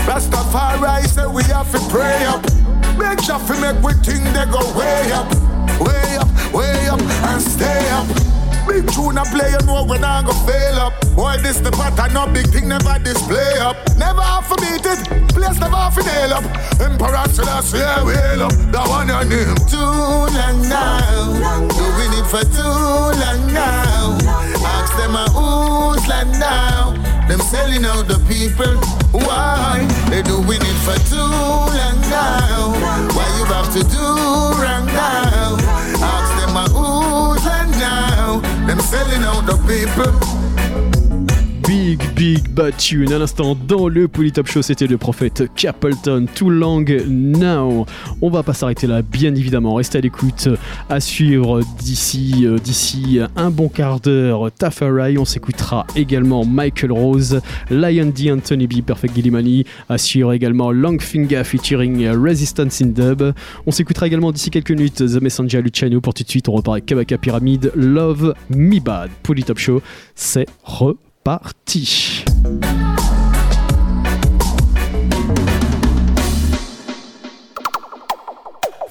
Rastafari 0.07 1.05
say 1.07 1.25
we 1.25 1.43
have 1.43 1.71
to 1.71 1.79
pray 1.89 2.25
up. 2.25 2.43
Make 2.97 3.21
sure 3.21 3.39
fi 3.39 3.59
make 3.61 3.81
we 3.81 3.93
think 4.03 4.23
they 4.35 4.45
go 4.51 4.59
way 4.77 5.11
up, 5.13 5.29
way 5.79 6.17
up, 6.17 6.27
way 6.53 6.87
up, 6.87 6.99
and 6.99 7.41
stay 7.41 7.89
up. 7.91 8.07
Big 8.67 8.85
tune 8.91 9.17
a 9.17 9.23
play, 9.23 9.51
you 9.51 9.65
know 9.65 9.85
when 9.85 10.03
I 10.03 10.23
go 10.23 10.33
fail 10.45 10.75
up. 10.79 10.93
Boy, 11.15 11.37
this 11.41 11.59
the 11.59 11.71
pattern, 11.71 12.13
no 12.13 12.27
big 12.27 12.47
thing, 12.47 12.67
never 12.67 12.99
display 12.99 13.59
up. 13.59 13.77
Never 13.97 14.21
have 14.21 14.49
to 14.49 14.55
beat 14.59 14.85
it, 14.85 14.99
place 15.29 15.59
never 15.59 15.75
have 15.75 15.95
to 15.95 16.03
nail 16.03 16.33
up. 16.33 16.43
Emperor 16.81 17.23
Selassie, 17.31 17.77
yeah, 17.77 18.03
wheel 18.03 18.43
up. 18.43 18.51
That 18.73 18.87
one 18.89 19.07
your 19.07 19.23
name. 19.23 19.55
Too 19.71 19.77
long 19.79 20.59
now, 20.67 21.67
doing 21.71 22.13
it 22.19 22.27
for 22.27 22.43
too 22.43 22.63
long 22.63 23.53
now. 23.53 24.26
Ask 24.63 24.95
them 24.97 25.15
a 25.15 25.25
who's 25.35 26.07
land 26.07 26.31
now. 26.39 26.93
Them 27.27 27.39
selling 27.39 27.85
out 27.85 28.07
the 28.07 28.19
people. 28.27 28.75
Why? 29.11 29.85
They 30.09 30.21
doing 30.21 30.61
it 30.61 30.77
for 30.85 30.97
too 31.09 31.17
long 31.17 31.99
now. 32.09 32.71
Why 33.15 33.27
you 33.37 33.45
have 33.45 33.73
to 33.73 33.83
do 33.83 34.07
wrong 34.61 34.85
now? 34.87 35.57
Ask 35.99 36.31
them 36.39 36.55
a 36.55 36.65
who's 36.71 37.45
land 37.45 37.71
now. 37.71 38.39
Them 38.67 38.79
selling 38.79 39.23
out 39.23 39.45
the 39.45 39.57
people. 39.67 40.46
Big 42.17 42.49
Bad 42.49 42.75
Tune. 42.77 43.13
À 43.13 43.19
l'instant 43.19 43.55
dans 43.67 43.87
le 43.87 44.07
Polytop 44.07 44.47
Show 44.47 44.63
c'était 44.63 44.87
le 44.87 44.97
prophète 44.97 45.43
Capleton 45.55 46.25
Too 46.33 46.49
Long 46.49 46.83
Now 47.07 47.85
on 48.21 48.29
va 48.31 48.41
pas 48.41 48.53
s'arrêter 48.53 48.87
là 48.87 49.03
bien 49.03 49.35
évidemment. 49.35 49.75
Restez 49.75 49.99
à 49.99 50.01
l'écoute 50.01 50.49
à 50.89 50.99
suivre 50.99 51.61
d'ici 51.77 52.47
euh, 52.47 52.57
d'ici 52.57 53.19
un 53.35 53.51
bon 53.51 53.69
quart 53.69 53.99
d'heure 53.99 54.51
Tafari 54.51 55.19
on 55.19 55.25
s'écoutera 55.25 55.85
également 55.95 56.43
Michael 56.43 56.91
Rose 56.91 57.39
Lion 57.69 58.11
D 58.13 58.31
Anthony 58.31 58.65
B 58.65 58.81
Perfect 58.81 59.13
Gillimani 59.13 59.65
à 59.87 59.99
suivre 59.99 60.33
également 60.33 60.71
Longfinger 60.71 61.43
featuring 61.43 62.07
Resistance 62.07 62.81
in 62.81 62.87
Dub. 62.87 63.31
On 63.67 63.71
s'écoutera 63.71 64.07
également 64.07 64.31
d'ici 64.31 64.49
quelques 64.49 64.71
minutes 64.71 64.95
The 64.95 65.21
Messenger 65.21 65.61
Luciano 65.61 66.01
pour 66.01 66.15
tout 66.15 66.23
de 66.23 66.29
suite 66.29 66.49
on 66.49 66.53
repart 66.53 66.73
avec 66.73 66.87
Kabaka 66.87 67.19
Pyramid 67.19 67.71
Love 67.75 68.33
Me 68.49 68.79
Bad. 68.79 69.11
Polytop 69.21 69.59
Show 69.59 69.83
c'est 70.15 70.47
reparti 70.63 71.06
parti. 71.27 71.83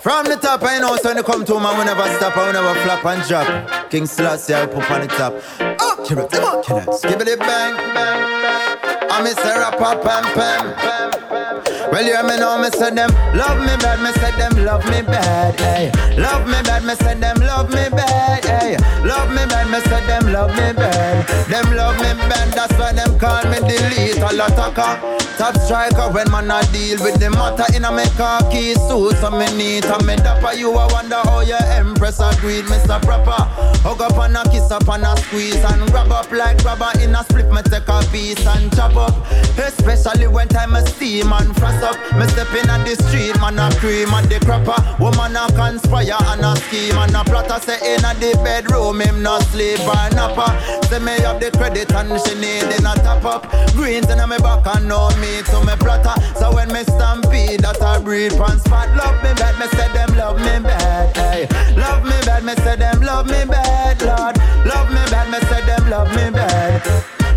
From 0.03 0.27
the 0.27 0.37
top, 0.39 0.63
I 0.63 0.79
know, 0.79 0.99
when 1.03 1.17
you 1.17 1.23
come 1.23 1.47
to 1.47 1.55
man, 1.59 1.79
we 1.79 1.85
never 1.87 2.03
stop, 2.17 2.37
I 2.37 2.53
never 2.53 2.75
flop 2.83 3.07
and 3.07 3.27
drop. 3.27 3.91
King 3.91 4.05
Selassie, 4.05 4.55
I 4.55 4.67
put 4.67 4.91
on 4.91 5.01
the 5.01 5.07
top. 5.07 5.86
Oh, 5.99 6.05
kill 6.07 6.19
it, 6.19 6.35
on, 6.35 6.63
kill 6.63 6.79
it. 6.79 6.99
Skip 6.99 7.21
it, 7.21 7.39
bang, 7.39 7.75
bang, 7.77 7.95
bang. 7.95 9.09
I'm 9.11 9.25
Mr. 9.25 9.57
Rapper, 9.57 10.03
pam, 10.03 10.25
pam, 10.35 10.75
pam. 10.75 11.91
Well, 11.91 12.05
you 12.05 12.13
hear 12.13 12.23
me 12.23 12.37
know, 12.37 12.59
me 12.61 12.69
say 12.71 12.91
them 12.91 13.09
love 13.35 13.59
me 13.61 13.73
bad, 13.81 14.03
me 14.03 14.13
say 14.21 14.33
them 14.37 14.65
love 14.65 14.85
me 14.87 15.01
bad, 15.03 15.59
hey. 15.59 15.91
Love 16.21 16.47
me 16.47 16.61
bad, 16.65 16.85
me 16.85 16.95
say 16.97 17.15
them 17.15 17.39
love 17.41 17.71
me 17.71 17.89
bad, 17.89 18.45
hey. 18.45 18.77
Love 19.07 19.31
me 19.31 19.47
bad, 19.47 19.71
me 19.71 19.81
say 19.89 20.05
them 20.07 20.33
love 20.33 20.51
me 20.51 20.73
bad. 20.75 21.27
Them 21.49 21.77
love 21.77 21.97
me 21.97 22.13
bad, 22.29 22.53
that's 22.53 22.73
why 22.79 22.93
them 22.93 23.19
call 23.19 23.45
me 23.49 23.59
delete 23.61 24.19
a 24.19 24.73
car. 24.75 24.99
Top 25.39 25.57
striker 25.59 26.11
when 26.13 26.31
man 26.31 26.51
I 26.51 26.63
deal 26.73 26.99
with 27.03 27.21
the 27.21 27.31
matter 27.31 27.65
in 27.77 27.85
a 27.85 27.93
me 27.93 28.05
khaki 28.17 28.75
suit, 28.75 29.17
so 29.21 29.31
me 29.31 29.47
neat 29.57 29.85
and 29.85 30.05
me 30.07 30.17
dapper. 30.17 30.55
You 30.55 30.73
I 30.73 30.91
wonder 30.93 31.17
how 31.23 31.41
your 31.41 31.63
empress 31.63 32.21
agreed, 32.21 32.65
Mr. 32.65 33.01
Proper. 33.03 33.45
Hug 33.87 34.01
up 34.03 34.19
and 34.19 34.37
a 34.37 34.43
kiss 34.51 34.71
up 34.71 34.89
and 34.89 35.05
a 35.05 35.17
squeeze 35.23 35.63
and 35.63 35.86
grab 35.87 36.11
up 36.11 36.31
like 36.33 36.63
rubber 36.65 36.91
in 37.01 37.15
a 37.15 37.23
split. 37.25 37.51
Me 37.51 37.63
take 37.63 37.89
a 37.89 38.01
piece 38.13 38.47
and 38.47 38.75
chop 38.75 38.97
up, 38.97 39.15
especially 39.59 40.27
when 40.27 40.49
time 40.49 40.75
a 40.75 40.87
steam 40.87 41.33
and 41.33 41.55
frost 41.57 41.83
up. 41.83 41.97
Me 42.17 42.27
step 42.29 42.53
in 42.55 42.69
at 42.69 42.85
the 42.85 42.95
street, 43.05 43.37
man 43.41 43.59
a 43.59 43.75
cream 43.77 44.13
and 44.15 44.29
the 44.29 44.37
crapper. 44.41 44.79
Woman 44.99 45.37
a 45.37 45.47
conspire 45.53 46.17
and 46.33 46.45
a 46.45 46.57
scheme 46.57 46.97
and 46.99 47.15
a 47.15 47.25
plotter 47.25 47.61
say 47.61 47.79
in 47.95 48.05
at 48.05 48.19
the 48.21 48.33
bedroom 48.43 49.01
him 49.01 49.23
not 49.23 49.43
sleep 49.53 49.81
or 49.81 50.09
napper. 50.15 50.51
Say 50.87 50.99
me 50.99 51.13
have 51.23 51.41
the 51.41 51.51
credit 51.51 51.93
and 51.93 52.13
she 52.23 52.35
need 52.35 52.69
in 52.77 52.87
a 52.87 52.95
top 53.03 53.25
up. 53.25 53.51
Greens 53.75 54.09
in 54.11 54.19
me 54.29 54.39
back 54.39 54.67
and 54.77 54.89
know 54.89 55.09
me 55.21 55.43
to 55.51 55.59
me 55.65 55.75
platter. 55.79 56.15
So 56.39 56.55
when 56.55 56.73
me 56.73 56.83
stampede 56.85 57.61
that 57.61 57.81
I 57.81 57.99
breathe 58.01 58.37
pan 58.37 58.59
spot. 58.61 58.89
Love 58.97 59.17
me 59.23 59.33
bad, 59.35 59.59
me 59.59 59.67
say 59.77 59.93
them 59.93 60.17
love 60.17 60.39
me 60.39 60.59
bad. 60.63 61.17
Hey. 61.17 61.47
Love 61.77 62.05
me 62.05 62.17
bad, 62.25 62.45
me 62.45 62.55
say 62.57 62.77
them 62.77 63.01
love 63.01 63.27
me 63.27 63.45
bad, 63.45 64.01
Lord. 64.03 64.37
Love 64.67 64.89
me 64.91 65.03
bad, 65.11 65.31
me 65.31 65.39
say 65.49 65.63
them 65.65 65.89
love 65.89 66.09
me 66.17 66.31
bad. 66.31 66.83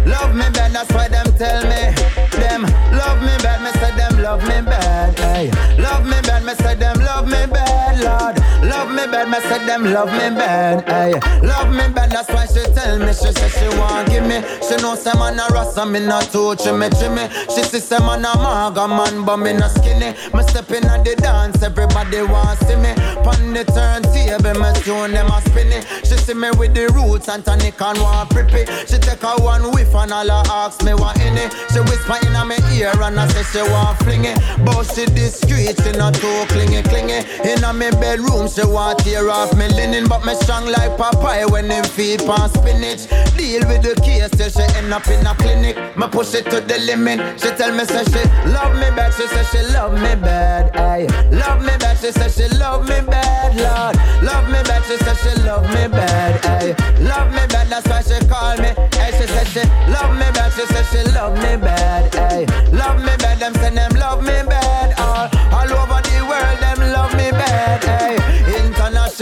Love 0.07 0.33
me 0.35 0.49
bad, 0.49 0.71
that's 0.71 0.91
why 0.91 1.07
them 1.07 1.25
tell 1.37 1.61
me. 1.63 1.93
Them 2.41 2.63
love 2.97 3.21
me 3.21 3.33
bad, 3.43 3.61
me 3.61 3.71
say 3.79 3.95
them 3.95 4.21
love 4.21 4.41
me 4.43 4.61
bad. 4.61 5.17
Hey. 5.19 5.51
Love 5.77 6.05
me 6.05 6.19
bad, 6.23 6.43
me 6.43 6.53
say 6.55 6.75
them 6.75 6.97
love 6.99 7.25
me 7.25 7.45
bad, 7.45 7.99
Lord. 7.99 8.48
Love 8.69 8.91
me 8.91 9.05
bad, 9.07 9.29
me 9.29 9.39
say 9.49 9.65
them 9.65 9.83
love 9.85 10.11
me 10.11 10.29
bad. 10.37 10.87
Hey. 10.87 11.13
Love 11.41 11.69
me 11.73 11.91
bad, 11.93 12.11
that's 12.11 12.29
why 12.29 12.45
she 12.45 12.61
tell 12.73 12.99
me. 12.99 13.11
She 13.13 13.31
say 13.33 13.49
she 13.49 13.67
want 13.79 14.09
give 14.09 14.25
me. 14.25 14.41
She 14.61 14.75
know 14.77 14.95
say 14.95 15.13
man 15.17 15.39
a 15.39 15.47
rasta, 15.51 15.85
me 15.85 15.99
not 15.99 16.29
touch 16.31 16.65
me, 16.65 16.87
Jimmy. 16.99 17.27
She 17.49 17.63
see 17.63 17.79
say 17.79 17.99
man 17.99 18.25
a 18.25 18.31
maga 18.37 18.87
man, 18.87 19.25
but 19.25 19.37
me 19.37 19.53
not 19.53 19.71
skinny. 19.71 20.13
Me 20.33 20.43
step 20.43 20.69
in 20.71 20.85
at 20.85 21.03
the 21.03 21.15
dance, 21.15 21.61
everybody 21.63 22.21
want 22.21 22.59
see 22.59 22.75
me. 22.75 22.93
Pon 23.25 23.53
the 23.53 23.65
turntable, 23.65 24.53
me 24.61 24.69
tune 24.85 25.11
them 25.11 25.27
a 25.27 25.41
spinny. 25.49 25.81
She 26.05 26.15
see 26.17 26.33
me 26.33 26.49
with 26.57 26.73
the 26.73 26.87
roots 26.93 27.27
and 27.27 27.43
tonic 27.43 27.81
and 27.81 27.99
want 27.99 28.29
prippy. 28.29 28.69
She 28.87 28.97
take 28.99 29.23
a 29.23 29.33
one 29.41 29.71
whiff 29.71 29.93
and 29.95 30.13
all 30.13 30.29
her 30.29 30.43
ask 30.47 30.83
me 30.83 30.93
what 30.93 31.19
in 31.21 31.37
it. 31.37 31.51
She 31.73 31.79
whisper 31.81 32.21
in 32.21 32.33
my 32.33 32.57
ear 32.73 32.93
and 33.01 33.19
I 33.19 33.27
say 33.27 33.43
she 33.49 33.63
want 33.71 33.97
fling 33.99 34.25
it. 34.25 34.37
But 34.63 34.83
she 34.93 35.05
discreet, 35.05 35.75
she 35.81 35.91
not 35.97 36.13
too 36.13 36.45
clingy, 36.53 36.83
clingy. 36.83 37.25
In 37.49 37.61
my 37.61 37.89
bedroom, 37.97 38.47
she 38.47 38.58
want 38.67 38.99
tear 38.99 39.29
off 39.29 39.55
me 39.55 39.67
linen, 39.69 40.07
but 40.07 40.25
me 40.25 40.33
strong 40.35 40.65
like 40.65 40.97
Popeye 40.97 41.49
when 41.49 41.69
him 41.69 41.83
feed 41.83 42.19
pan 42.19 42.49
spinach. 42.49 43.07
Deal 43.37 43.61
with 43.67 43.83
the 43.83 43.95
case 44.03 44.29
till 44.31 44.49
she 44.49 44.63
end 44.77 44.93
up 44.93 45.07
in 45.07 45.25
a 45.25 45.33
clinic. 45.35 45.75
Me 45.97 46.07
push 46.07 46.33
it 46.33 46.45
to 46.51 46.59
the 46.61 46.77
limit. 46.79 47.19
She 47.39 47.49
tell 47.51 47.71
me 47.75 47.85
say 47.85 48.03
she 48.05 48.23
love 48.49 48.73
me 48.75 48.89
bad, 48.97 49.13
she 49.13 49.27
say 49.27 49.43
she 49.51 49.61
love 49.73 49.93
me 49.93 50.15
bad. 50.15 50.75
Ay, 50.75 51.05
love 51.31 51.61
me 51.61 51.73
bad, 51.79 51.97
she 51.99 52.11
say 52.11 52.29
she 52.29 52.47
love 52.57 52.83
me 52.89 52.99
bad, 53.01 53.55
Lord. 53.55 53.95
Love 54.23 54.47
me 54.49 54.59
bad, 54.67 54.83
she 54.85 54.97
say 54.97 55.15
she 55.21 55.41
love 55.43 55.63
me 55.69 55.87
bad. 55.87 56.45
Ay, 56.45 56.75
love 57.05 57.29
me 57.31 57.45
bad, 57.53 57.67
that's 57.69 57.87
why 57.87 58.01
she 58.01 58.17
call 58.27 58.57
me. 58.57 58.69
Ay, 58.99 59.11
she 59.17 59.25
say 59.27 59.45
she 59.45 59.63
love 59.93 60.11
me 60.17 60.27
bad, 60.33 60.51
she 60.53 60.65
say 60.73 60.83
she 60.91 61.01
love 61.13 61.35
me 61.37 61.55
bad. 61.55 62.15
Ay, 62.15 62.45
love 62.73 62.99
me 62.99 63.13
bad, 63.23 63.39
them 63.39 63.53
say 63.55 63.69
them 63.69 63.91
love 63.95 64.21
me 64.23 64.41
bad. 64.49 64.93
All, 64.99 65.29
all 65.53 65.71
over 65.79 66.01
the 66.01 66.17
world, 66.27 66.57
them 66.59 66.79
love 66.91 67.13
me 67.13 67.29
bad. 67.31 67.85
Ay, 67.85 68.18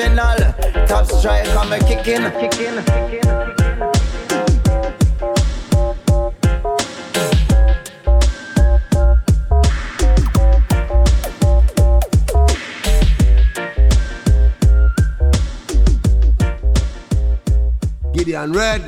international 0.08 0.88
top 0.88 1.06
strike, 1.06 1.48
I'm 1.50 1.72
a 1.72 1.80
kicking, 1.80 2.24
kicking, 2.40 2.84
kicking. 2.84 3.28
Gideon 18.14 18.54
Red. 18.54 18.82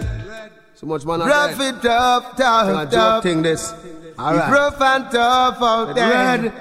So 0.75 0.87
much 0.87 1.05
man 1.05 1.19
Rough 1.19 1.59
it 1.59 1.85
up, 1.85 2.37
tough, 2.37 2.89
tough. 2.89 3.23
thing 3.23 3.41
this. 3.41 3.73
All 4.17 4.35
right. 4.35 4.51
rough 4.51 4.81
and 4.81 5.11
tough 5.11 5.61
out 5.61 5.93
there. 5.93 6.09
red. 6.09 6.53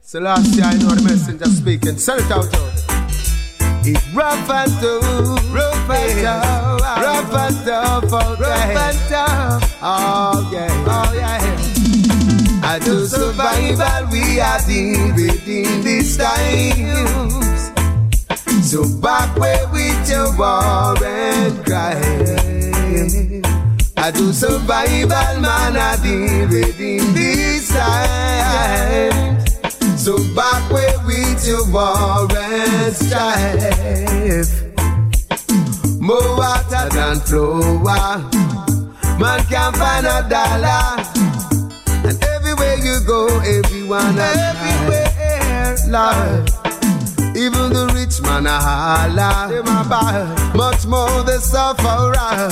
Selassie, 0.00 0.62
I 0.62 0.74
know 0.78 0.90
the 0.90 1.02
messenger 1.02 1.46
speaking. 1.46 1.98
Send 1.98 2.20
it 2.20 2.30
out. 2.30 2.50
Joe. 2.52 2.75
It's 3.88 4.04
rough 4.08 4.50
and 4.50 4.72
tough, 4.80 5.54
rough 5.54 5.90
and 5.90 6.20
tough, 6.20 6.82
rough 6.82 7.34
and 7.34 7.56
tough 7.64 8.12
out 8.12 8.36
there. 8.36 8.48
Rough 8.48 8.76
and 8.76 8.98
tough. 9.08 9.78
Oh 9.80 10.50
yeah, 10.52 10.84
oh 10.88 11.12
yeah. 11.14 12.74
And 12.74 12.82
to 12.82 13.06
survival 13.06 14.08
we 14.10 14.40
are 14.40 14.60
dealing 14.66 15.38
in 15.46 15.84
these 15.84 16.16
times. 16.16 17.70
So 18.68 18.82
back 19.00 19.36
where 19.38 19.68
with 19.68 20.10
your 20.10 20.36
war 20.36 20.96
and 21.04 21.64
cry. 21.64 21.94
I 23.98 24.10
do 24.10 24.32
survival 24.32 25.40
man 25.40 25.76
I 25.76 25.94
deal 26.02 26.52
in 26.52 27.14
this 27.14 27.68
time. 27.68 29.35
So 30.06 30.16
back 30.36 30.70
where 30.70 30.96
with 31.04 31.44
your 31.44 31.68
war 31.68 32.28
and 32.30 32.94
strife. 32.94 34.62
More 36.00 36.36
water 36.36 36.88
than 36.94 37.18
flow. 37.18 37.82
Man 39.18 39.44
can 39.46 39.72
find 39.72 40.06
a 40.06 40.22
dollar. 40.30 41.02
And 42.06 42.22
everywhere 42.22 42.76
you 42.76 43.00
go, 43.04 43.26
everyone 43.40 44.16
everywhere, 44.16 45.76
Love. 45.88 46.46
Even 47.34 47.72
the 47.72 47.90
rich 47.92 48.22
man 48.22 48.46
a 48.46 48.60
holler, 48.60 49.48
them 49.56 49.66
a 49.66 49.88
buy. 49.88 50.52
Much 50.54 50.86
more 50.86 51.24
the 51.24 51.40
sufferer. 51.40 52.48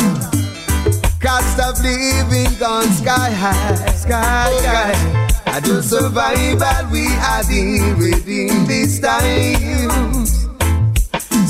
Cost 1.21 1.61
of 1.61 1.81
living 1.85 2.59
gone 2.59 2.91
sky 2.91 3.31
high, 3.31 3.77
sky 3.93 4.51
high. 4.67 5.34
I 5.47 5.61
do 5.61 5.81
survival 5.83 6.91
we 6.91 7.07
are 7.07 7.43
dealing 7.45 7.99
with 7.99 8.29
in 8.29 8.67
these 8.67 9.01
times. 9.01 10.49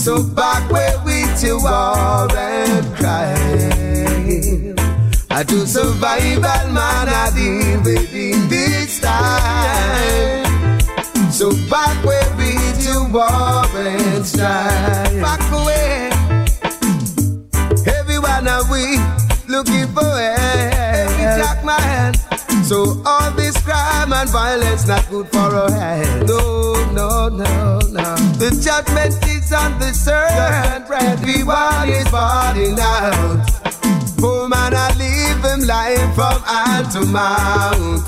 So 0.03 0.23
back 0.23 0.71
where 0.71 0.99
we 1.05 1.25
to 1.41 1.59
war 1.59 2.29
and 2.37 2.97
cry. 2.97 3.35
I 5.31 5.43
do 5.43 5.67
survival 5.67 6.73
man 6.73 7.09
I 7.09 7.31
deal 7.35 7.83
with 7.83 8.15
in 8.15 8.49
this 8.49 9.01
time. 9.01 10.45
So 11.31 11.51
back 11.71 12.05
where 12.05 12.31
we 12.37 12.53
to 12.85 13.09
war 13.11 13.67
and 13.75 14.27
strife. 14.27 15.21
Back 15.23 15.41
away. 15.53 16.11
Everyone 17.87 18.47
are 18.47 18.71
we 18.71 18.99
looking 19.49 19.87
for 19.95 20.05
help. 20.05 20.39
Every 20.39 21.25
jack 21.43 21.65
my 21.65 21.81
hand. 21.81 22.34
So 22.65 22.99
all 23.05 23.31
this 23.33 23.61
crime 23.63 24.11
and 24.15 24.31
violence 24.31 24.87
not 24.87 25.07
good 25.11 25.29
for 25.29 25.39
our 25.39 25.71
health. 25.71 26.27
No, 26.27 26.73
no, 26.93 27.29
no, 27.29 27.79
no. 27.79 28.17
The 28.41 28.51
judgment 28.59 29.23
is 29.29 29.53
on 29.53 29.79
the 29.79 29.93
servant. 29.93 30.91
Everyone 30.91 31.89
is 31.91 32.09
falling 32.09 32.79
out. 32.81 33.47
Poor 34.17 34.49
man, 34.49 34.73
I 34.75 34.95
live 34.97 35.45
him 35.45 35.67
life 35.67 36.15
from 36.15 36.41
hand 36.41 36.91
to 36.93 37.05
mouth. 37.05 38.03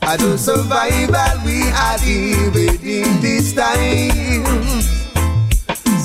I 0.00 0.16
do 0.16 0.38
survival, 0.38 1.44
we 1.44 1.62
are 1.74 1.98
living 2.06 2.78
in 2.88 3.20
this 3.20 3.52
time. 3.52 4.44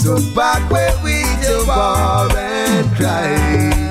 So 0.02 0.18
back 0.34 0.68
where 0.72 0.96
we 1.04 1.22
to 1.46 1.64
war 1.68 2.36
and 2.36 2.90
cry. 2.96 3.89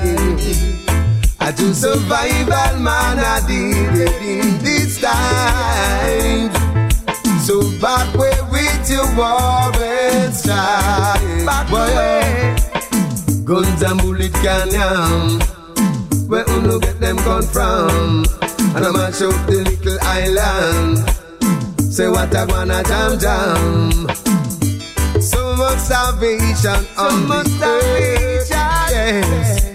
I 1.49 1.51
do 1.51 1.73
survival, 1.73 2.79
man, 2.79 3.17
I 3.17 3.41
deal 3.47 3.95
in 4.21 4.59
this 4.59 5.01
time. 5.01 6.53
So 7.39 7.59
back 7.81 8.13
where 8.15 8.43
we 8.51 8.61
to 8.85 8.99
war 9.17 9.71
and. 9.73 10.45
Back 11.47 11.71
where 11.71 12.55
guns 13.43 13.81
and 13.81 13.99
bullet 13.99 14.31
can 14.43 14.75
um, 14.75 15.39
where 16.29 16.47
uno 16.51 16.77
get 16.77 16.99
them 16.99 17.15
gun 17.15 17.41
from. 17.41 18.25
And 18.75 18.85
I 18.85 18.91
mash 18.91 19.23
up 19.23 19.33
the 19.47 19.65
little 19.65 19.97
island. 20.03 20.99
Say 21.91 22.09
what 22.09 22.35
I 22.35 22.45
wanna 22.45 22.83
jam 22.83 23.17
jam. 23.17 24.07
So 25.19 25.55
much 25.55 25.79
salvation 25.79 26.85
on 26.95 27.27
much 27.27 27.47
the 27.57 27.65
earth. 27.65 28.49
Yes. 28.51 29.68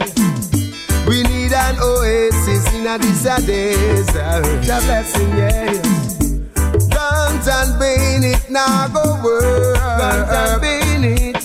An 1.66 1.76
oasis 1.80 2.72
in 2.74 2.86
a 2.86 2.98
desert. 2.98 4.14
A 4.14 4.42
blessing, 4.84 5.30
yes. 5.30 6.18
Guns 6.92 7.48
and 7.48 7.78
bayonet 7.78 8.50
now 8.50 8.88
go 8.88 9.02
work. 9.24 9.76
Guns 9.98 10.30
and 10.30 10.60
bayonet. 10.60 11.42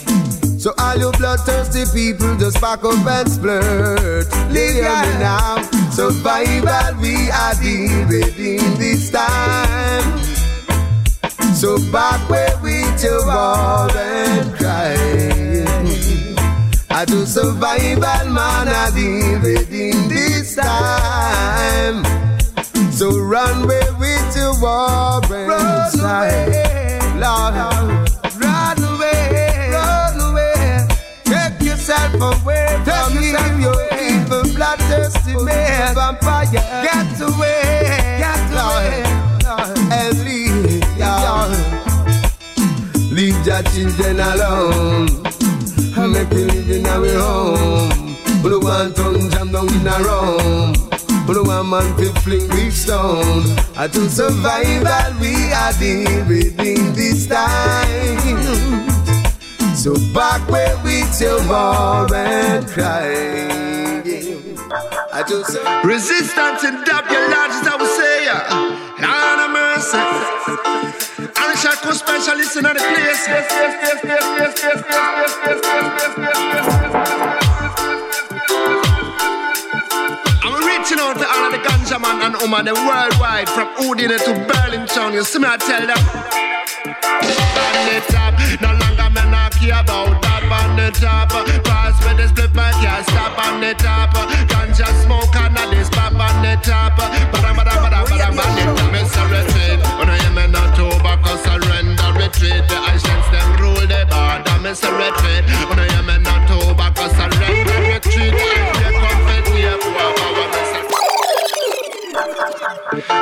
So 0.60 0.74
all 0.78 0.98
you 0.98 1.12
bloodthirsty 1.12 1.86
people 1.94 2.36
just 2.36 2.60
back 2.60 2.84
up 2.84 2.94
and 2.94 3.30
splurt. 3.30 4.28
Hear 4.52 4.84
me 4.84 5.20
now. 5.20 5.62
Survival 5.90 7.00
we 7.02 7.32
are 7.32 7.56
dealing 7.56 8.78
this 8.78 9.10
time. 9.10 10.20
So 11.56 11.78
back 11.92 12.30
where 12.30 12.58
we 12.62 12.84
to 13.00 13.22
war 13.26 13.90
and 13.98 14.54
cry. 14.58 15.99
I 17.00 17.06
do 17.06 17.26
survival 17.26 18.34
man 18.34 18.68
I 18.68 18.92
deal 18.94 19.40
with 19.40 19.72
in 19.72 20.10
this 20.10 20.54
time. 20.58 22.04
So 22.92 23.18
run 23.18 23.64
away 23.64 23.88
we 23.98 24.12
to 24.36 24.52
war 24.60 25.24
and 25.24 25.98
cry. 25.98 27.00
Lord, 27.16 27.56
run 28.36 28.84
away, 28.84 29.72
run 29.72 30.20
away. 30.20 30.88
Take 31.24 31.62
yourself 31.70 32.16
away 32.16 32.68
from 32.84 33.16
me, 33.16 33.32
your 33.64 33.80
evil 33.96 34.44
bloodthirsty 34.54 35.42
man. 35.42 35.96
Vampire, 35.96 36.52
get 36.52 37.22
away, 37.22 37.96
get 38.20 38.52
away, 38.52 39.04
and 39.90 40.20
leave, 40.26 40.84
Lord. 41.00 41.56
Leave 43.10 43.48
your 43.48 43.64
children 43.64 44.20
alone. 44.20 45.29
We 46.32 46.46
live 46.46 46.70
in 46.70 46.86
our 46.86 47.08
home. 47.08 48.16
We 48.44 48.50
don't 48.52 48.64
want 48.64 48.96
to 48.96 49.30
jam 49.30 49.52
down 49.52 49.68
in 49.68 49.88
a 49.88 49.98
room. 50.08 50.74
We 51.28 51.34
don't 51.36 51.48
man 51.70 51.96
to 51.98 52.12
fling 52.22 52.48
with 52.50 52.74
stone. 52.74 53.44
I 53.78 53.88
do 53.88 54.08
survival 54.10 55.20
we 55.20 55.34
are 55.54 55.74
dealing 55.74 56.94
this 56.94 57.28
time. 57.28 58.90
So 59.76 59.94
back 60.14 60.42
where 60.50 60.76
we 60.84 61.04
till 61.18 61.44
more 61.46 62.14
and 62.16 62.68
cry. 62.68 63.14
I 65.14 65.24
do 65.28 65.44
sur- 65.44 65.82
Resistance 65.84 66.64
and 66.64 66.86
dub 66.86 67.06
your 67.12 67.30
largest, 67.30 67.66
I 67.66 67.76
would 67.80 67.90
say. 68.00 68.09
Mercy. 69.80 69.98
And 71.40 71.58
Shaku 71.58 71.94
specialist 71.94 72.58
in 72.58 72.64
the 72.64 72.74
place. 72.76 73.24
I'm 80.44 80.60
reaching 80.68 81.00
out 81.00 81.16
to 81.16 81.28
all 81.32 81.46
of 81.46 81.52
the 81.52 81.60
ganja 81.64 82.02
man 82.02 82.22
and 82.22 82.36
woman 82.42 82.66
the 82.66 82.74
worldwide 82.74 83.48
from 83.50 83.70
Udine 83.76 84.20
to 84.20 84.34
Berlin 84.52 84.86
town. 84.86 85.14
You 85.14 85.24
see 85.24 85.40
me, 85.40 85.48
I 85.48 85.56
tell 85.56 85.88
them. 85.88 85.98
On 87.64 87.76
the 87.88 88.02
top, 88.12 88.36
no 88.60 88.72
longer 88.84 89.10
me 89.16 89.32
not 89.32 89.54
care 89.54 89.80
about 89.80 90.22
that 90.22 90.44
on 90.44 90.76
the 90.76 90.92
top. 91.00 91.30
Pass 91.64 91.96
with 92.04 92.18
the 92.18 92.28
split, 92.28 92.54
my 92.54 92.72
can't 92.84 93.06
stop 93.06 93.48
on 93.48 93.62
the 93.62 93.74
top. 93.76 94.12
Ganja 94.50 94.88
smoke 95.04 95.36
and 95.38 95.58
a 95.58 95.70
this 95.74 95.90
pop 95.90 96.14
on 96.16 96.44
the 96.44 96.60
top. 96.62 97.39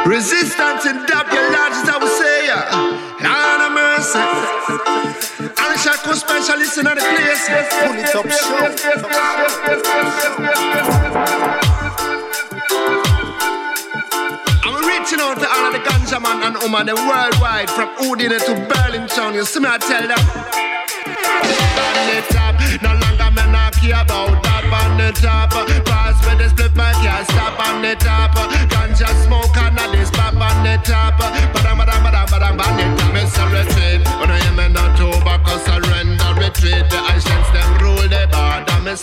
Resistance 0.08 0.86
and 0.86 1.06
dub 1.06 1.28
your 1.34 1.52
largest, 1.52 1.84
I 1.84 1.98
would 2.00 2.08
say, 2.16 2.48
yeah. 2.48 2.64
Lord 3.20 3.60
of 3.60 3.76
mercy. 3.76 4.24
And 5.52 5.76
Shaku 5.84 6.16
specialist 6.16 6.78
in 6.80 6.86
the 6.88 6.96
place. 6.96 7.44
Pull 7.84 8.00
it 8.00 8.16
up, 8.16 8.24
show. 8.32 8.72
I'm 14.64 14.80
reaching 14.88 15.20
out 15.20 15.36
to 15.44 15.48
all 15.52 15.68
of 15.68 15.74
the 15.76 15.84
ganja 15.84 16.24
man 16.24 16.40
and 16.42 16.56
woman 16.64 16.88
worldwide 16.88 17.70
from 17.70 17.90
Udine 18.00 18.40
to 18.40 18.54
Berlin 18.72 19.10
town. 19.10 19.34
You 19.34 19.44
see 19.44 19.60
me, 19.60 19.68
I 19.68 19.78
tell 19.78 20.08
them. 20.08 20.24
On 21.84 22.00
the 22.08 22.24
top, 22.32 22.56
no 22.82 22.96
longer 22.96 23.30
me 23.36 23.44
not 23.52 23.74
care 23.76 24.00
about 24.00 24.42
that 24.42 24.64
on 24.72 24.96
the 24.96 25.12
top. 25.20 25.52
Pass 25.84 26.16
with 26.26 26.38
the 26.40 26.48
split, 26.48 26.74
my 26.78 26.94
can't 27.04 27.28
stop 27.28 27.60
on 27.68 27.82
the 27.82 27.96
top. 27.96 28.27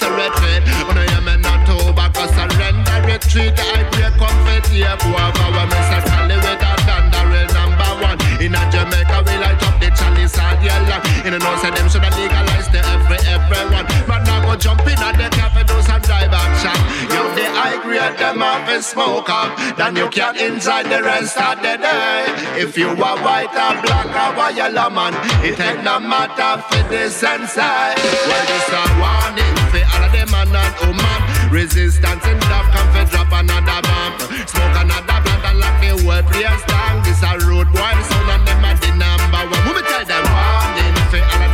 Retreat. 0.03 0.63
When 0.87 0.99
I 0.99 1.07
me 1.21 1.37
not 1.39 1.67
tobacco 1.67 2.27
surrender 2.33 2.99
retreat. 3.07 3.55
I 3.55 3.85
pray 3.93 4.11
comfort 4.19 4.67
here. 4.73 4.97
Whoever 5.05 5.47
we 5.55 5.63
miss 5.71 5.91
a 5.95 5.99
tally 6.09 6.37
with 6.37 6.63
a 6.63 6.73
dandarill 6.87 7.49
number 7.55 7.91
one. 8.03 8.19
In 8.43 8.55
a 8.55 8.63
Jamaica, 8.73 9.23
we 9.27 9.35
light 9.39 9.63
up 9.63 9.79
the 9.79 9.89
chalice 9.95 10.39
all 10.39 10.57
year 10.63 10.81
long. 10.91 11.03
In 11.27 11.33
the 11.33 11.39
north, 11.39 11.61
say 11.61 11.71
them 11.71 11.89
should 11.89 12.03
have 12.03 12.17
legalized 12.19 12.73
the 12.73 12.81
every, 12.83 13.21
everyone. 13.31 13.87
But 14.07 14.25
now 14.27 14.43
go 14.43 14.57
jump 14.57 14.83
in 14.83 14.99
at 14.99 15.17
the 15.17 15.29
cafe, 15.31 15.63
do 15.65 15.81
some 15.83 16.01
drive 16.03 16.33
action. 16.33 16.77
You 17.15 17.23
the 17.39 17.47
high 17.55 17.79
grade, 17.83 18.19
them 18.19 18.43
off 18.43 18.69
and 18.69 18.83
smoke 18.83 19.31
up. 19.31 19.55
Then 19.77 19.97
you 19.97 20.09
can 20.11 20.37
enjoy 20.37 20.83
the 20.85 21.03
rest 21.03 21.39
of 21.39 21.63
the 21.63 21.79
day. 21.79 22.27
If 22.61 22.77
you 22.77 22.89
are 22.91 23.19
white 23.23 23.55
or 23.55 23.75
black 23.83 24.11
or 24.13 24.51
yellow 24.57 24.91
man, 24.91 25.15
it 25.45 25.59
ain't 25.61 25.85
no 25.85 26.01
matter 26.01 26.63
for 26.69 26.83
the 26.91 27.09
sense. 27.11 27.57
Well, 27.57 28.45
this 28.47 28.69
a 28.73 28.83
warning 28.99 29.64
Resistance 31.51 32.27
in 32.27 32.39
love 32.51 32.67
drop 33.11 33.33
another 33.33 33.83
bomb. 33.83 34.13
Smoke 34.47 34.77
another 34.79 35.19
blunt 35.23 35.45
and 35.51 35.59
lock 35.59 35.81
the 35.81 35.91
whole 35.99 36.23
place 36.31 36.63
down. 36.67 37.03
This 37.03 37.23
a 37.23 37.39
road 37.47 37.67
boy, 37.75 37.95
them 38.39 38.63
the 38.79 38.91
number 38.95 39.43
one. 39.51 39.83
Tell 39.83 40.05
them 40.07 40.25
warning 40.31 40.95
for 41.11 41.23
all 41.23 41.43
of 41.43 41.51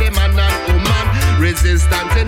and. 0.85 1.07
Resistance 1.41 2.13
in 2.17 2.27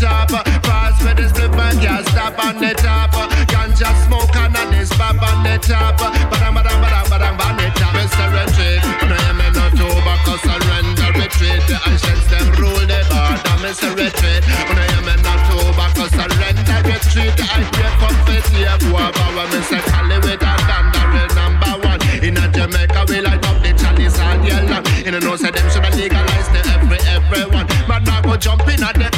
top. 0.00 0.30
Pass 0.62 1.02
with 1.02 1.16
the 1.16 1.28
split 1.28 1.50
man 1.52 1.76
can't 1.78 2.06
stop 2.08 2.38
on 2.38 2.56
the 2.58 2.72
top. 2.74 3.10
Ganja 3.50 3.90
smoke 4.06 4.34
and 4.36 4.54
this 4.72 4.90
pop 4.94 5.20
on 5.20 5.42
the 5.42 5.58
top. 5.58 5.98
Badam 6.30 6.54
badam 6.56 6.78
badam 6.82 7.04
badam 7.10 7.36
on 7.42 7.54
the 7.58 7.68
top. 7.78 7.94
Mr. 7.98 8.26
Retreat, 8.30 8.82
when 9.02 9.12
I 9.12 9.20
am 9.30 9.40
in 9.42 9.56
a 9.58 9.66
tobacco 9.74 10.34
surrender 10.46 11.10
retreat. 11.18 11.62
The 11.66 11.76
Asians 11.90 12.26
them 12.30 12.46
rule 12.58 12.84
the 12.86 13.00
border. 13.10 13.56
Mr. 13.62 13.90
Retreat, 13.94 14.42
when 14.68 14.78
I 14.78 14.86
am 14.96 15.06
in 15.10 15.20
a 15.20 15.34
tobacco 15.50 16.04
surrender 16.14 16.78
retreat. 16.86 17.34
I 17.42 17.62
pray 17.74 17.92
comfort 17.98 18.46
here. 18.54 18.76
Whoever 18.86 19.28
we 19.34 19.44
Mr. 19.58 19.80
Cali 19.90 20.18
with 20.22 20.42
a 20.42 20.52
dandarill 20.68 21.30
eh, 21.30 21.34
number 21.34 21.74
one. 21.86 22.00
In 22.22 22.36
a 22.36 22.46
Jamaica 22.50 23.04
we 23.08 23.20
light 23.20 23.44
up 23.44 23.58
the 23.62 23.72
chalice 23.74 24.18
all 24.18 24.38
year 24.46 24.62
long. 24.70 24.84
In 25.06 25.14
a 25.14 25.20
no 25.20 25.36
say 25.36 25.50
them 25.50 25.66
should 25.70 25.84
have 25.84 25.94
legalized 25.94 26.52
the 26.54 26.60
every 26.74 26.98
everyone. 27.10 27.66
But 27.86 28.02
now 28.04 28.20
go 28.22 28.36
jump 28.36 28.66
in 28.68 28.82
at 28.82 28.94
the 28.94 29.10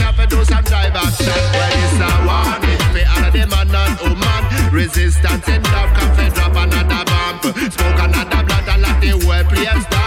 Resistance 4.92 5.46
in 5.46 5.62
love 5.62 5.94
cafe 5.94 6.30
drop 6.30 6.50
another 6.50 7.04
bomb. 7.04 7.70
Smoke 7.70 8.00
another 8.00 8.42
blood 8.42 8.68
and 8.68 8.82
lock 8.82 9.00
the 9.00 9.99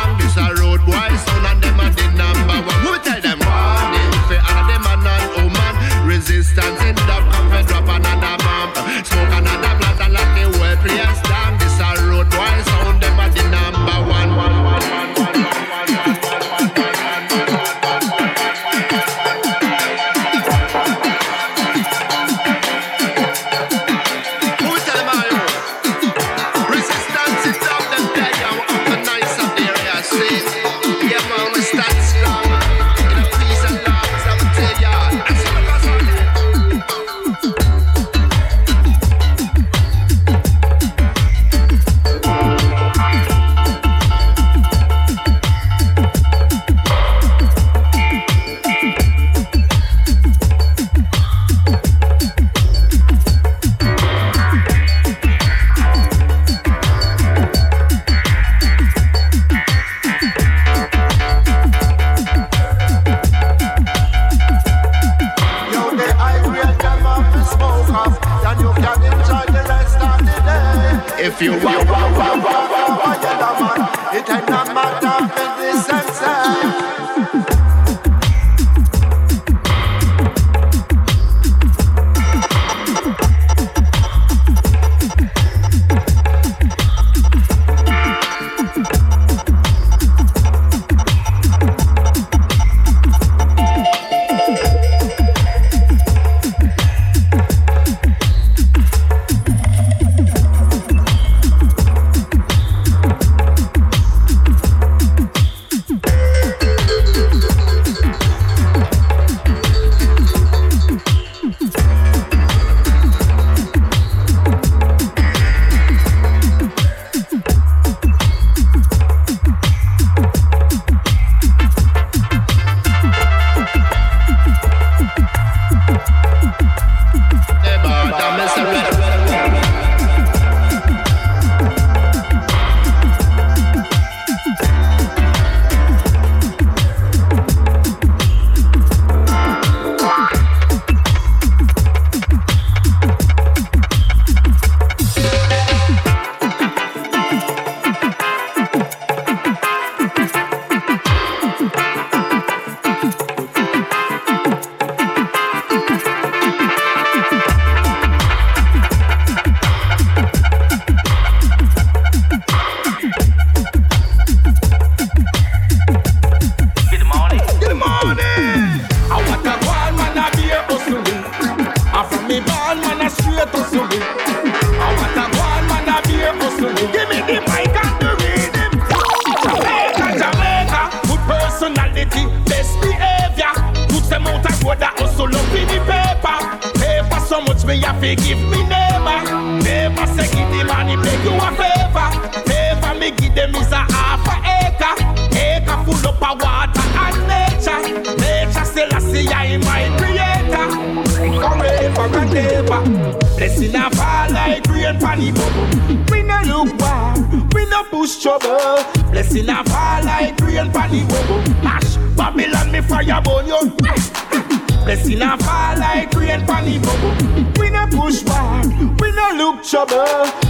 trouble. 219.64 220.05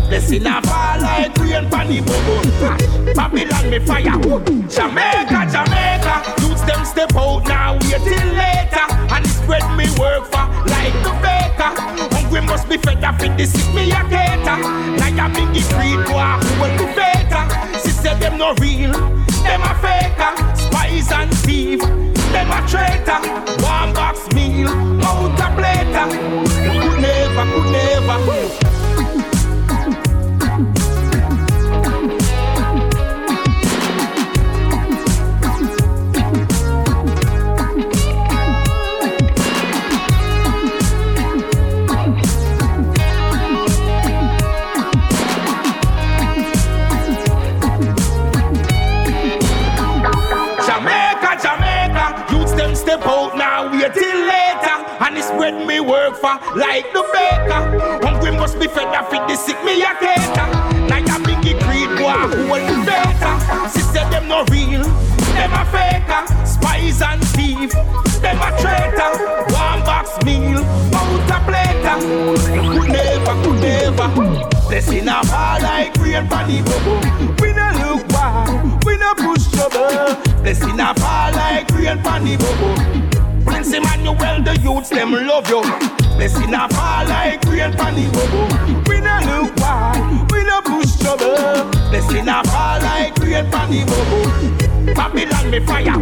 Blessing 0.09 0.45
a 0.45 0.61
fall 0.63 0.99
like 0.99 1.37
rain 1.37 1.69
pan 1.69 1.87
the 1.87 2.01
bubble. 2.01 3.13
Babylon 3.13 3.69
me 3.69 3.79
fire. 3.79 4.17
Jamaica, 4.67 5.39
Jamaica, 5.53 6.15
youths 6.41 6.61
them 6.63 6.83
step 6.85 7.15
out 7.15 7.45
now, 7.47 7.73
wait 7.73 8.01
till 8.01 8.27
later, 8.33 8.87
and 9.13 9.25
spread 9.27 9.65
me 9.77 9.85
work 9.99 10.25
for 10.25 10.45
like 10.67 10.95
the 11.05 11.13
baker. 11.21 11.71
Hungry 12.15 12.41
must 12.41 12.67
be 12.67 12.77
fed 12.77 13.03
up 13.03 13.21
in 13.21 13.37
the 13.37 13.45
sick 13.45 13.73
me 13.73 13.91
a 13.91 14.01
cater. 14.09 14.57
Like 14.97 15.19
a 15.21 15.29
biggie 15.29 15.63
creed, 15.73 16.05
go 16.07 16.17
a 16.17 16.39
hold 16.57 16.79
the 16.79 16.87
beta. 16.97 17.41
She 17.83 17.91
said 17.91 18.19
them 18.19 18.37
no 18.37 18.53
real, 18.55 18.91
them 19.43 19.61
a 19.61 19.73
faker. 19.83 20.33
Spies 20.57 21.11
and 21.11 21.33
thief, 21.45 21.81
them 22.33 22.49
a 22.49 22.59
traitor. 22.67 23.21
One 23.61 23.93
box 23.93 24.27
meal, 24.33 24.69
out 25.03 25.39
a 25.39 25.47
plater. 25.55 26.07
Could 26.81 27.01
never, 27.01 27.45
could 27.51 27.71
never. 27.71 28.42
And 55.13 55.19
it's 55.19 55.27
spread 55.27 55.67
me 55.67 55.79
work 55.79 56.15
for 56.15 56.41
like 56.57 56.91
the 56.91 57.05
baker. 57.13 57.61
Hungry 58.01 58.31
must 58.31 58.57
be 58.59 58.65
fed 58.65 58.87
up 58.95 59.11
with 59.11 59.21
the 59.29 59.35
sick 59.35 59.63
me 59.63 59.83
a 59.83 59.93
cater. 60.01 60.49
Like 60.89 61.05
a 61.05 61.21
biggie 61.21 61.53
creed, 61.61 61.89
go 61.99 62.09
a 62.09 62.17
hold 62.33 62.65
the 62.65 62.81
better. 62.83 63.33
She 63.69 63.81
them 63.93 64.27
no 64.27 64.43
real, 64.49 64.81
them 65.37 65.53
a 65.53 65.63
faker. 65.69 66.25
Spies 66.47 67.03
and 67.03 67.23
thief, 67.27 67.69
them 68.25 68.41
a 68.41 68.49
traitor. 68.57 69.13
One 69.53 69.85
box 69.85 70.17
meal, 70.25 70.65
out 70.97 71.29
a 71.29 71.37
plater. 71.45 71.97
Could 72.73 72.89
never, 72.89 73.35
could 73.43 73.61
never. 73.61 74.07
Blessing 74.67 75.07
a 75.07 75.23
fall 75.25 75.61
like 75.61 75.95
rain 75.97 76.25
for 76.25 76.41
the 76.49 76.57
bubble. 76.65 77.35
We 77.39 77.53
no 77.53 77.69
look 77.85 78.07
back, 78.07 78.83
we 78.83 78.97
no 78.97 79.13
push 79.13 79.45
trouble. 79.51 80.17
Blessing 80.41 80.79
a 80.79 80.91
fall 80.95 81.31
like 81.33 81.69
rain 81.69 82.01
for 82.01 82.17
the 82.17 82.35
bubble. 82.35 83.12
Prince 83.45 83.73
Emmanuel, 83.73 84.43
the 84.43 84.59
youths 84.61 84.89
them 84.89 85.11
love 85.11 85.47
you. 85.49 85.61
Blessing 86.17 86.53
a 86.53 86.67
fall 86.69 87.05
like 87.07 87.43
rain 87.45 87.71
for 87.71 87.91
the 87.91 88.05
bubble. 88.13 88.83
We 88.87 88.99
no 89.01 89.19
look 89.25 89.55
back, 89.55 90.31
we 90.31 90.43
no 90.43 90.61
push 90.61 90.95
trouble. 90.97 91.69
Blessing 91.89 92.27
a 92.27 92.43
fall 92.45 92.79
like 92.81 93.17
rain 93.19 93.45
for 93.51 93.65
the 93.67 93.83
bubble. 93.85 94.93
Babylon 94.93 95.49
me 95.49 95.59
fire. 95.65 95.97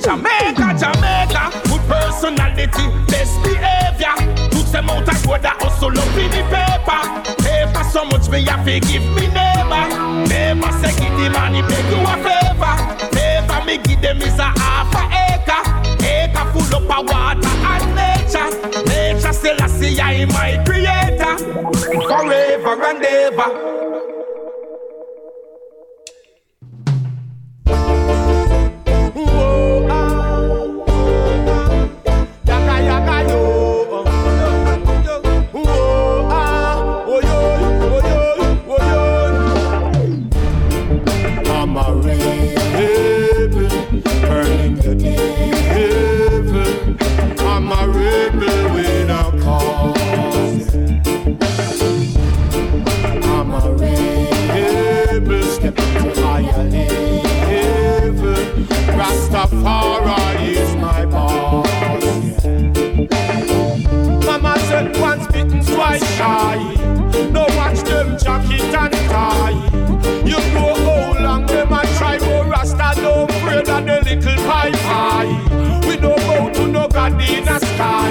Jamaica, 0.00 0.68
Jamaica, 0.80 1.42
good 1.68 1.82
personality, 1.88 2.86
best 3.06 3.36
behavior. 3.42 4.14
Put 4.50 4.66
them 4.72 4.88
out 4.90 5.08
a 5.08 5.14
road 5.28 5.42
that 5.42 5.56
hustle 5.60 5.90
up 5.90 6.16
in 6.16 6.30
the 6.30 6.42
paper. 6.48 7.00
Paper 7.42 7.84
so 7.90 8.04
much 8.06 8.28
me 8.30 8.42
have 8.44 8.64
to 8.64 8.80
give 8.80 9.04
me 9.14 9.26
neighbor. 9.28 9.84
Neighbor 10.26 10.72
say 10.80 10.94
give 10.98 11.14
the 11.20 11.28
money 11.30 11.62
make 11.62 11.90
you 11.90 12.00
a 12.00 12.16
favor. 12.24 12.74
Favor 13.12 13.64
me 13.66 13.78
give 13.78 14.00
them 14.00 14.22
is 14.22 14.38
a 14.38 14.48
half 14.58 14.94
a 14.94 15.02
acre. 15.36 15.69
Full 16.70 16.88
up 16.88 16.98
of 16.98 17.10
water 17.10 17.48
and 17.48 17.94
nature. 17.96 18.82
Nature 18.84 19.32
still 19.32 19.56
I 19.60 19.66
see 19.66 20.00
I 20.00 20.24
my 20.26 20.62
creator. 20.64 21.36
Forever 22.06 22.84
and 22.84 23.04
ever. 23.04 24.19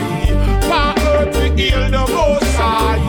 high. 0.01 0.95
Power 0.95 1.09
earth 1.17 1.35
we 1.37 1.61
heal 1.61 1.83
the 1.91 2.05
most 2.13 2.55
high. 2.55 2.99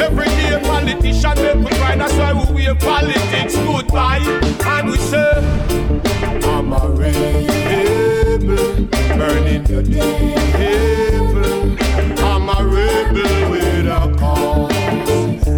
Every 0.00 0.26
day 0.26 0.58
politician 0.62 1.36
make 1.36 1.56
we 1.56 1.70
cry. 1.78 1.96
That's 1.96 2.14
why 2.14 2.32
we 2.32 2.44
wear 2.54 2.74
politics 2.74 3.56
goodbye. 3.56 4.20
And 4.66 4.90
we 4.90 4.96
say, 4.98 5.32
I'm 6.44 6.72
a 6.72 6.88
rebel, 6.88 8.56
burning 9.18 9.64
the 9.64 9.82
devil. 9.82 11.76
I'm 12.24 12.48
a 12.48 12.50
rebel 12.64 13.50
with 13.50 13.86
a 13.86 14.16
cause. 14.18 15.48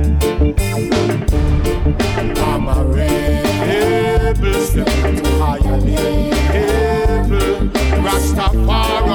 I'm 2.39 2.68
a 2.68 2.85
rebel, 2.85 4.55
stepping 4.61 5.16
to 5.22 5.30
higher 5.39 5.78
level. 5.80 7.68
Rastafari. 8.05 9.12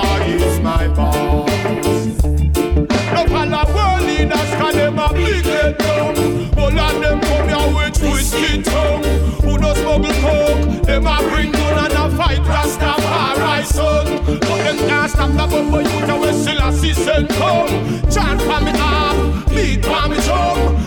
A 17.18 17.28
send 17.28 17.30
come. 17.30 18.12
Chant 18.12 18.42
for 18.42 18.62
me 18.62 18.72
arm, 18.80 19.44
beat 19.50 19.86
for 19.86 20.10
me 20.10 20.18
drum. 20.22 20.87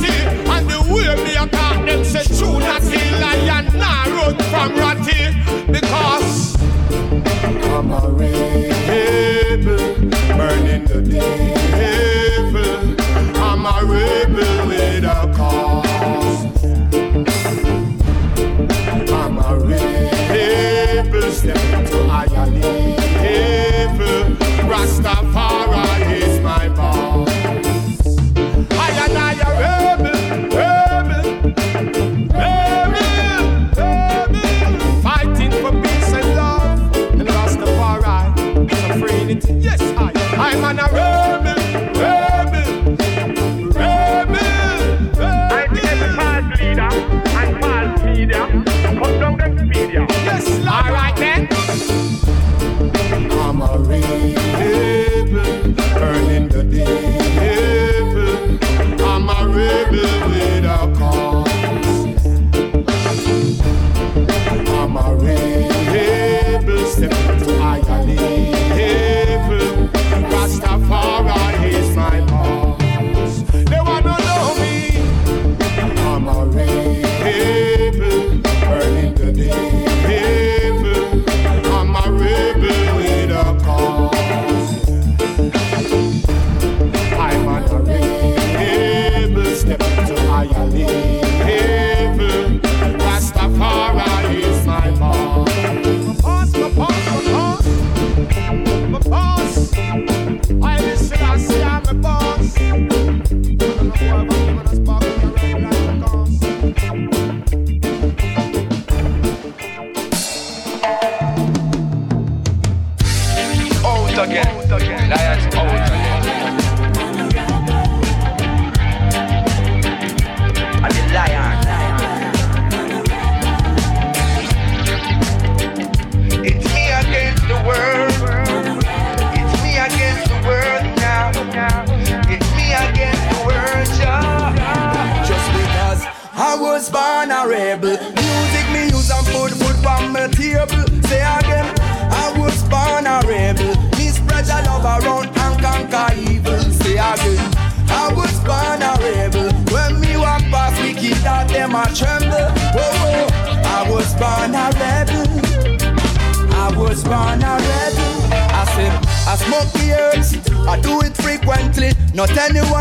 Slew 0.00 0.49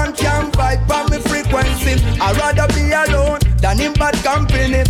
anyone 0.10 0.16
can 0.16 0.52
fight 0.52 0.88
by 0.88 1.04
me 1.08 1.18
frequency. 1.20 2.02
I'd 2.20 2.38
rather 2.38 2.68
be 2.74 2.92
alone 2.92 3.40
than 3.62 3.80
in 3.80 3.94
bad 3.94 4.16
company. 4.24 4.84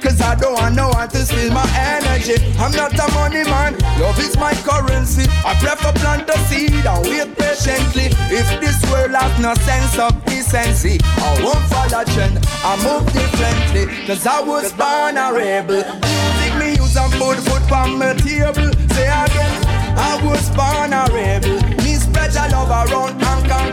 Cause 0.00 0.20
I 0.20 0.34
don't 0.34 0.54
want 0.54 0.74
no 0.74 0.88
one 0.90 1.08
to 1.08 1.18
steal 1.18 1.52
my 1.52 1.66
energy. 1.74 2.34
I'm 2.58 2.72
not 2.72 2.92
a 2.94 3.12
money 3.14 3.44
man, 3.44 3.78
love 4.00 4.18
is 4.18 4.36
my 4.36 4.54
currency. 4.54 5.26
I 5.44 5.54
prefer 5.58 5.92
plant 5.92 6.26
the 6.26 6.36
seed 6.46 6.86
and 6.86 7.04
wait 7.06 7.36
patiently. 7.36 8.10
If 8.30 8.48
this 8.60 8.78
world 8.90 9.12
has 9.12 9.38
no 9.40 9.54
sense 9.54 9.98
of 9.98 10.24
decency, 10.24 10.98
I 11.02 11.42
won't 11.42 11.64
follow 11.70 12.04
trend, 12.04 12.38
I 12.64 12.76
move 12.82 13.06
differently. 13.12 14.06
Cause 14.06 14.26
I 14.26 14.40
was 14.40 14.72
born 14.72 15.16
a 15.16 15.32
rebel. 15.32 15.82
Music 15.82 16.54
me 16.58 16.70
use 16.78 16.96
and 16.96 17.12
put 17.14 17.38
food 17.38 17.72
on 17.72 17.98
my 17.98 18.14
table. 18.14 18.70
Say 18.94 19.06
again, 19.06 19.54
I 19.98 20.20
was 20.24 20.48
born 20.50 20.92
a 20.92 21.06
rebel. 21.10 21.58
Me 21.82 21.94
spread 21.94 22.34
your 22.34 22.48
love 22.50 22.70
around 22.70 23.21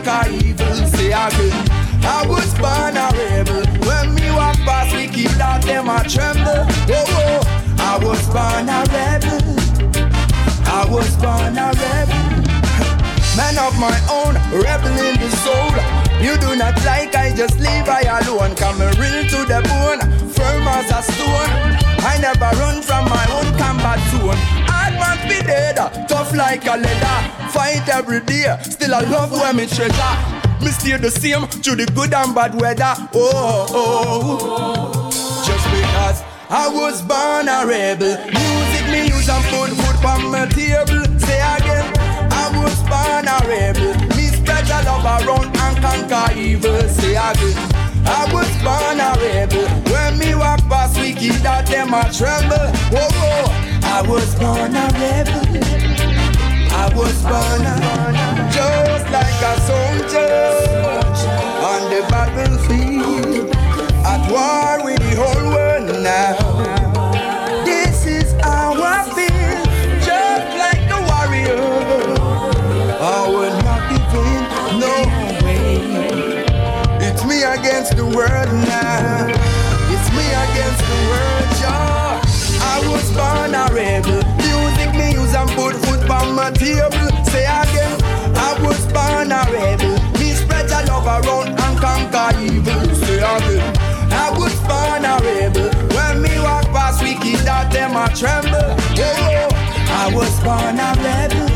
conquer 0.04 0.30
evil. 0.30 0.74
Say 0.86 1.12
again, 1.12 1.68
I 2.04 2.24
was 2.26 2.52
born 2.54 2.96
a 2.96 3.08
rebel. 3.16 3.64
When 3.86 4.14
me 4.14 4.30
walk 4.30 4.56
past, 4.66 4.94
we 4.94 5.08
keep 5.08 5.30
that 5.38 5.62
them 5.62 5.88
a 5.88 6.02
tremble. 6.08 6.66
Oh, 6.88 7.04
oh, 7.22 7.40
I 7.78 7.98
was 8.04 8.22
born 8.28 8.68
a 8.68 8.80
rebel. 8.90 9.40
I 10.66 10.86
was 10.88 11.16
born 11.16 11.58
a 11.58 11.72
rebel. 11.72 12.20
Man 13.36 13.58
of 13.58 13.78
my 13.78 13.96
own, 14.10 14.34
rebel 14.52 14.96
in 15.06 15.16
the 15.20 15.30
soul. 15.44 15.74
You 16.20 16.36
do 16.36 16.56
not 16.56 16.76
like, 16.84 17.14
I 17.14 17.34
just 17.34 17.58
leave 17.58 17.88
I 17.88 18.02
alone. 18.20 18.54
Come 18.56 18.80
real 18.80 19.24
to 19.24 19.40
the 19.48 19.60
bone, 19.68 20.00
firm 20.30 20.68
as 20.68 20.90
a 20.90 21.02
stone. 21.02 21.50
I 22.02 22.18
never 22.20 22.50
run 22.58 22.82
from 22.82 23.04
my 23.06 23.26
own 23.32 23.58
combat 23.58 24.00
zone. 24.10 24.69
Must 25.00 25.22
be 25.24 25.40
dead, 25.46 25.76
tough 26.08 26.32
like 26.34 26.66
a 26.66 26.76
leather. 26.76 27.18
Fight 27.50 27.88
every 27.88 28.20
day, 28.20 28.56
still 28.62 28.94
I 28.94 29.00
love 29.00 29.32
where 29.32 29.52
me 29.52 29.66
treasure. 29.66 30.14
Me 30.60 30.70
stay 30.70 30.96
the 30.98 31.10
same 31.10 31.46
through 31.48 31.76
the 31.76 31.86
good 31.92 32.12
and 32.12 32.34
bad 32.34 32.54
weather. 32.60 32.94
Oh, 33.14 33.66
oh, 33.70 34.38
oh. 34.42 35.44
just 35.46 35.66
because 35.72 36.22
I 36.50 36.68
was 36.68 37.00
born 37.02 37.48
a 37.48 37.64
rebel. 37.66 38.16
Music 38.28 38.84
me 38.92 39.08
use 39.08 39.28
and 39.28 39.44
put 39.48 39.70
food 39.70 40.04
on 40.04 40.30
my 40.30 40.44
table. 40.52 41.00
Say 41.18 41.40
again, 41.40 41.86
I 42.30 42.52
was 42.60 42.76
born 42.84 43.24
a 43.24 43.38
rebel. 43.48 43.94
Me 44.16 44.26
spread 44.28 44.66
the 44.66 44.82
love 44.84 45.06
around 45.06 45.56
and 45.56 45.76
conquer 45.80 46.38
evil. 46.38 46.80
Say 46.88 47.16
again. 47.16 47.80
I 48.06 48.26
was 48.32 48.50
born 48.64 49.00
a 49.00 49.14
rebel. 49.22 49.66
When 49.92 50.18
me 50.18 50.34
walk 50.34 50.60
past 50.68 50.98
wicked 50.98 51.40
that 51.42 51.66
them 51.66 51.94
a 51.94 52.02
tremble. 52.12 52.68
Whoa, 52.90 53.08
whoa. 53.16 53.59
I 53.92 54.02
was 54.02 54.34
born 54.36 54.74
a 54.74 54.86
rebel. 55.00 55.42
I 56.72 56.86
was 56.94 57.22
born 57.22 57.66
a 57.66 57.76
just 58.54 59.06
like 59.10 59.42
a 59.42 59.54
soldier 59.68 60.30
on 61.70 61.80
the 61.90 62.00
battlefield. 62.08 63.50
At 64.06 64.22
war 64.30 64.84
with 64.84 65.00
the 65.00 65.16
whole 65.20 65.50
world 65.50 65.88
now. 66.02 67.64
This 67.64 68.06
is 68.06 68.32
I 68.42 69.04
feel, 69.16 69.64
just 70.06 70.48
like 70.62 70.82
the 70.88 70.98
warrior. 71.10 71.60
I 73.02 73.28
will 73.28 73.56
not 73.66 73.82
give 73.90 74.14
in, 74.24 74.42
no 74.80 74.94
way. 75.44 76.44
It's 77.06 77.24
me 77.24 77.42
against 77.42 77.96
the 77.96 78.06
world 78.06 78.52
now. 78.68 79.39
A 83.54 83.66
rebel. 83.72 84.20
Music 84.36 84.90
me 84.94 85.12
use 85.12 85.34
and 85.34 85.50
put 85.50 85.74
food 85.84 86.08
on 86.10 86.34
my 86.34 86.50
table. 86.50 87.08
Say 87.30 87.44
again, 87.44 87.94
I 88.36 88.58
was 88.62 88.80
born 88.92 89.32
a 89.32 89.42
rebel. 89.50 89.94
Me 90.18 90.32
spread 90.32 90.68
your 90.70 90.84
love 90.86 91.06
around 91.06 91.48
and 91.48 91.78
conquer 91.78 92.30
evil. 92.40 92.94
Say 92.94 93.18
again, 93.18 93.76
I 94.12 94.30
was 94.38 94.54
born 94.68 95.04
a 95.04 95.16
rebel. 95.24 95.70
When 95.94 96.22
me 96.22 96.38
walk 96.40 96.66
past 96.74 97.02
wicked, 97.02 97.40
that 97.46 97.72
them 97.72 97.96
a 97.96 98.08
tremble. 98.14 98.76
Oh, 98.98 99.14
oh 99.34 99.48
I 100.02 100.14
was 100.14 100.34
born 100.44 100.78
a 100.78 100.90
rebel. 101.04 101.50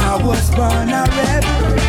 I 0.00 0.16
was 0.24 0.50
born 0.50 0.90
a 0.90 1.04
rebel. 1.16 1.83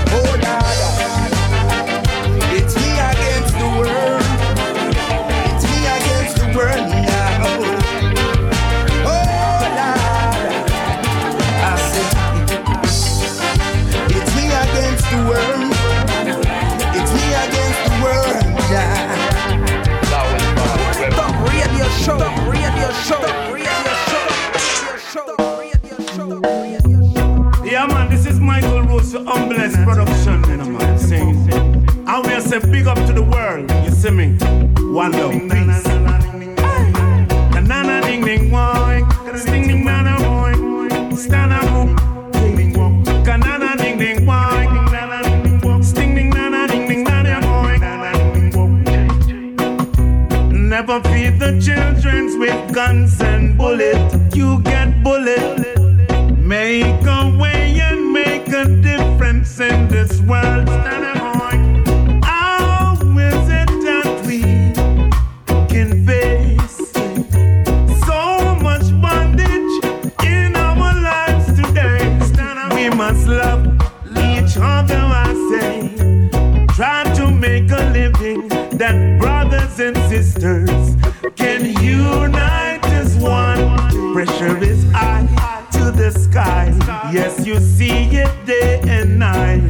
Show. 23.06 23.22
Yeah, 27.64 27.86
man, 27.88 28.10
this 28.10 28.26
is 28.26 28.40
Michael 28.40 28.82
Rose 28.82 29.12
for 29.12 29.20
Unblessed 29.20 29.78
Production, 29.84 30.44
you 30.50 30.58
know, 30.58 30.70
man, 30.70 30.98
sing. 30.98 31.52
And 32.08 32.26
we 32.26 32.40
say 32.42 32.60
big 32.72 32.88
up 32.88 32.98
to 33.06 33.14
the 33.14 33.22
world, 33.22 33.70
you 33.86 33.92
see 33.92 34.10
me? 34.10 34.34
One 34.92 35.12
love, 35.12 35.36
Never 50.88 51.10
feed 51.10 51.40
the 51.40 51.60
children 51.60 52.38
with 52.38 52.72
guns 52.72 53.20
and 53.20 53.58
bullets. 53.58 54.36
You 54.36 54.62
get 54.62 55.04
bullet. 55.04 55.80
Make 56.38 57.04
a 57.08 57.36
way 57.40 57.80
and 57.82 58.14
make 58.14 58.48
a 58.50 58.66
difference 58.66 59.60
in 59.60 59.88
this 59.88 60.22
world. 60.22 60.95
Pressure 84.16 84.64
is 84.64 84.90
high 84.94 85.68
to 85.74 85.92
the 85.92 86.10
sky. 86.10 86.74
Yes, 87.12 87.46
you 87.46 87.60
see 87.60 88.06
it 88.16 88.46
day 88.46 88.80
and 88.88 89.20
night. 89.20 89.65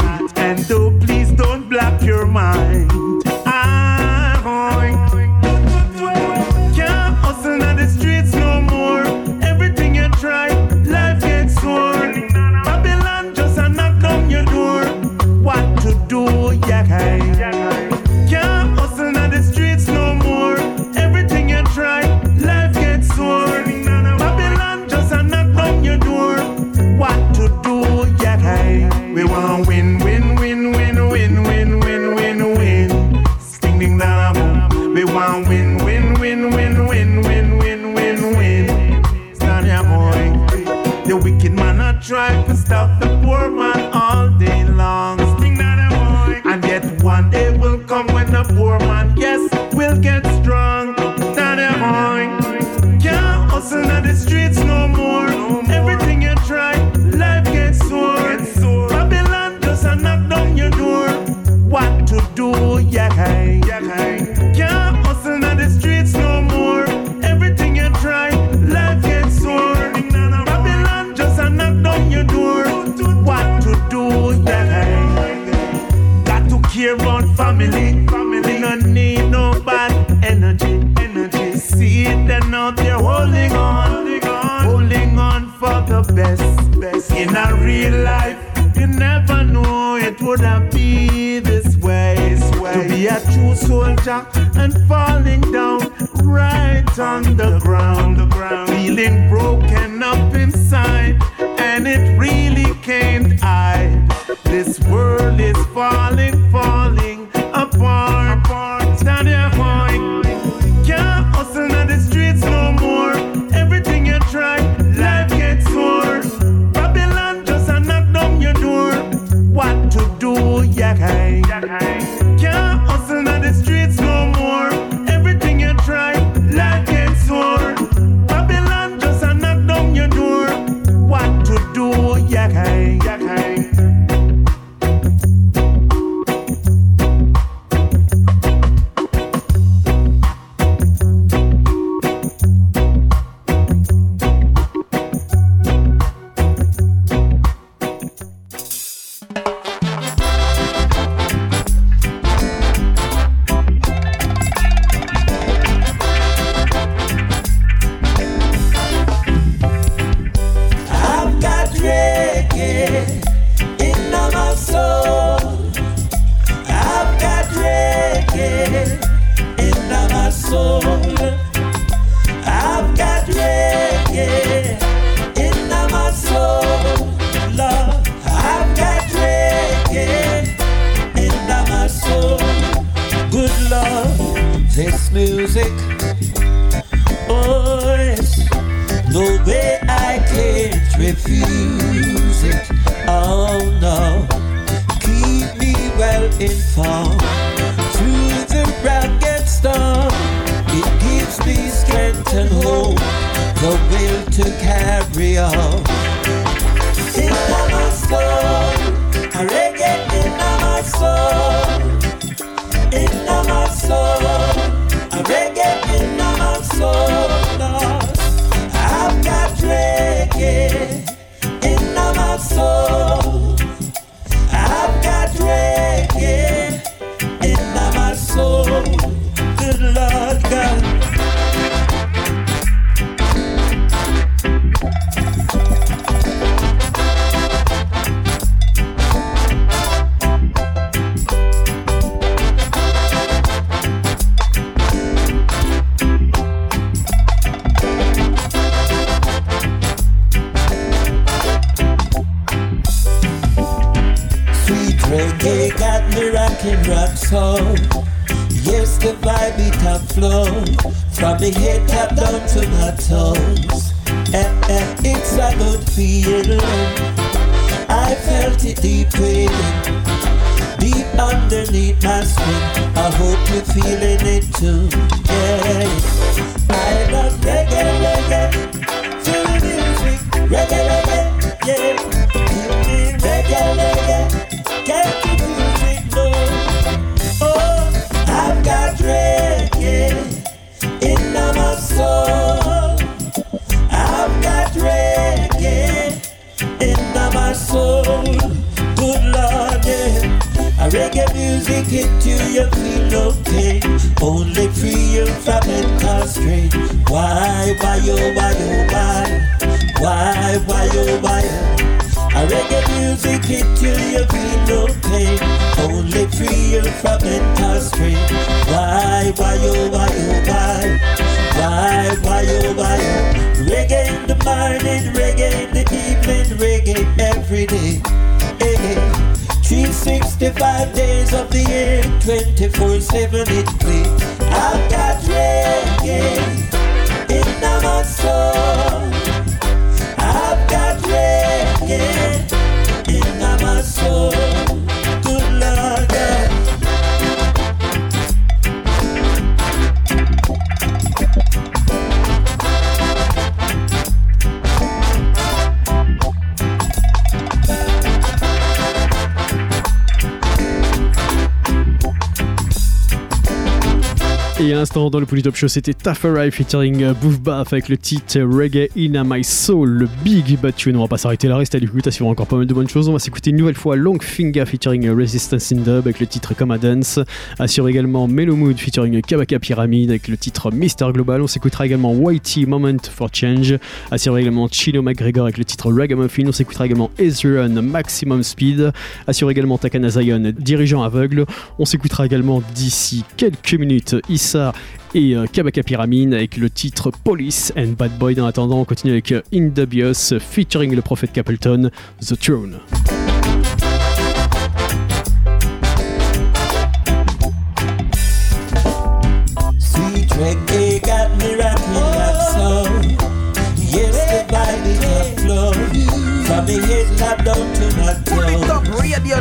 le 365.20 365.26
Poly 365.26 365.42
Top 365.42 365.56
Show, 365.56 365.68
c'était 365.68 365.94
Tougher 365.94 366.50
featuring 366.52 367.04
euh, 367.04 367.14
Boof 367.14 367.40
Bath 367.40 367.72
avec 367.72 367.90
le 367.90 367.98
titre 367.98 368.40
Reggae 368.42 368.90
in 368.98 369.24
My 369.24 369.44
Soul, 369.44 369.90
le 369.90 370.10
Big 370.24 370.60
Bad 370.60 370.74
On 370.88 371.00
va 371.00 371.08
pas 371.08 371.18
s'arrêter 371.18 371.48
là, 371.48 371.58
reste 371.58 371.76
à 371.76 371.80
l'écoute, 371.80 372.08
assurant 372.08 372.32
encore 372.32 372.48
pas 372.48 372.58
mal 372.58 372.66
de 372.66 372.74
bonnes 372.74 372.90
choses. 372.90 373.08
On 373.08 373.14
va 373.14 373.20
s'écouter 373.20 373.52
une 373.52 373.58
nouvelle 373.58 373.76
fois 373.76 373.96
Long 373.96 374.18
Finger 374.20 374.66
featuring 374.66 375.08
euh, 375.08 375.16
Resistance 375.16 375.72
in 375.72 375.78
Dub 375.78 376.06
avec 376.06 376.20
le 376.20 376.28
titre 376.28 376.54
Come 376.54 376.78
Dance. 376.78 377.20
Assure 377.60 377.88
également 377.88 378.28
Mellow 378.28 378.56
Mood 378.56 378.78
featuring 378.78 379.16
euh, 379.18 379.22
Kabaka 379.22 379.60
Pyramid 379.60 380.10
avec 380.10 380.28
le 380.28 380.38
titre 380.38 380.72
Mister 380.72 381.08
Global. 381.14 381.42
On 381.42 381.48
s'écoutera 381.48 381.86
également 381.86 382.14
Whitey 382.14 382.66
Moment 382.66 382.98
for 383.10 383.30
Change. 383.32 383.76
Assure 384.12 384.38
également 384.38 384.68
Chino 384.70 385.02
McGregor 385.02 385.46
avec 385.46 385.58
le 385.58 385.66
titre 385.66 385.92
Ragamuffin. 385.92 386.44
On 386.48 386.52
s'écoutera 386.52 386.86
également 386.86 387.12
Ezreon 387.18 387.82
Maximum 387.82 388.44
Speed. 388.44 388.92
Assure 389.28 389.52
également 389.52 389.78
Takana 389.78 390.10
Zion, 390.10 390.54
dirigeant 390.58 391.04
aveugle. 391.04 391.46
On 391.80 391.86
s'écoutera 391.86 392.26
également 392.26 392.62
d'ici 392.74 393.24
quelques 393.38 393.76
minutes 393.76 394.16
Issa 394.30 394.74
et 395.16 395.34
euh, 395.34 395.46
Kabaka 395.48 395.82
Pyramine 395.82 396.34
avec 396.34 396.58
le 396.58 396.70
titre 396.70 397.10
Police 397.24 397.74
and 397.78 397.94
Bad 397.98 398.18
Boy. 398.20 398.40
En 398.40 398.46
attendant, 398.46 398.82
on 398.82 398.86
continue 398.86 399.14
avec 399.14 399.32
euh, 399.32 399.42
Indabios 399.54 400.38
featuring 400.40 400.94
le 400.94 401.02
prophète 401.02 401.32
Capleton, 401.32 401.90
The 402.20 402.38
Throne. 402.38 402.80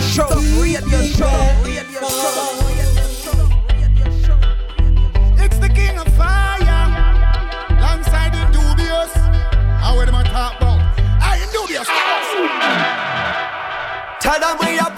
Show. 0.00 1.73
Cause 14.34 14.58
we 14.66 14.78
are 14.80 14.93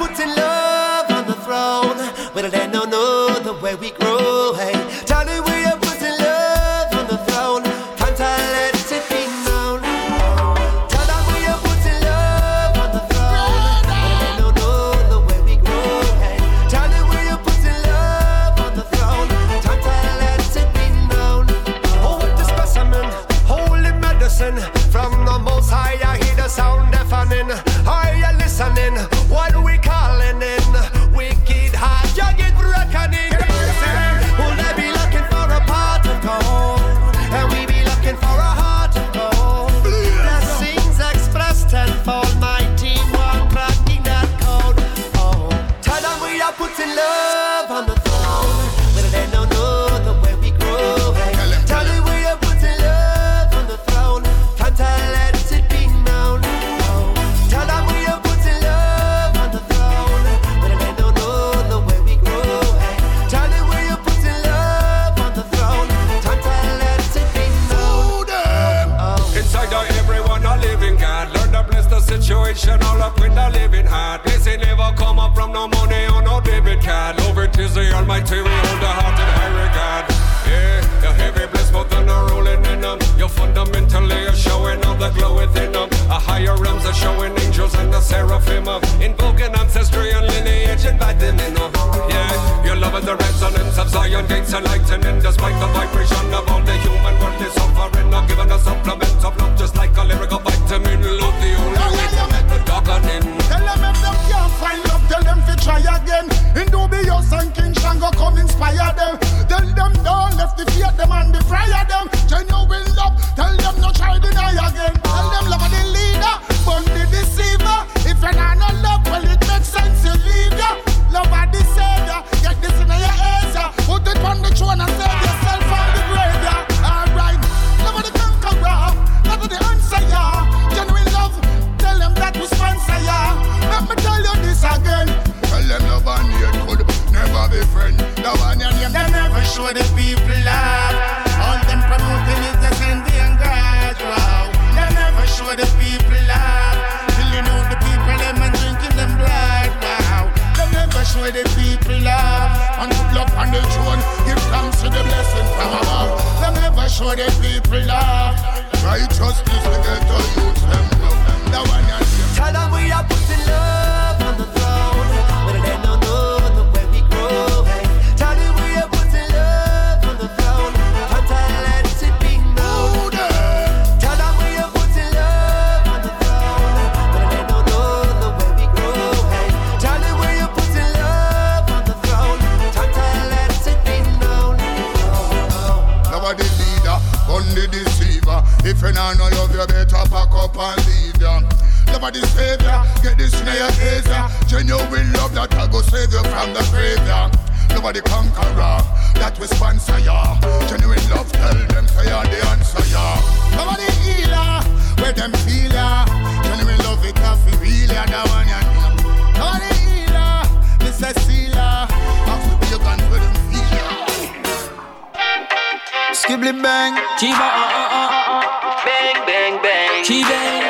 Skibly 216.37 216.53
bang, 216.63 216.93
chiba 217.17 217.49
uh 217.49 217.81
uh 217.81 217.97
uh 217.97 218.37
uh. 218.37 218.85
Bang 218.85 219.25
bang 219.25 219.57
bang, 219.63 220.05
chibang. 220.05 220.69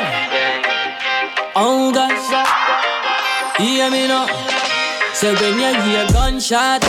Oh 1.57 1.91
gosh, 1.91 2.31
hear 3.59 3.91
me 3.91 4.07
now. 4.07 4.27
So 5.11 5.35
when 5.35 5.59
you 5.59 5.75
hear 5.83 6.07
gunshot, 6.13 6.87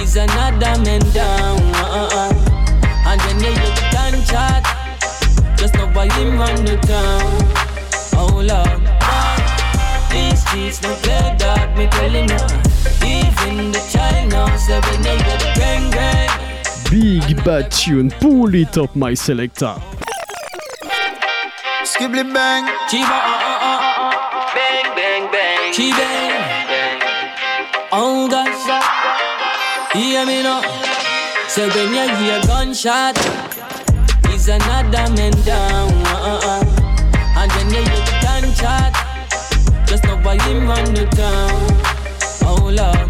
is 0.00 0.16
another 0.16 0.80
man 0.80 1.04
down. 1.12 1.60
Uh 1.76 2.08
uh 2.08 2.32
And 3.04 3.20
when 3.20 3.36
you 3.44 3.52
hear 3.52 3.74
the 3.76 3.84
gunshot, 3.92 4.64
just 5.58 5.74
know 5.74 5.88
why 5.92 6.08
him 6.08 6.38
run 6.38 6.64
the 6.64 6.80
town. 6.88 7.28
Oh 8.16 8.40
Lord, 8.48 8.80
these 10.08 10.40
streets 10.40 10.80
no 10.80 10.94
play 11.04 11.36
dog, 11.36 11.76
me 11.76 11.86
telling 11.88 12.30
you. 12.32 12.44
Even 13.04 13.72
the 13.72 13.82
child 13.92 14.32
now, 14.32 14.56
so 14.56 14.80
when 14.80 15.04
you 15.04 15.22
hear 15.22 15.36
the 15.36 15.52
bang 15.60 15.90
bang. 15.90 16.47
Big 16.90 17.44
Bad 17.44 17.70
Tune, 17.70 18.10
pull 18.10 18.54
it 18.54 18.78
up, 18.78 18.96
my 18.96 19.12
selector. 19.12 19.74
Skibly 21.84 22.24
bang, 22.32 22.64
chiba 22.88 23.04
uh 23.04 23.44
uh 23.44 23.68
uh 23.68 23.80
uh. 24.04 24.54
Bang 24.54 24.96
bang 24.96 25.30
bang, 25.30 25.72
chibang. 25.72 26.32
Oh 27.92 28.26
gosh, 28.28 28.64
hear 29.92 30.24
me 30.24 30.42
now. 30.42 30.62
So 31.48 31.68
when 31.68 31.92
you 31.92 32.08
hear 32.16 32.40
gunshot, 32.46 33.18
is 34.32 34.48
another 34.48 35.12
man 35.12 35.32
down. 35.44 35.92
Uh 36.06 36.30
uh 36.32 36.40
uh. 36.42 36.64
And 37.36 37.52
when 37.52 37.68
you 37.68 37.82
hear 37.84 38.04
the 38.04 38.16
gunshot, 38.24 38.92
just 39.86 40.04
know 40.04 40.16
why 40.22 40.40
him 40.42 40.66
run 40.66 40.94
the 40.94 41.04
town. 41.12 41.52
Oh 42.48 42.70
Lord, 42.72 43.08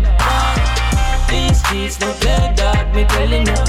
streets 1.68 2.00
no 2.00 2.12
play 2.20 2.52
dog, 2.56 2.94
me 2.94 3.04
telling 3.04 3.46
you. 3.46 3.62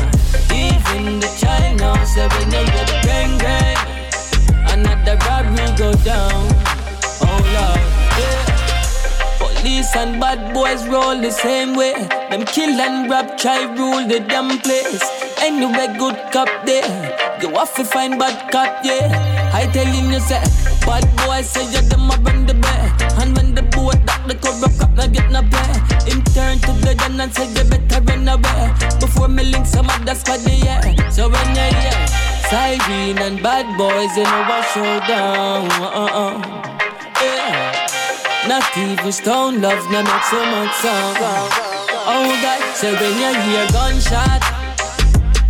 Even 0.56 1.20
the 1.20 1.30
child 1.40 1.80
now, 1.80 2.04
so 2.06 2.28
when 2.34 2.52
you 2.52 2.64
hear 2.72 2.86
the 2.92 2.98
bang. 3.04 3.36
Another 4.74 5.16
robbery 5.28 5.68
go 5.76 5.92
down. 6.04 6.48
Oh 7.28 7.40
Lord, 7.56 7.84
yeah. 8.20 8.44
Police 9.40 9.96
and 9.96 10.20
bad 10.20 10.54
boys 10.54 10.88
roll 10.88 11.20
the 11.20 11.32
same 11.32 11.76
way. 11.76 11.94
Them 12.30 12.46
kill 12.46 12.80
and 12.80 13.10
rob, 13.10 13.38
try 13.38 13.64
rule 13.76 14.08
the 14.08 14.20
damn 14.20 14.60
place. 14.60 15.04
Anyway, 15.42 15.88
good 15.98 16.18
cop 16.32 16.50
there. 16.66 16.88
You 17.42 17.50
have 17.56 17.74
to 17.76 17.84
find 17.84 18.18
bad 18.18 18.52
cop, 18.52 18.84
yeah. 18.84 19.52
I 19.54 19.66
telling 19.68 20.12
you, 20.12 20.20
say, 20.20 20.42
bad 20.86 21.06
boys 21.18 21.50
say 21.50 21.66
you 21.74 21.82
them 21.90 22.10
a 22.12 22.16
run 22.24 22.46
the 22.46 22.54
bear. 22.54 22.89
And 23.18 23.36
when 23.36 23.56
the 23.56 23.64
boat 23.64 23.98
that 24.06 24.22
the 24.28 24.36
corrupt 24.36 24.80
cop 24.80 24.92
not 24.94 25.12
get 25.12 25.32
no 25.32 25.42
pay. 25.42 25.74
Him 26.10 26.22
turn 26.36 26.60
to 26.60 26.72
the 26.86 26.94
gun 26.96 27.20
and 27.20 27.34
say 27.34 27.48
you 27.50 27.64
better 27.66 28.02
run 28.06 28.28
away. 28.28 28.74
Before 29.00 29.28
me 29.28 29.44
link 29.44 29.66
some 29.66 29.90
other 29.90 30.16
squad, 30.16 30.42
yeah. 30.46 30.82
So 31.10 31.30
when 31.30 31.50
you 31.56 31.68
hear 31.74 32.00
Siren 32.50 33.18
and 33.18 33.42
bad 33.44 33.66
boys, 33.78 34.16
you 34.18 34.24
know 34.24 34.44
I 34.46 34.62
showdown. 34.74 35.70
Uh-uh. 35.82 36.34
Yeah. 37.22 38.48
Not 38.48 38.66
even 38.78 39.12
stone 39.12 39.62
love, 39.62 39.84
no 39.92 40.02
make 40.02 40.24
so 40.24 40.40
much 40.50 40.74
sound. 40.82 41.18
Oh 42.10 42.30
God, 42.42 42.62
so 42.76 42.90
when 42.94 43.14
you 43.22 43.34
hear 43.46 43.68
gunshot, 43.70 44.42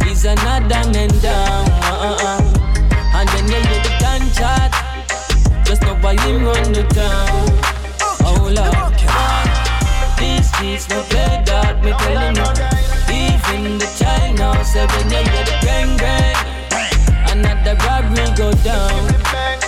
is 0.10 0.26
another 0.26 0.84
man 0.92 1.10
down. 1.22 1.70
Uh-uh. 1.88 2.42
And 3.16 3.30
then 3.30 3.46
you 3.48 3.62
hear 3.64 3.84
the 3.84 3.94
gunshot, 4.02 4.69
just 5.70 5.84
know 5.84 5.94
why 6.02 6.16
him 6.26 6.44
run 6.44 6.74
the 6.74 6.82
town. 6.98 7.30
Oh 8.26 8.50
Lord, 8.50 8.94
these 10.18 10.52
streets 10.52 10.90
no 10.90 11.00
play 11.04 11.44
dog, 11.46 11.84
me 11.84 11.92
telling 11.92 12.36
you. 12.36 12.50
Even 13.14 13.78
the 13.78 13.86
so 14.66 14.88
when 14.88 15.06
you 15.12 15.24
the 15.46 15.58
bang 15.62 15.96
bang, 15.98 16.36
another 17.30 17.76
robbery 17.86 18.36
go 18.36 18.52
down. 18.64 19.59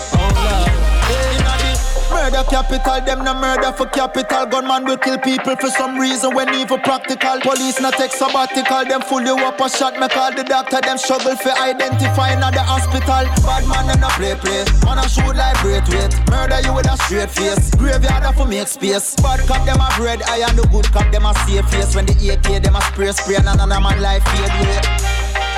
Murder 2.22 2.44
capital, 2.44 3.02
them 3.02 3.26
no 3.26 3.34
murder 3.34 3.72
for 3.72 3.88
capital. 3.88 4.46
Gunman 4.46 4.86
will 4.86 4.98
kill 4.98 5.18
people 5.18 5.56
for 5.56 5.72
some 5.72 5.98
reason 5.98 6.36
when 6.36 6.54
evil 6.54 6.78
practical. 6.78 7.42
Police 7.42 7.82
not 7.82 7.94
take 7.94 8.12
sabbatical, 8.12 8.86
them 8.86 9.02
fool 9.02 9.24
you 9.24 9.36
up 9.38 9.60
a 9.60 9.68
shot. 9.68 10.00
Me 10.00 10.08
call 10.08 10.30
the 10.30 10.44
doctor, 10.44 10.80
them 10.82 11.00
struggle 11.00 11.36
for 11.36 11.50
identifying 11.50 12.38
at 12.38 12.54
the 12.54 12.62
hospital. 12.62 13.26
Bad 13.42 13.66
man 13.66 13.88
them 13.88 14.02
no 14.02 14.10
play 14.22 14.36
play, 14.36 14.64
man 14.86 15.00
a 15.00 15.10
shoot 15.10 15.34
like 15.34 15.58
great 15.66 15.82
weight. 15.90 16.14
Murder 16.30 16.62
you 16.62 16.76
with 16.76 16.94
a 16.94 16.96
straight 17.10 17.32
face, 17.32 17.74
graveyard 17.74 18.22
a 18.22 18.32
for 18.34 18.46
make 18.46 18.68
space. 18.68 19.16
Bad 19.16 19.42
cop 19.48 19.66
them 19.66 19.82
a 19.82 19.90
bread, 19.98 20.22
I 20.30 20.46
and 20.46 20.60
the 20.60 20.68
good 20.70 20.86
cop 20.94 21.12
them 21.12 21.26
a 21.26 21.34
safe 21.50 21.66
face. 21.74 21.96
When 21.96 22.06
the 22.06 22.14
AK 22.14 22.62
them 22.62 22.76
a 22.76 22.82
spray 22.94 23.14
spray, 23.14 23.38
and 23.38 23.50
another 23.50 23.82
man 23.82 24.00
life 24.00 24.24
fade 24.30 24.54
away. 24.62 25.11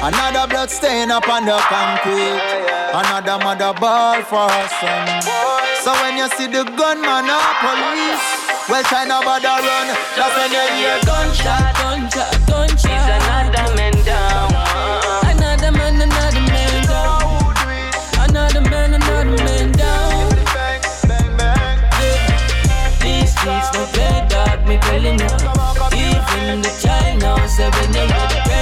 Another 0.03 0.47
blood 0.51 0.69
stain 0.69 1.11
up 1.11 1.29
on 1.29 1.45
the 1.45 1.55
concrete. 1.71 2.43
Another 2.91 3.39
mother 3.39 3.71
ball 3.79 4.21
for 4.23 4.51
her 4.51 4.67
son. 4.67 5.21
So 5.79 5.93
when 6.03 6.17
you 6.17 6.27
see 6.35 6.47
the 6.47 6.65
gunman 6.75 7.31
or 7.31 7.53
police, 7.63 8.19
Well, 8.67 8.83
try 8.83 9.05
no 9.05 9.21
bother 9.23 9.47
run. 9.47 9.87
Just 10.15 10.35
when 10.35 10.51
you 10.51 10.65
hear 10.75 10.99
gunshot, 11.07 11.75
gunshot, 11.79 12.35
gunshot. 12.47 12.91
Is 12.91 13.07
another 13.15 13.75
man 13.75 13.95
down. 14.03 14.51
Another 15.23 15.71
man, 15.71 16.01
another 16.01 16.41
man 16.51 16.83
down. 16.83 17.55
Another 18.27 18.61
man, 18.61 18.93
another 18.95 19.43
man 19.43 19.71
down. 19.71 20.35
Yeah. 22.03 22.91
These 22.99 23.31
streets 23.31 23.71
no 23.71 23.85
play 23.95 24.27
dog, 24.27 24.67
me 24.67 24.77
telling 24.83 25.19
you. 25.19 25.31
Even 25.95 26.61
the 26.61 26.71
child 26.83 27.21
now 27.21 27.47
say 27.47 27.69
when 27.69 27.93
you 27.93 28.52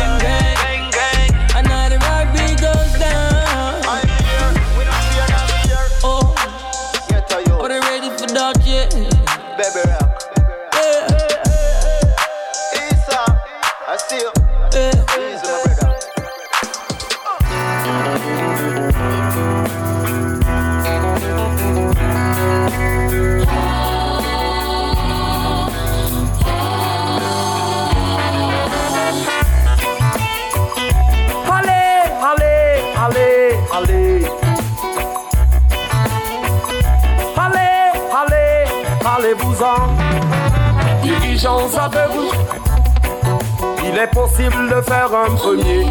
allez-vous-en. 39.06 41.02
Dirigeants 41.02 41.69
aveugles, 41.78 42.36
il 43.84 43.98
est 43.98 44.07
possible 44.07 44.69
de 44.69 44.82
faire 44.82 45.10
un 45.14 45.36
premier. 45.36 45.86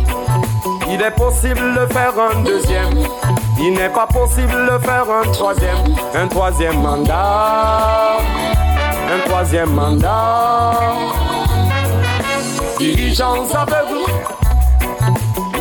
Il 0.89 1.03
est 1.03 1.11
possible 1.11 1.75
de 1.75 1.93
faire 1.93 2.13
un 2.19 2.43
deuxième. 2.43 2.99
Il 3.59 3.75
n'est 3.75 3.89
pas 3.91 4.07
possible 4.07 4.69
de 4.73 4.79
faire 4.85 5.07
un 5.11 5.31
troisième. 5.33 5.97
Un 6.15 6.27
troisième 6.29 6.81
mandat. 6.81 8.19
Un 9.13 9.29
troisième 9.29 9.71
mandat. 9.71 10.73
Dirigeants 12.79 13.47
aveugles. 13.55 14.11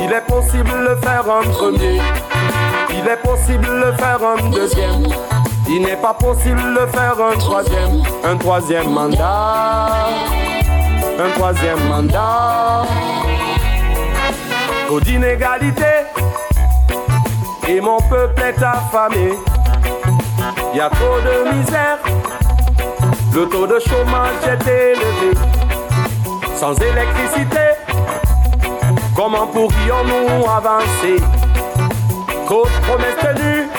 Il 0.01 0.11
est 0.11 0.25
possible 0.27 0.89
de 0.89 0.95
faire 1.05 1.25
un 1.29 1.49
premier. 1.51 1.99
Il 2.91 3.07
est 3.07 3.21
possible 3.21 3.67
de 3.67 3.91
faire 3.97 4.19
un 4.23 4.49
deuxième. 4.49 5.38
Il 5.71 5.83
n'est 5.83 5.97
pas 5.97 6.15
possible 6.15 6.73
de 6.73 6.87
faire 6.87 7.15
un 7.21 7.37
troisième. 7.37 8.01
Un 8.23 8.35
troisième 8.37 8.89
mandat. 8.89 10.07
Un 11.19 11.29
troisième 11.35 11.87
mandat. 11.87 12.85
Trop 14.87 14.99
d'inégalités. 14.99 16.07
Et 17.67 17.79
mon 17.81 17.99
peuple 18.09 18.41
est 18.41 18.63
affamé. 18.63 19.33
Il 20.73 20.77
y 20.77 20.81
a 20.81 20.89
trop 20.89 21.19
de 21.21 21.55
misère. 21.55 21.99
Le 23.35 23.47
taux 23.47 23.67
de 23.67 23.77
chômage 23.79 24.41
est 24.47 24.67
élevé. 24.67 25.37
Sans 26.55 26.73
électricité. 26.81 27.77
Comment 29.15 29.45
pourrions-nous 29.45 30.49
avancer? 30.49 31.21
Trop 32.47 32.65
de 32.65 32.87
promesses 32.87 33.17
tenues 33.21 33.78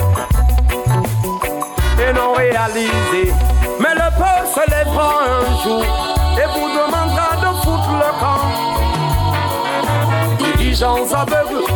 et 2.00 2.12
non 2.12 2.32
réalisées. 2.32 3.32
Mais 3.78 3.94
le 3.94 4.10
peuple 4.16 4.46
se 4.54 4.60
lèvera 4.70 5.10
un 5.24 5.62
jour 5.62 5.82
et 5.82 6.46
vous 6.54 6.68
demandera 6.68 7.30
de 7.36 7.50
foutre 7.58 7.92
le 7.92 8.10
camp. 8.20 8.44
Dirigeants 10.38 11.06
aveugles, 11.14 11.66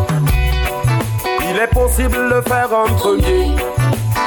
il 1.48 1.56
est 1.56 1.72
possible 1.72 2.34
de 2.34 2.40
faire 2.48 2.70
un 2.72 2.92
premier. 2.94 3.50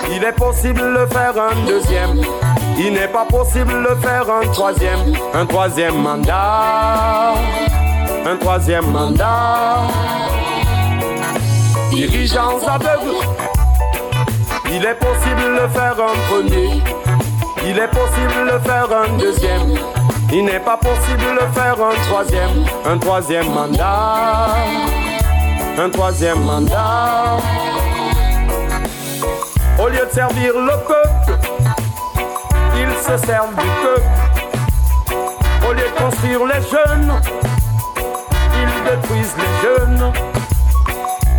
Il 0.10 0.24
est 0.24 0.32
possible 0.32 0.82
de 0.82 1.06
faire 1.14 1.34
un 1.38 1.56
deuxième. 1.68 2.22
Il 2.78 2.94
n'est 2.94 3.08
pas 3.08 3.26
possible 3.26 3.84
de 3.84 3.96
faire 4.08 4.30
un 4.30 4.48
troisième. 4.52 5.14
Un 5.34 5.46
troisième 5.46 5.96
mandat 5.96 7.34
un 8.28 8.36
troisième 8.36 8.86
mandat. 8.92 9.88
Dirigeants 11.92 12.60
aveugles, 12.68 13.16
il 14.78 14.86
est 14.86 14.94
possible 14.94 15.56
de 15.60 15.68
faire 15.74 15.96
un 16.00 16.16
premier, 16.30 16.70
il 17.66 17.80
est 17.80 17.88
possible 17.88 18.46
de 18.46 18.60
faire 18.60 18.88
un 18.96 19.18
deuxième, 19.18 19.74
il 20.32 20.46
n'est 20.46 20.60
pas 20.60 20.78
possible 20.78 21.36
de 21.42 21.60
faire 21.60 21.78
un 21.82 21.96
troisième, 22.08 22.66
un 22.86 22.98
troisième 23.00 23.50
mandat, 23.50 24.50
un 25.80 25.90
troisième 25.90 26.42
mandat. 26.42 27.38
Au 29.80 29.88
lieu 29.88 30.06
de 30.08 30.14
servir 30.14 30.54
le 30.54 30.78
peuple, 30.86 31.40
ils 32.76 33.04
se 33.04 33.26
servent 33.26 33.56
du 33.56 33.70
peuple. 33.82 34.08
Au 35.68 35.74
lieu 35.74 35.82
de 35.82 36.04
construire 36.04 36.46
les 36.46 36.62
jeunes, 36.70 37.14
ils 38.54 38.84
détruisent 38.84 39.36
les 39.38 39.68
jeunes. 39.68 40.14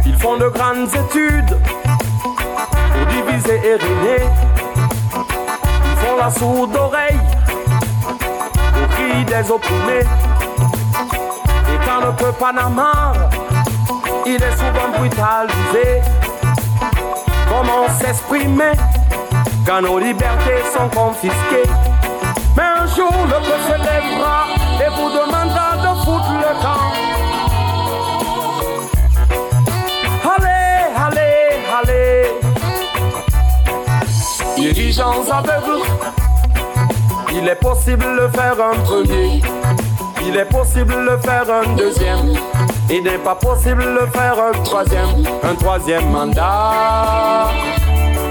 Ils 0.06 0.16
font 0.16 0.38
de 0.38 0.48
grandes 0.48 0.88
études 0.88 1.56
pour 2.98 3.06
diviser 3.06 3.60
et 3.64 3.76
régner. 3.76 4.24
Ils 5.14 5.96
font 5.96 6.16
la 6.16 6.30
sourde 6.30 6.76
oreille 6.76 7.18
au 8.82 8.86
cri 8.92 9.24
des 9.24 9.50
opprimés. 9.50 10.06
Et 11.72 11.86
quand 11.86 12.06
le 12.06 12.12
peuple 12.12 12.42
en 12.42 12.56
a 12.56 12.68
marre, 12.68 13.14
il 14.26 14.42
est 14.42 14.56
souvent 14.56 14.88
brutalisé. 14.96 16.02
Comment 17.48 17.88
s'exprimer 17.98 18.72
quand 19.66 19.82
nos 19.82 19.98
libertés 19.98 20.62
sont 20.74 20.88
confisquées? 20.88 21.70
Mais 22.56 22.62
un 22.82 22.86
jour 22.86 23.12
le 23.26 23.34
peuple 23.34 23.62
se 23.68 23.76
lèvera 23.78 24.46
et 24.80 24.90
vous 24.90 25.10
demandera 25.10 25.77
Dirigeants 34.58 35.22
aveugles, 35.30 35.84
il 37.32 37.46
est 37.46 37.54
possible 37.54 38.04
de 38.20 38.36
faire 38.36 38.56
un 38.60 38.76
premier. 38.80 39.40
Il 40.26 40.36
est 40.36 40.44
possible 40.46 40.94
de 40.94 41.16
faire 41.24 41.44
un 41.48 41.76
deuxième. 41.76 42.34
Il 42.90 43.04
n'est 43.04 43.18
pas 43.18 43.36
possible 43.36 43.84
de 43.84 44.06
faire 44.10 44.34
un 44.36 44.62
troisième. 44.64 45.24
Un 45.44 45.54
troisième 45.54 46.10
mandat. 46.10 47.50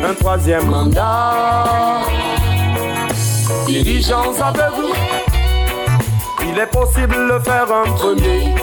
Un 0.03 0.13
troisième 0.19 0.65
mandat. 0.65 2.01
Dirigeants 3.65 4.33
aveugles, 4.41 4.93
il 6.43 6.59
est 6.59 6.65
possible 6.65 7.15
de 7.31 7.39
faire 7.39 7.67
un 7.71 7.89
premier. 7.91 8.53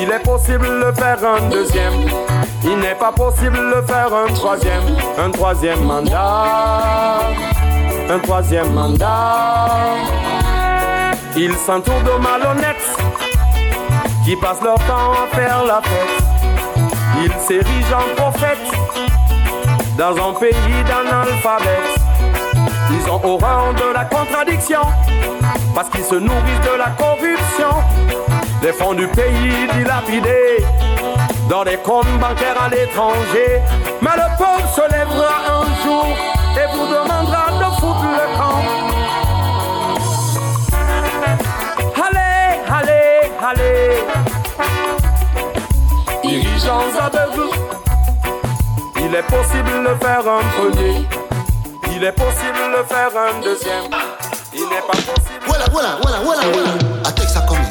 Il 0.00 0.10
est 0.10 0.22
possible 0.24 0.66
de 0.66 0.92
faire 0.98 1.18
un 1.22 1.48
deuxième. 1.50 2.27
Il 2.64 2.78
n'est 2.78 2.94
pas 2.94 3.12
possible 3.12 3.56
de 3.56 3.86
faire 3.86 4.10
un 4.12 4.32
troisième. 4.32 4.82
Un 5.18 5.30
troisième 5.30 5.84
mandat. 5.84 7.20
Un 8.10 8.18
troisième 8.18 8.72
mandat. 8.72 9.68
Ils 11.36 11.54
s'entourent 11.54 12.02
de 12.02 12.22
malhonnêtes 12.22 12.96
qui 14.24 14.34
passent 14.36 14.62
leur 14.62 14.78
temps 14.86 15.12
à 15.12 15.36
faire 15.36 15.64
la 15.64 15.80
fête. 15.82 16.88
Ils 17.22 17.32
s'érigent 17.46 17.96
en 17.96 18.14
prophètes 18.16 18.58
dans 19.96 20.16
un 20.16 20.34
pays 20.34 20.84
d'analphabètes. 20.86 21.98
Ils 22.90 23.10
ont 23.10 23.20
horreur 23.24 23.74
de 23.74 23.94
la 23.94 24.04
contradiction 24.04 24.82
parce 25.74 25.88
qu'ils 25.90 26.04
se 26.04 26.16
nourrissent 26.16 26.70
de 26.72 26.76
la 26.76 26.90
corruption. 26.90 27.70
Les 28.62 28.72
fonds 28.72 28.94
du 28.94 29.06
pays 29.06 29.68
dilapidés 29.76 30.64
dans 31.48 31.64
des 31.64 31.78
comptes 31.78 32.06
bancaires 32.20 32.60
à 32.60 32.68
l'étranger. 32.68 33.62
Mais 34.02 34.10
le 34.16 34.28
peuple 34.36 34.68
se 34.74 34.82
lèvera 34.92 35.34
un 35.48 35.64
jour 35.82 36.06
et 36.06 36.66
vous 36.76 36.86
demandera 36.86 37.46
de 37.58 37.68
foutre 37.76 38.04
le 38.04 38.26
camp. 38.36 38.62
Allez, 42.06 42.60
allez, 42.70 43.32
allez. 43.48 43.96
Dirigeants 46.22 46.92
aveugles, 47.00 47.50
il 48.96 49.14
est 49.14 49.22
possible 49.22 49.88
de 49.88 50.04
faire 50.04 50.24
un 50.28 50.42
premier. 50.58 51.06
Il 51.90 52.04
est 52.04 52.12
possible 52.12 52.62
de 52.76 52.82
faire 52.84 53.10
un 53.16 53.40
deuxième. 53.42 53.84
Il 54.52 54.60
n'est 54.68 54.82
pas 54.86 54.92
possible. 54.92 55.44
Voilà, 55.46 55.64
voilà, 55.72 55.98
voilà, 56.02 56.18
voilà, 56.22 56.42
voilà. 56.52 57.12
Take 57.14 57.28
ça 57.28 57.40
coming. 57.40 57.64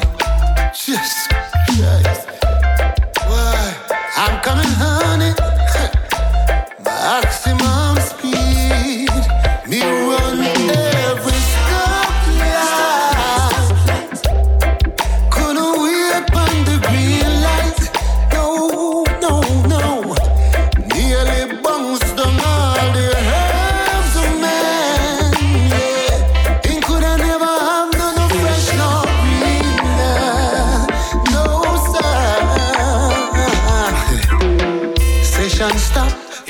Yes. 0.86 1.28
yes. 1.76 2.27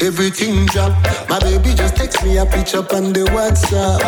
Everything 0.09 0.65
drop. 0.65 0.93
My 1.29 1.39
baby 1.39 1.75
just 1.75 1.95
text 1.97 2.25
me 2.25 2.39
a 2.39 2.47
picture 2.47 2.85
on 2.97 3.13
the 3.13 3.25
WhatsApp. 3.37 4.01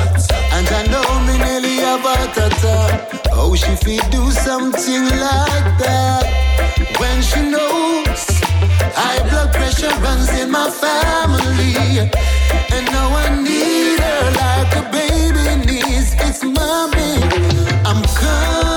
And 0.56 0.66
I 0.81 0.82
know 0.93 1.09
me 1.27 1.35
nearly 1.44 1.77
have 1.85 2.05
a 2.12 2.14
attack. 2.47 3.20
Oh, 3.32 3.55
she 3.55 3.77
feel 3.85 4.02
do 4.10 4.31
something 4.31 5.05
like 5.28 5.68
that. 5.85 6.24
When 6.98 7.16
she 7.20 7.43
knows 7.55 8.22
high 8.97 9.22
blood 9.28 9.52
pressure 9.52 9.94
runs 10.01 10.31
in 10.40 10.51
my 10.51 10.70
family. 10.70 11.74
And 12.74 12.85
now 12.94 13.09
I 13.24 13.27
need 13.48 14.01
her 14.01 14.24
like 14.40 14.72
a 14.81 14.85
baby 14.97 15.44
needs 15.66 16.14
its 16.27 16.43
mommy. 16.43 17.12
I'm 17.85 18.02
coming 18.16 18.69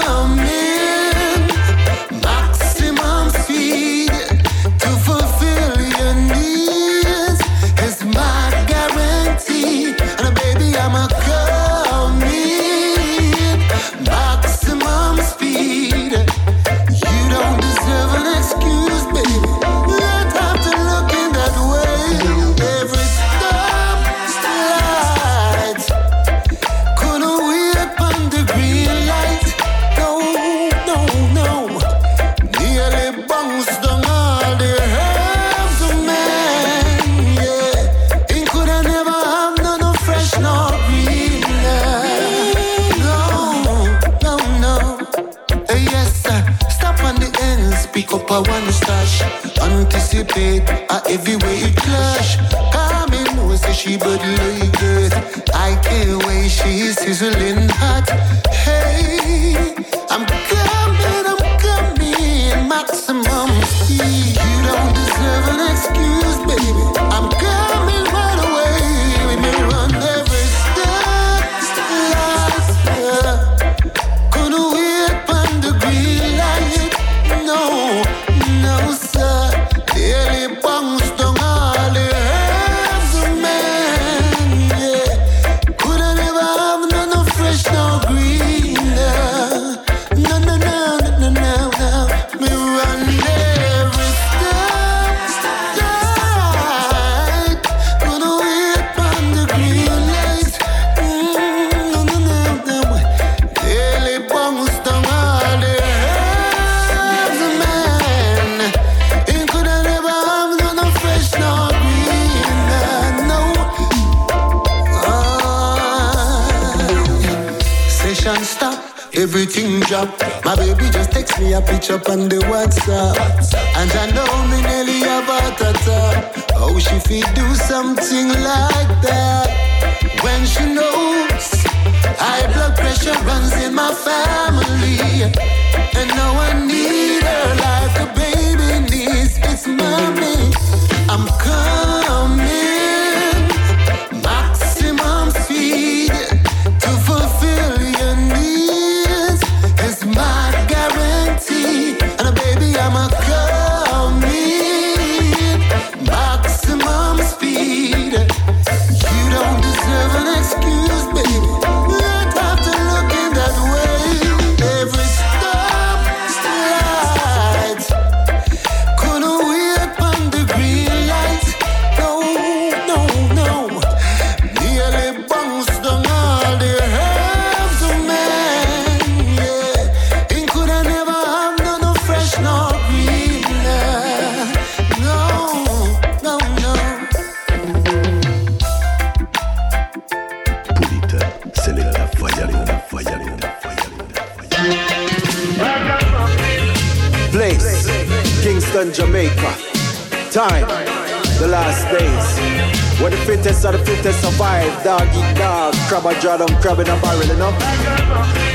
crab 206.64 206.80
in 206.80 206.88
a 206.88 206.96
barrel, 207.02 207.28
you 207.28 207.36
know. 207.36 207.52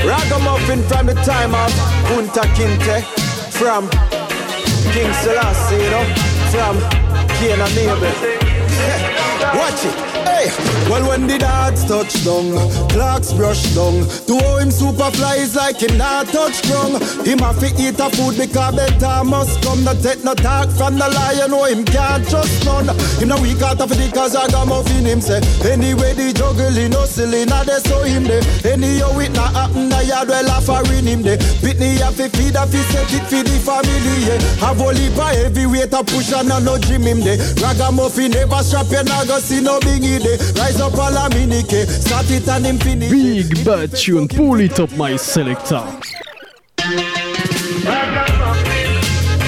Ragamuffin 0.03 0.81
from 0.89 1.05
the 1.05 1.13
time 1.23 1.53
of 1.53 1.71
Kunta 2.09 2.41
Kinte. 2.55 3.03
From 3.53 3.87
King 4.91 5.13
Selassie, 5.21 5.75
you 5.75 5.91
know. 5.91 6.03
From 6.49 6.79
Cain. 7.37 7.59
Watch 9.59 9.85
it. 9.85 10.08
Hey, 10.39 10.47
well 10.89 11.03
when 11.09 11.27
the 11.27 11.37
dogs 11.37 11.83
touch 11.83 12.23
down, 12.23 12.55
clocks 12.87 13.33
brush 13.33 13.75
down. 13.75 14.07
To 14.23 14.39
how 14.39 14.55
him 14.63 14.71
super 14.71 15.11
flies 15.11 15.53
like 15.53 15.81
him 15.83 15.97
not 15.97 16.27
touch 16.27 16.63
ground. 16.63 17.03
Him 17.27 17.39
have 17.39 17.59
to 17.59 17.67
eat 17.75 17.99
a 17.99 18.07
food 18.15 18.39
because 18.39 18.75
better 18.75 19.23
must 19.25 19.61
come. 19.61 19.83
Not 19.83 19.99
take 19.99 20.23
no 20.23 20.33
talk 20.35 20.71
from 20.79 20.95
the 20.95 21.09
lion, 21.11 21.51
no 21.51 21.65
him 21.65 21.83
can't 21.83 22.23
trust 22.29 22.63
none. 22.63 22.87
Him 23.19 23.27
no 23.27 23.41
weak 23.41 23.61
out 23.61 23.81
of 23.81 23.89
the 23.89 24.11
cause 24.15 24.33
I 24.33 24.47
got 24.47 24.69
muffin 24.69 25.03
him 25.03 25.19
say. 25.19 25.43
Anyway 25.67 26.13
the 26.15 26.31
juggling 26.31 26.91
no 26.91 27.03
silly, 27.03 27.43
now 27.43 27.63
they 27.67 27.79
saw 27.83 28.03
him 28.03 28.23
there. 28.23 28.39
Anyhow 28.63 29.19
it 29.19 29.35
not 29.35 29.51
happen, 29.51 29.89
the 29.89 30.05
yard 30.07 30.29
well 30.29 30.51
offering 30.55 31.03
him 31.03 31.21
there. 31.21 31.37
Pitney 31.59 31.99
have 31.99 32.15
to 32.15 32.29
feed 32.31 32.55
a 32.55 32.63
fi 32.63 32.79
set 32.95 33.11
it 33.11 33.27
for 33.27 33.43
the 33.43 33.59
family, 33.59 34.23
yeah. 34.23 34.39
Have 34.63 34.79
only 34.79 35.11
by 35.19 35.35
heavyweight 35.35 35.91
a 35.91 35.99
push 35.99 36.31
and 36.31 36.47
no 36.47 36.79
gym 36.79 37.03
him 37.03 37.19
there. 37.19 37.35
Ragamuffin 37.59 38.31
never 38.31 38.63
strap 38.63 38.87
you, 38.87 39.03
not 39.03 39.27
go 39.27 39.35
see 39.43 39.59
no 39.59 39.81
bingy 39.81 40.15
there. 40.15 40.28
Rise 40.57 40.79
up 40.79 40.93
all 40.97 41.15
a 41.15 41.29
minike, 41.29 41.87
start 41.87 42.29
it 42.29 42.47
and 42.47 42.65
him 42.65 42.77
finish. 42.77 43.09
Big 43.09 43.65
Bad 43.65 43.95
Tune, 43.95 44.27
pull 44.27 44.59
it 44.59 44.79
up 44.79 44.91
my 44.95 45.15
selector. 45.15 45.83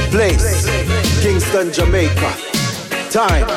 Place, 0.10 0.66
Kingston, 1.22 1.72
Jamaica. 1.72 2.34
Time, 3.12 3.48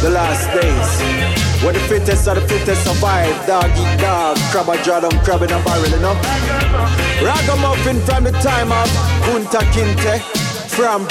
the 0.00 0.10
last 0.10 0.48
days. 0.54 1.34
Where 1.62 1.72
the 1.72 1.80
fittest 1.80 2.28
of 2.28 2.36
the 2.36 2.40
fittest 2.48 2.84
survive. 2.84 3.46
Dog 3.46 3.70
eat 3.76 4.00
dog, 4.00 4.36
crab 4.50 4.68
a 4.68 4.82
draw 4.82 5.00
down, 5.00 5.12
crab 5.24 5.42
in 5.42 5.52
a 5.52 5.62
barrel, 5.64 5.88
you 5.88 6.00
know. 6.00 6.14
Ragamuffin 7.22 8.00
from 8.06 8.24
the 8.24 8.32
time 8.40 8.72
of 8.72 8.88
Kunta 9.24 9.60
Kinte. 9.72 10.20
From 10.70 11.06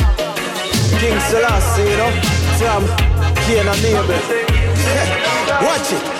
King 0.99 1.19
Selassie, 1.29 1.83
you 1.83 1.97
know. 1.97 2.11
From 2.57 2.85
Cain 3.45 3.67
and 3.67 3.85
Abel. 3.85 4.42
Watch 5.73 5.91
it. 5.93 6.12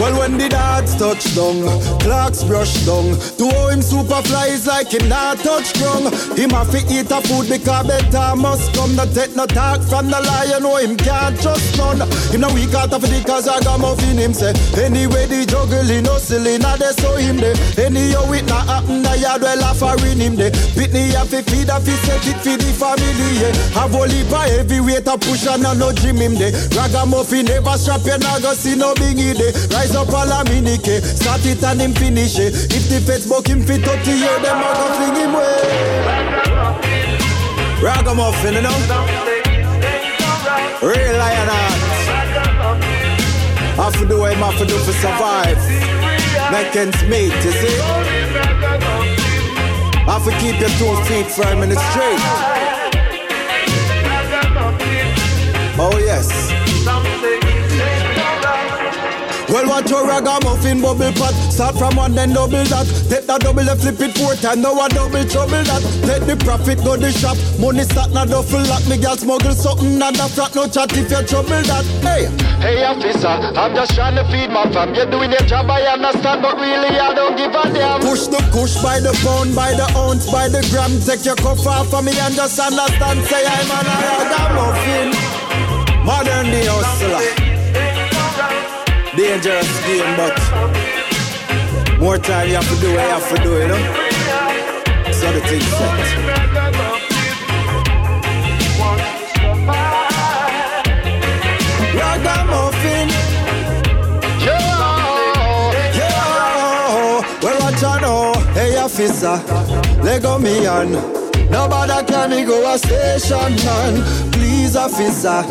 Well 0.00 0.18
when 0.18 0.38
the 0.38 0.48
dogs 0.48 0.94
touch 0.96 1.24
down, 1.34 1.64
clocks 2.00 2.44
brush 2.44 2.84
down. 2.84 3.16
To 3.38 3.44
how 3.50 3.68
him 3.68 3.82
super 3.82 4.22
flies 4.22 4.66
like 4.66 4.92
him 4.92 5.08
not 5.08 5.38
touch 5.38 5.72
ground. 5.78 6.12
Him 6.36 6.50
have 6.50 6.70
to 6.70 6.80
eat 6.92 7.10
a 7.10 7.20
food 7.24 7.48
because 7.48 7.86
better 7.86 8.36
must 8.36 8.74
come. 8.74 8.96
Not 8.96 9.12
take 9.12 9.34
no 9.36 9.46
talk 9.46 9.82
from 9.82 10.08
the 10.08 10.20
lion, 10.20 10.62
know 10.62 10.76
him 10.76 10.96
can't 10.96 11.40
trust 11.40 11.76
none. 11.76 12.00
Him 12.32 12.40
no 12.40 12.52
weak 12.52 12.74
out 12.74 12.92
of 12.92 13.02
the 13.02 13.22
cause 13.26 13.48
I 13.48 13.60
got 13.60 13.80
muffin 13.80 14.18
him 14.18 14.32
say. 14.34 14.52
Anyway 14.76 15.26
the 15.26 15.46
juggling, 15.46 16.04
no 16.04 16.18
silly, 16.18 16.58
now 16.58 16.76
they 16.76 16.92
saw 16.92 17.16
him 17.16 17.36
there. 17.36 17.56
Anyhow 17.78 18.30
it 18.32 18.46
not 18.46 18.66
happen, 18.66 19.02
the 19.02 19.16
yard 19.18 19.42
well 19.42 19.64
offering 19.64 20.20
him 20.20 20.36
there. 20.36 20.50
Pitney 20.76 21.12
have 21.14 21.30
to 21.30 21.42
feed 21.42 21.68
a 21.68 21.80
fish, 21.80 22.00
set 22.04 22.24
it 22.26 22.38
for 22.44 22.56
the 22.56 22.70
family, 22.76 23.40
yeah. 23.40 23.52
Have 23.72 23.94
only 23.94 24.22
by 24.28 24.48
heavy 24.48 24.80
weight 24.80 25.06
a 25.06 25.16
push 25.16 25.46
and 25.46 25.62
no 25.62 25.92
gym 25.92 26.16
him 26.16 26.34
there. 26.34 26.52
Ragamuffin 26.76 27.46
never 27.46 27.76
strap 27.78 28.04
you, 28.04 28.18
nah 28.18 28.38
go 28.40 28.52
see 28.52 28.76
no 28.76 28.94
bingy 28.94 29.36
there. 29.36 29.45
Rise 29.70 29.94
up 29.94 30.08
all 30.12 30.30
a 30.30 30.44
minike, 30.44 30.88
eh. 30.88 31.00
start 31.00 31.44
it 31.46 31.62
and 31.62 31.80
him 31.80 31.92
finish 31.92 32.38
it. 32.38 32.54
If 32.72 32.88
the 32.88 33.00
feds 33.00 33.26
buck 33.26 33.46
him 33.46 33.62
fit 33.62 33.82
30 33.84 34.10
year, 34.10 34.38
them 34.40 34.58
a 34.58 34.70
go 34.74 34.86
fling 34.98 35.14
him 35.14 35.32
way. 35.32 36.16
Ragamuffin, 37.82 38.54
you 38.54 38.62
know? 38.62 38.76
Real 40.82 41.18
lion 41.18 41.48
heart. 41.50 41.86
Have 43.76 44.00
to 44.00 44.08
do 44.08 44.18
what 44.20 44.32
him 44.32 44.40
have 44.40 44.58
to 44.58 44.64
do 44.66 44.78
for 44.78 44.92
survive. 44.92 45.58
Make 46.50 46.74
ends 46.74 47.02
meet, 47.04 47.34
you 47.44 47.52
see? 47.52 47.76
Have 50.06 50.24
to 50.24 50.30
keep 50.40 50.58
your 50.58 50.70
two 50.80 50.94
feet 51.04 51.26
firm 51.30 51.60
the 51.68 51.76
street. 51.76 52.22
Oh 55.78 55.98
yes. 55.98 56.55
Well, 59.56 59.80
watch 59.80 59.88
your 59.88 60.04
ragamuffin 60.04 60.82
bubble 60.82 61.16
pot. 61.16 61.32
Start 61.48 61.80
from 61.80 61.96
one, 61.96 62.12
then 62.12 62.36
double 62.36 62.60
that. 62.68 62.84
Take 63.08 63.24
that 63.24 63.40
double 63.40 63.64
and 63.64 63.80
flip 63.80 63.96
it 64.04 64.12
four 64.12 64.36
times. 64.36 64.60
Now 64.60 64.76
a 64.76 64.84
double 64.92 65.24
trouble 65.24 65.64
that. 65.64 65.80
Take 66.04 66.28
the 66.28 66.36
profit, 66.36 66.84
go 66.84 67.00
the 67.00 67.08
shop. 67.08 67.40
Money 67.56 67.88
start 67.88 68.12
na 68.12 68.28
duffel 68.28 68.60
lock. 68.68 68.84
Me 68.84 69.00
gal 69.00 69.16
smuggle 69.16 69.56
something 69.56 69.96
and 69.96 70.12
the 70.12 70.28
frat 70.36 70.52
no 70.52 70.68
chat 70.68 70.92
if 70.92 71.08
you 71.08 71.24
trouble 71.24 71.56
that. 71.72 71.88
Hey, 72.04 72.28
Hey 72.60 72.84
officer, 72.84 73.32
I'm 73.56 73.72
just 73.72 73.96
trying 73.96 74.20
to 74.20 74.28
feed 74.28 74.52
my 74.52 74.68
fam. 74.76 74.92
You're 74.92 75.08
doing 75.08 75.32
your 75.32 75.48
job, 75.48 75.72
I 75.72 75.88
understand, 75.88 76.44
but 76.44 76.60
really 76.60 76.92
I 76.92 77.16
don't 77.16 77.40
give 77.40 77.56
a 77.56 77.64
damn. 77.72 78.04
push 78.04 78.28
the 78.28 78.44
push 78.52 78.76
by 78.84 79.00
the 79.00 79.16
pound, 79.24 79.56
by 79.56 79.72
the 79.72 79.88
ounce, 79.96 80.28
by 80.28 80.52
the 80.52 80.60
gram. 80.68 80.92
Take 81.00 81.24
your 81.24 81.36
cuff 81.40 81.64
off 81.64 81.96
of 81.96 82.04
me 82.04 82.12
and 82.12 82.36
just 82.36 82.60
understand. 82.60 83.24
Say 83.24 83.40
I'm 83.40 83.72
an 83.72 83.88
ragamuffin. 83.88 85.16
Modern 86.04 86.44
day 86.52 86.68
hustler. 86.68 87.45
Dangerous 89.16 89.86
game, 89.86 90.16
but 90.18 90.36
more 91.98 92.18
time 92.18 92.48
you 92.48 92.54
have 92.56 92.68
to 92.68 92.76
do 92.82 92.92
what 92.92 93.02
you 93.02 93.08
have 93.08 93.28
to 93.30 93.36
do, 93.42 93.50
you 93.58 93.68
know? 93.68 93.78
So 95.10 95.32
the 95.32 95.40
thing 95.40 95.62
set. 95.62 96.26
Ragamuffin. 101.96 103.08
Yo, 104.44 104.56
yo. 105.96 106.10
Well, 107.42 107.58
what 107.62 107.80
you 107.80 107.96
know? 108.02 108.34
Hey, 108.52 108.76
officer, 108.76 109.40
let 110.02 110.22
go 110.22 110.38
me 110.38 110.66
on. 110.66 110.92
Nobody 111.50 112.04
can 112.06 112.30
me 112.30 112.44
go 112.44 112.70
a 112.70 112.76
station, 112.76 113.56
man. 113.64 113.94
Please, 114.32 114.76
officer, 114.76 115.42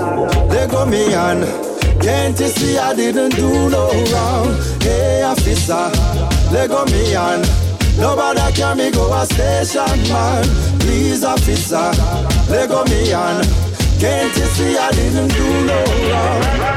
let 0.49 0.69
go 0.69 0.85
me 0.85 1.15
on. 1.15 1.74
Can't 2.01 2.39
you 2.39 2.47
see 2.47 2.77
I 2.77 2.93
didn't 2.93 3.35
do 3.35 3.69
no 3.69 3.89
wrong? 4.11 4.55
Hey, 4.81 5.23
officer, 5.23 5.89
let 6.51 6.69
go 6.69 6.85
me 6.85 7.15
on. 7.15 7.41
Nobody 7.97 8.51
can 8.53 8.77
me 8.77 8.91
go 8.91 9.13
a 9.13 9.26
station, 9.26 9.97
man. 10.09 10.43
Please, 10.80 11.23
officer, 11.23 11.91
let 12.49 12.69
go 12.69 12.84
me 12.85 13.13
on. 13.13 13.43
Can't 13.99 14.35
you 14.35 14.45
see 14.45 14.77
I 14.77 14.91
didn't 14.91 15.30
do 15.30 15.65
no 15.65 15.84
wrong? 16.11 16.74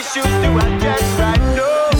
Issues 0.00 0.24
to 0.24 0.56
address 0.58 1.02
right 1.20 1.38
now. 1.54 1.90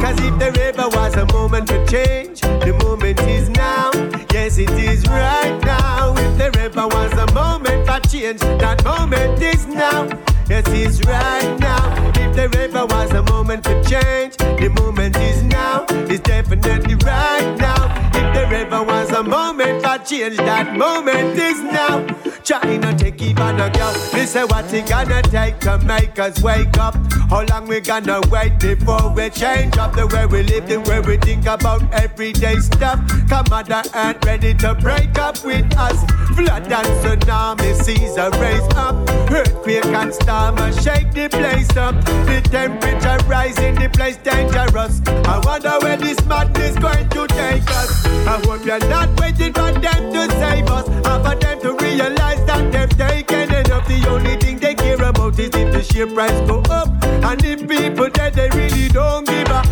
Cause 0.00 0.20
if 0.20 0.76
was 0.94 1.14
a 1.16 1.26
moment 1.32 1.66
to 1.68 1.84
change, 1.86 2.40
the 2.40 2.78
moment 2.84 3.20
is 3.22 3.48
now. 3.48 3.90
Yes, 4.32 4.58
it 4.58 4.70
is 4.70 5.04
right 5.08 5.58
now. 5.64 6.14
If 6.16 6.76
was 6.76 7.12
a 7.12 7.32
moment 7.34 7.86
for 7.86 8.00
change, 8.08 8.40
that 8.40 8.84
moment 8.84 9.42
is 9.42 9.66
now. 9.66 10.08
Yes, 10.48 10.64
it's 10.68 11.00
right 11.06 11.58
now. 11.58 12.12
If 12.14 12.74
was 12.74 13.12
a 13.12 13.22
moment 13.24 13.64
to 13.64 13.82
change, 13.84 14.39
the 14.74 14.82
moment 14.82 15.16
is 15.16 15.42
now. 15.44 15.84
It's 15.88 16.20
definitely 16.20 16.94
right 16.96 17.56
now. 17.58 18.10
If 18.14 18.34
there 18.34 18.52
ever 18.54 18.82
was 18.82 19.10
a 19.12 19.22
moment 19.22 19.84
change, 20.04 20.36
that 20.36 20.76
moment 20.76 21.38
is 21.38 21.60
now. 21.62 22.06
China 22.42 22.96
take 22.96 23.20
even 23.22 23.60
a 23.60 23.70
girl. 23.70 23.92
They 24.12 24.26
say 24.26 24.44
what 24.44 24.72
it 24.72 24.88
gonna 24.88 25.22
take 25.22 25.58
to 25.60 25.78
make 25.78 26.18
us 26.18 26.42
wake 26.42 26.76
up. 26.78 26.96
How 27.28 27.44
long 27.44 27.68
we 27.68 27.80
gonna 27.80 28.20
wait 28.28 28.58
before 28.58 29.12
we 29.14 29.30
change 29.30 29.76
up 29.78 29.94
the 29.94 30.06
way 30.08 30.26
we 30.26 30.42
live, 30.42 30.66
the 30.66 30.80
way 30.80 31.00
we 31.00 31.16
think 31.16 31.46
about 31.46 31.82
everyday 31.92 32.56
stuff? 32.56 32.98
Come 33.28 33.46
Mother 33.50 33.82
Earth 33.94 34.24
ready 34.24 34.54
to 34.54 34.74
break 34.74 35.18
up 35.18 35.44
with 35.44 35.66
us. 35.76 35.98
Flood 36.34 36.72
and 36.72 36.86
tsunami 37.02 37.74
seas 37.74 38.16
are 38.18 38.30
raised 38.40 38.74
up. 38.74 38.94
Earthquake 39.30 39.84
and 39.86 40.12
storm 40.14 40.58
are 40.58 40.72
shake 40.72 41.12
the 41.12 41.28
place 41.28 41.76
up. 41.76 41.94
The 42.26 42.40
temperature 42.50 43.18
rising, 43.28 43.74
the 43.76 43.88
place 43.88 44.16
dangerous. 44.16 45.00
I 45.06 45.40
wonder 45.44 45.78
where 45.82 45.96
this 45.96 46.24
madness 46.26 46.76
going 46.78 47.08
to 47.10 47.26
take 47.28 47.68
us. 47.70 48.06
I 48.26 48.40
hope 48.44 48.64
you're 48.64 48.88
not 48.88 49.08
waiting 49.20 49.52
for 49.52 49.70
to 49.96 50.30
save 50.38 50.68
us. 50.68 50.88
Or 51.06 51.18
for 51.24 51.34
them 51.34 51.60
to 51.60 51.72
realize 51.84 52.44
that 52.46 52.72
they've 52.72 52.96
taken 52.96 53.54
enough. 53.54 53.86
The 53.88 54.06
only 54.08 54.36
thing 54.36 54.58
they 54.58 54.74
care 54.74 55.02
about 55.02 55.38
is 55.38 55.50
if 55.54 55.72
the 55.72 55.82
share 55.82 56.06
price 56.06 56.40
go 56.48 56.60
up. 56.70 56.88
And 57.04 57.44
if 57.44 57.60
people 57.68 58.10
that 58.10 58.34
they 58.34 58.48
really 58.50 58.88
don't 58.88 59.26
give 59.26 59.48
a 59.48 59.62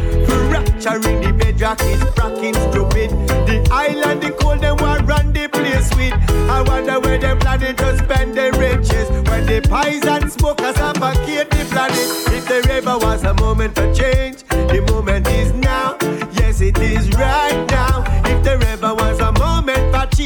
fracturing 0.80 1.20
the 1.20 1.32
bedrock 1.32 1.80
is 1.82 2.02
cracking 2.14 2.54
stupid. 2.54 3.10
The 3.46 3.66
island, 3.70 4.22
the 4.22 4.30
cold, 4.30 4.60
them 4.60 4.76
want 4.78 5.06
run 5.06 5.32
the 5.32 5.48
place 5.48 5.90
with. 5.96 6.14
I 6.50 6.62
wonder 6.62 7.00
where 7.00 7.18
they're 7.18 7.36
planning 7.36 7.76
to 7.76 7.98
spend 7.98 8.34
their 8.34 8.52
riches. 8.52 9.10
When 9.28 9.46
the 9.46 9.66
pies 9.68 10.04
and 10.04 10.30
smokers 10.30 10.76
suffocate 10.76 11.50
the 11.50 11.66
planet. 11.70 11.98
If 12.34 12.46
there 12.48 12.68
ever 12.70 12.98
was 12.98 13.24
a 13.24 13.34
moment 13.34 13.74
for 13.74 13.92
change, 13.94 14.42
the 14.48 14.84
moment 14.90 15.26
is 15.28 15.52
now. 15.52 15.96
Yes, 16.32 16.60
it 16.60 16.78
is 16.78 17.08
right 17.10 17.66
now. 17.70 17.87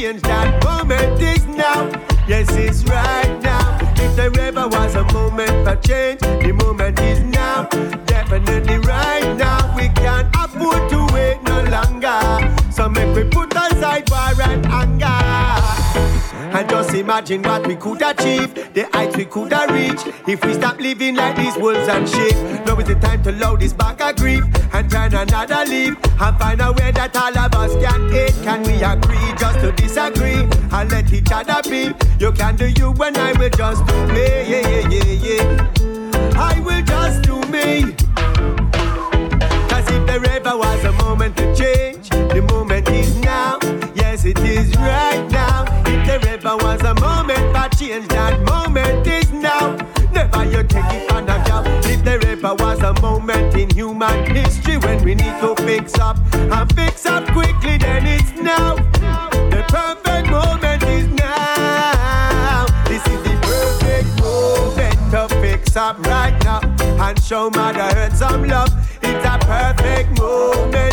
Change, 0.03 0.21
that 0.23 0.63
moment 0.63 1.21
is 1.21 1.45
now. 1.47 1.89
Yes, 2.27 2.47
it's 2.51 2.83
right 2.85 3.39
now. 3.41 3.77
If 3.95 4.15
there 4.15 4.37
ever 4.39 4.67
was 4.67 4.95
a 4.95 5.03
moment 5.13 5.51
for 5.65 5.75
change, 5.87 6.19
the 6.19 6.51
moment 6.51 6.99
is 6.99 7.21
now. 7.23 7.63
Definitely 8.05 8.79
right 8.79 9.35
now. 9.37 9.73
We 9.75 9.87
can't 9.89 10.27
afford 10.35 10.89
to 10.89 11.07
wait 11.13 11.41
no 11.43 11.63
longer. 11.75 12.19
So 12.71 12.89
make 12.89 13.15
we 13.15 13.23
put 13.23 13.53
aside 13.55 14.09
war 14.09 14.41
and 14.41 14.65
anger. 14.65 15.22
And 16.53 16.69
just 16.69 16.93
imagine 16.93 17.41
what 17.41 17.65
we 17.67 17.75
could 17.75 18.01
achieve, 18.01 18.53
the 18.73 18.87
heights 18.93 19.17
we 19.17 19.25
could 19.25 19.51
reached 19.71 20.07
if 20.27 20.43
we 20.45 20.53
stop 20.53 20.79
living 20.79 21.15
like 21.15 21.35
these 21.35 21.57
wolves 21.57 21.87
and 21.87 22.07
sheep. 22.07 22.35
Now 22.65 22.77
is 22.77 22.87
the 22.87 22.95
time 23.01 23.23
to 23.23 23.31
load 23.31 23.59
this 23.59 23.73
bag 23.73 24.01
of 24.01 24.15
grief 24.15 24.43
and 24.73 24.89
turn 24.89 25.13
another 25.13 25.65
leaf 25.65 25.95
and 26.21 26.37
find 26.37 26.61
a 26.61 26.71
way 26.71 26.91
that 26.91 27.15
all 27.15 27.37
of 27.37 27.53
us 27.55 27.73
can 27.83 28.01
eat. 28.13 28.33
Can 28.43 28.61
we 28.63 28.83
agree 28.83 29.33
just 29.39 29.59
to 29.61 29.71
disagree 29.71 30.47
and 30.71 30.91
let 30.91 31.11
each 31.11 31.31
other 31.31 31.61
be? 31.69 31.91
You 32.19 32.31
can 32.31 32.55
do 32.55 32.67
you 32.69 32.93
and 33.01 33.17
I 33.17 33.33
will 33.33 33.49
just 33.49 33.85
do 33.87 34.07
me. 34.07 34.25
Yeah, 34.49 34.67
yeah, 34.67 34.89
yeah, 34.89 35.27
yeah. 35.27 36.33
I 36.35 36.59
will 36.59 36.83
just 36.83 37.23
do 37.23 37.35
me. 37.51 37.93
Cause 39.69 39.87
if 39.91 40.05
there 40.07 40.25
ever 40.25 40.57
was 40.57 40.83
a 40.83 40.91
moment 41.03 41.35
to 41.37 41.55
change, 41.55 42.09
the 42.09 42.45
moment 42.49 42.89
is 42.89 43.15
now. 43.21 43.59
Yes, 43.95 44.25
it 44.25 44.39
is 44.39 44.75
right 44.77 45.12
change, 47.87 48.07
that 48.09 48.39
moment 48.41 49.07
is 49.07 49.31
now. 49.31 49.75
Never 50.11 50.45
you 50.45 50.63
take 50.63 50.91
it 50.93 51.11
on 51.11 51.23
a 51.23 51.43
job. 51.45 51.65
If 51.85 52.03
there 52.03 52.23
ever 52.25 52.55
was 52.55 52.81
a 52.81 52.93
moment 53.01 53.55
in 53.55 53.69
human 53.69 54.25
history 54.35 54.77
when 54.77 55.03
we 55.03 55.15
need 55.15 55.35
to 55.41 55.55
fix 55.63 55.97
up 55.99 56.17
and 56.33 56.73
fix 56.75 57.05
up 57.05 57.25
quickly, 57.31 57.77
then 57.77 58.05
it's 58.05 58.31
now. 58.41 58.75
The 58.75 59.63
perfect 59.67 60.29
moment 60.29 60.83
is 60.83 61.07
now. 61.09 62.65
This 62.87 63.05
is 63.07 63.21
the 63.23 63.35
perfect 63.41 64.09
moment 64.21 65.11
to 65.11 65.27
fix 65.41 65.75
up 65.75 65.99
right 66.05 66.37
now 66.43 66.61
and 67.05 67.21
show 67.21 67.49
Mother 67.49 67.89
Earth 67.95 68.15
some 68.15 68.47
love. 68.47 68.71
It's 69.01 69.25
a 69.25 69.37
perfect 69.39 70.19
moment 70.19 70.92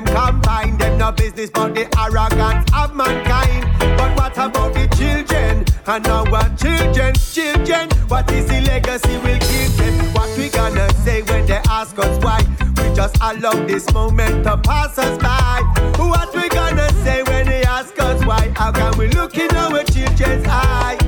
them 0.00 0.14
combine, 0.14 0.76
them 0.76 0.98
no 0.98 1.12
business 1.12 1.50
but 1.50 1.74
the 1.74 1.86
arrogance 1.98 2.68
of 2.74 2.94
mankind. 2.94 3.66
But 3.96 4.16
what 4.16 4.32
about 4.32 4.74
the 4.74 4.86
children? 4.96 5.64
And 5.86 6.06
our 6.06 6.48
children, 6.56 7.14
children, 7.14 7.88
what 8.08 8.30
is 8.30 8.46
the 8.46 8.60
legacy 8.62 9.18
we'll 9.18 9.38
give 9.38 9.76
them? 9.76 10.14
What 10.14 10.36
we 10.36 10.48
gonna 10.50 10.92
say 11.04 11.22
when 11.22 11.46
they 11.46 11.60
ask 11.68 11.98
us 11.98 12.22
why? 12.22 12.40
We 12.76 12.94
just 12.94 13.16
allow 13.20 13.54
this 13.66 13.92
moment 13.92 14.44
to 14.44 14.56
pass 14.58 14.98
us 14.98 15.18
by. 15.18 15.62
What 15.96 16.34
we 16.34 16.48
gonna 16.48 16.92
say 17.04 17.22
when 17.24 17.46
they 17.46 17.62
ask 17.62 17.98
us 17.98 18.24
why? 18.24 18.52
How 18.54 18.72
can 18.72 18.96
we 18.98 19.08
look 19.08 19.36
in 19.36 19.54
our 19.56 19.82
children's? 19.84 20.46
Eye. 20.46 20.98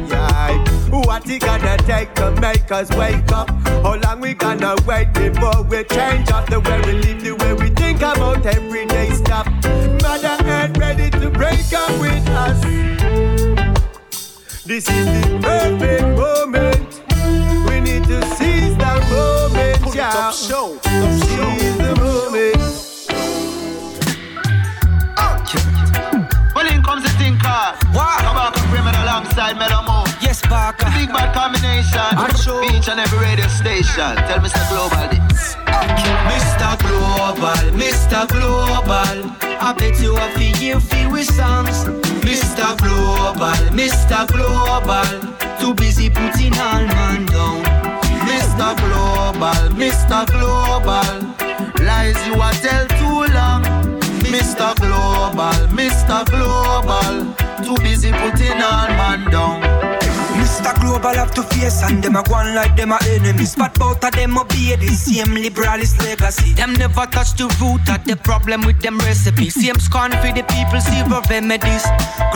What 0.91 1.29
it 1.29 1.43
gonna 1.43 1.77
take 1.79 2.15
to 2.15 2.31
make 2.41 2.71
us 2.71 2.89
wake 2.91 3.31
up? 3.33 3.51
How 3.83 3.97
long 3.97 4.21
we 4.21 4.35
gonna 4.35 4.77
wait 4.87 5.13
before 5.13 5.63
we 5.63 5.85
change 5.85 6.31
up 6.31 6.49
the 6.49 6.61
way 6.61 6.81
we 6.87 6.93
live, 6.93 7.23
the 7.23 7.33
way 7.35 7.53
we 7.55 7.70
think 8.01 8.17
about 8.17 8.47
everyday 8.47 9.11
stuff? 9.11 9.47
Mother 10.03 10.37
Earth 10.45 10.77
ready 10.79 11.11
to 11.11 11.31
break 11.31 11.73
up 11.75 11.91
with 12.01 12.29
us. 12.29 12.61
This 14.65 14.89
is 14.89 15.07
the 15.07 15.39
perfect 15.43 16.09
moment. 16.17 17.03
We 17.69 17.81
need 17.81 18.05
to 18.05 18.23
seize 18.37 18.77
the 18.77 18.95
moment, 19.11 19.95
yeah. 19.95 20.31
show. 20.31 20.79
Parker. 30.51 30.91
Big 30.99 31.09
bad 31.15 31.33
combination. 31.33 32.11
I'm. 32.19 32.35
Each 32.75 32.89
and 32.89 32.99
every 32.99 33.19
radio 33.19 33.47
station. 33.47 34.19
Tell 34.27 34.41
Mr. 34.43 34.63
Global 34.69 35.07
this. 35.15 35.55
Mr. 36.27 36.71
Global, 36.83 37.63
Mr. 37.79 38.27
Global. 38.27 39.19
I 39.43 39.73
bet 39.79 40.01
you 40.03 40.17
a 40.17 40.27
feel 40.35 40.81
feel 40.81 41.13
with 41.13 41.31
songs. 41.31 41.87
Mr. 42.27 42.67
Global, 42.83 43.61
Mr. 43.79 44.27
Global. 44.35 45.11
Too 45.61 45.75
busy 45.75 46.11
putting 46.11 46.55
all 46.59 46.83
man 46.95 47.27
down. 47.27 47.63
Mr. 48.27 48.71
Global, 48.83 49.63
Mr. 49.79 50.21
Global. 50.35 51.15
Lies 51.87 52.19
you 52.27 52.35
a 52.35 52.51
tell 52.65 52.87
too 52.99 53.33
long. 53.39 53.63
Mr. 54.35 54.75
Global, 54.83 55.61
Mr. 55.79 56.19
Global. 56.33 57.15
Too 57.65 57.81
busy 57.83 58.11
putting 58.11 58.61
all 58.61 58.89
man 58.99 59.31
down. 59.31 60.10
Mr. 60.61 60.79
Global 60.79 61.15
have 61.15 61.33
to 61.33 61.43
face 61.43 61.83
and 61.83 62.05
them 62.05 62.17
a 62.17 62.23
go 62.23 62.35
on 62.35 62.55
like 62.55 62.77
them 62.77 62.93
a 62.93 62.99
enemies. 63.09 63.57
But 63.57 63.73
both 63.79 64.05
of 64.05 64.13
them 64.13 64.37
obey 64.37 64.77
the 64.77 64.89
same 64.89 65.33
liberalist 65.33 65.97
legacy. 66.05 66.53
Them 66.53 66.75
never 66.75 67.07
touch 67.07 67.33
the 67.33 67.49
root 67.57 67.89
of 67.89 68.05
the 68.05 68.17
problem 68.17 68.67
with 68.67 68.79
them 68.83 68.99
recipes. 68.99 69.55
Same 69.55 69.81
scorn 69.81 70.13
for 70.13 70.33
the 70.37 70.45
people, 70.53 70.81
zero 70.81 71.23
remedies. 71.31 71.85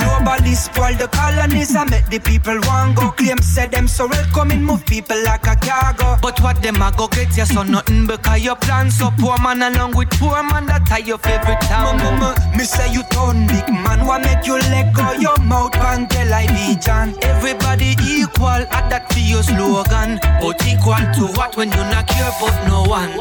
Globalists 0.01 0.73
spoil 0.73 0.97
the 0.97 1.09
colonies 1.09 1.77
and 1.77 1.91
make 1.91 2.09
the 2.09 2.19
people 2.19 2.59
want 2.65 2.97
go. 2.97 3.11
Claim 3.11 3.39
say 3.43 3.67
them 3.67 3.87
so 3.87 4.09
welcoming, 4.09 4.65
move 4.65 4.87
people 4.87 5.21
like 5.25 5.47
a 5.47 5.57
cargo. 5.57 6.17
But 6.23 6.41
what 6.41 6.63
them 6.63 6.81
a 6.81 6.93
go 6.97 7.09
get 7.09 7.37
you 7.37 7.45
so 7.45 7.63
nothing 7.63 8.07
because 8.07 8.41
your 8.41 8.57
plan 8.57 8.91
so 8.91 9.11
poor 9.19 9.37
man 9.43 9.61
along 9.61 9.97
with 9.97 10.09
poor 10.17 10.43
man 10.43 10.65
that 10.73 10.87
tie 10.87 11.05
your 11.05 11.19
favorite 11.19 11.61
town. 11.69 11.99
Mama, 11.99 12.35
me 12.57 12.65
say 12.65 12.91
you 12.91 13.03
turn 13.13 13.47
big 13.47 13.69
man, 13.69 14.07
what 14.07 14.25
make 14.25 14.47
you 14.47 14.57
let 14.73 14.95
go 14.95 15.13
your 15.13 15.37
mouth 15.45 15.77
and 15.77 16.09
tell 16.09 16.33
I 16.33 16.47
be 16.49 16.81
John. 16.81 17.13
Everybody 17.23 17.95
equal, 18.15 18.63
at 18.71 18.89
that 18.91 19.13
for 19.13 19.19
your 19.19 19.43
slogan. 19.43 20.19
But 20.41 20.63
equal 20.67 21.03
to 21.17 21.25
what 21.37 21.57
when 21.57 21.71
you 21.71 21.85
not 21.91 22.07
care 22.07 22.29
about 22.29 22.57
no 22.69 22.83
one. 22.89 23.13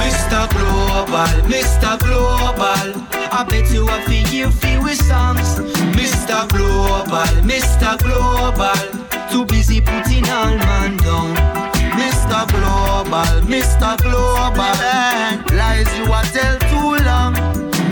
Mr. 0.00 0.48
Global, 0.50 1.32
Mr. 1.50 1.98
Global. 1.98 2.88
I 3.32 3.44
bet 3.48 3.70
you 3.70 3.88
a 3.88 4.00
feel 4.02 4.50
feel 4.50 4.82
with 4.82 5.00
songs. 5.02 5.58
Mr. 5.98 6.48
Global, 6.48 7.32
Mr. 7.42 7.98
Global. 8.02 8.80
Too 9.30 9.44
busy 9.44 9.80
putting 9.80 10.28
all 10.28 10.56
man 10.56 10.96
down. 10.98 11.34
Mr. 11.98 12.40
Global, 12.50 13.34
Mr. 13.46 13.96
Global. 14.02 15.56
Lies 15.56 15.90
you 15.98 16.06
a 16.06 16.22
tell 16.34 16.58
too 16.70 17.04
long. 17.04 17.34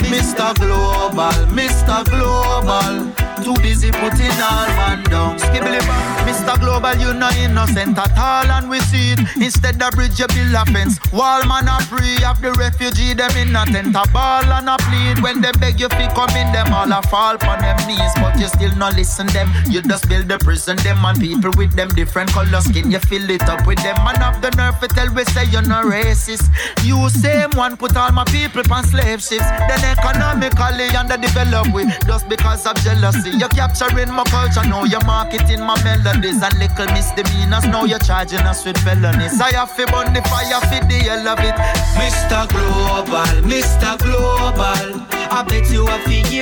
Mr. 0.08 0.54
Global, 0.58 1.38
Mr. 1.54 2.04
Global. 2.10 3.17
Too 3.44 3.54
busy 3.62 3.90
putting 3.90 4.36
all 4.42 4.68
man 4.76 5.02
down. 5.04 5.38
Skibbly 5.38 5.78
bang. 5.80 6.26
Mr. 6.28 6.58
Global, 6.60 6.94
you 7.00 7.14
no 7.14 7.30
innocent 7.40 7.96
at 7.96 8.12
all, 8.18 8.50
and 8.50 8.68
we 8.68 8.78
see 8.80 9.12
it. 9.12 9.20
Instead 9.36 9.80
of 9.80 9.92
bridge, 9.92 10.18
you 10.18 10.26
build 10.28 10.52
a 10.54 10.64
fence. 10.66 10.98
Wall 11.12 11.42
man 11.46 11.68
a 11.68 11.80
free 11.88 12.20
of 12.24 12.40
the 12.42 12.52
refugee, 12.58 13.14
them 13.14 13.30
in 13.36 13.56
a 13.56 13.64
tent 13.64 13.96
a 13.96 14.04
ball 14.12 14.44
and 14.44 14.68
a 14.68 14.76
plead. 14.76 15.22
When 15.22 15.40
they 15.40 15.52
beg 15.52 15.80
you 15.80 15.88
fi 15.88 16.08
come 16.12 16.28
in, 16.36 16.52
them 16.52 16.72
all 16.74 16.92
a 16.92 17.00
fall 17.08 17.38
on 17.48 17.58
them 17.60 17.78
knees, 17.88 18.12
but 18.16 18.38
you 18.38 18.48
still 18.48 18.74
not 18.76 18.94
listen 18.96 19.26
them. 19.28 19.48
You 19.70 19.80
just 19.80 20.08
build 20.08 20.28
the 20.28 20.38
prison, 20.38 20.76
them 20.84 21.02
and 21.04 21.18
people 21.18 21.52
with 21.56 21.72
them 21.74 21.88
different 21.88 22.30
color 22.32 22.60
skin. 22.60 22.90
You 22.90 22.98
fill 22.98 23.30
it 23.30 23.48
up 23.48 23.66
with 23.66 23.78
them, 23.78 23.96
man 24.04 24.16
have 24.16 24.42
the 24.42 24.50
nerve 24.50 24.78
to 24.80 24.88
tell 24.88 25.08
we 25.14 25.24
say 25.32 25.44
you're 25.46 25.62
not 25.62 25.84
racist. 25.86 26.50
You 26.84 27.08
same 27.08 27.50
one 27.56 27.76
put 27.78 27.96
all 27.96 28.12
my 28.12 28.24
people 28.24 28.62
on 28.70 28.84
slave 28.84 29.22
ships, 29.22 29.48
then 29.70 29.80
economically 29.96 30.92
underdeveloped 30.92 31.72
we 31.72 31.84
just 32.04 32.28
because 32.28 32.66
of 32.66 32.76
jealousy. 32.84 33.27
You're 33.36 33.48
capturing 33.50 34.10
my 34.10 34.24
culture, 34.24 34.66
now 34.68 34.84
you're 34.84 35.04
marketing 35.04 35.60
my 35.60 35.76
melodies 35.84 36.42
and 36.42 36.58
little 36.58 36.86
misdemeanors. 36.86 37.66
Now 37.66 37.84
you're 37.84 37.98
charging 37.98 38.40
us 38.40 38.64
with 38.64 38.78
felonies. 38.78 39.40
I 39.40 39.52
have 39.52 39.76
to 39.76 39.86
burn 39.86 40.12
the 40.14 40.22
fire 40.22 40.60
for 40.60 40.86
the 40.86 40.98
hell 41.04 41.28
of 41.28 41.38
it. 41.40 41.54
Mr. 41.98 42.48
Global, 42.48 43.48
Mr. 43.48 43.98
Global. 43.98 45.06
I 45.30 45.44
bet 45.46 45.70
you 45.70 45.86
a 45.86 45.98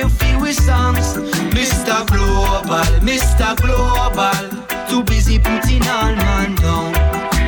feel 0.09 0.39
with 0.39 0.55
songs. 0.55 1.17
Mr. 1.51 2.05
Global, 2.07 2.87
Mr. 3.01 3.55
Global. 3.61 4.67
Too 4.89 5.03
busy 5.03 5.39
putting 5.39 5.85
all 5.87 6.15
man 6.15 6.55
down. 6.55 6.93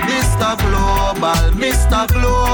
Mr. 0.09 0.57
Global, 0.59 1.51
Mr. 1.57 2.07
Global. 2.11 2.48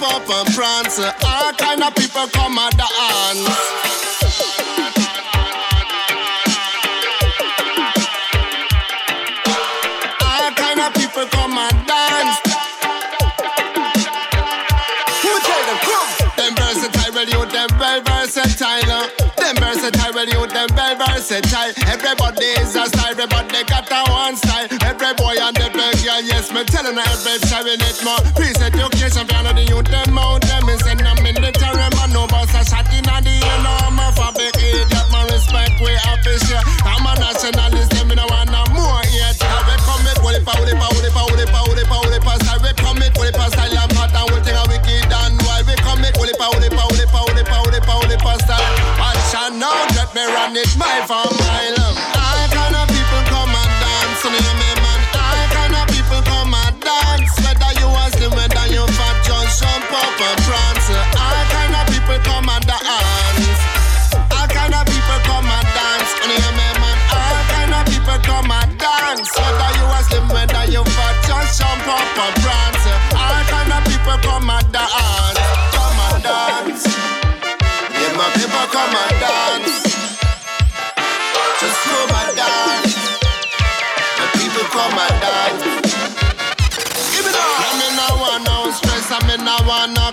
Jump 0.00 0.14
up 0.14 0.30
and 0.30 0.54
prance. 0.54 0.98
All 0.98 1.52
kind 1.52 1.82
of 1.82 1.94
people 1.94 2.26
come 2.28 2.58
and 2.58 2.76
dance. 2.76 3.48
All 10.22 10.52
kind 10.52 10.80
of 10.80 10.94
people 10.94 11.26
come 11.26 11.58
and 11.58 11.86
dance. 11.86 12.38
Who 15.22 15.32
tell 15.40 15.64
them? 15.66 15.78
Them 16.36 16.54
versatile, 16.56 17.24
you 17.24 17.44
them 17.52 17.68
versatile. 17.78 19.10
Them 19.36 19.56
versatile, 19.56 20.12
well 20.14 20.28
you 20.28 20.46
them 20.46 20.68
versatile. 20.70 21.72
Everybody 21.86 22.46
is 22.60 22.74
a 22.76 22.86
style, 22.86 23.10
everybody 23.10 23.64
got 23.64 23.90
a 23.90 24.10
one 24.10 24.36
style. 24.36 24.68
Every 24.82 25.12
boy 25.14 25.36
and 25.40 25.58
every 25.58 25.92
girl, 26.04 26.22
yes, 26.22 26.52
me 26.52 26.64
telling 26.64 26.96
every 26.96 27.38
time 27.48 27.64
we 27.64 27.76
need 27.76 27.98
more. 28.04 28.20
Peace 28.36 28.60
education, 28.60 28.89
it 50.56 50.76
my 50.76 51.06
for 51.06 51.34
mile. 51.38 51.79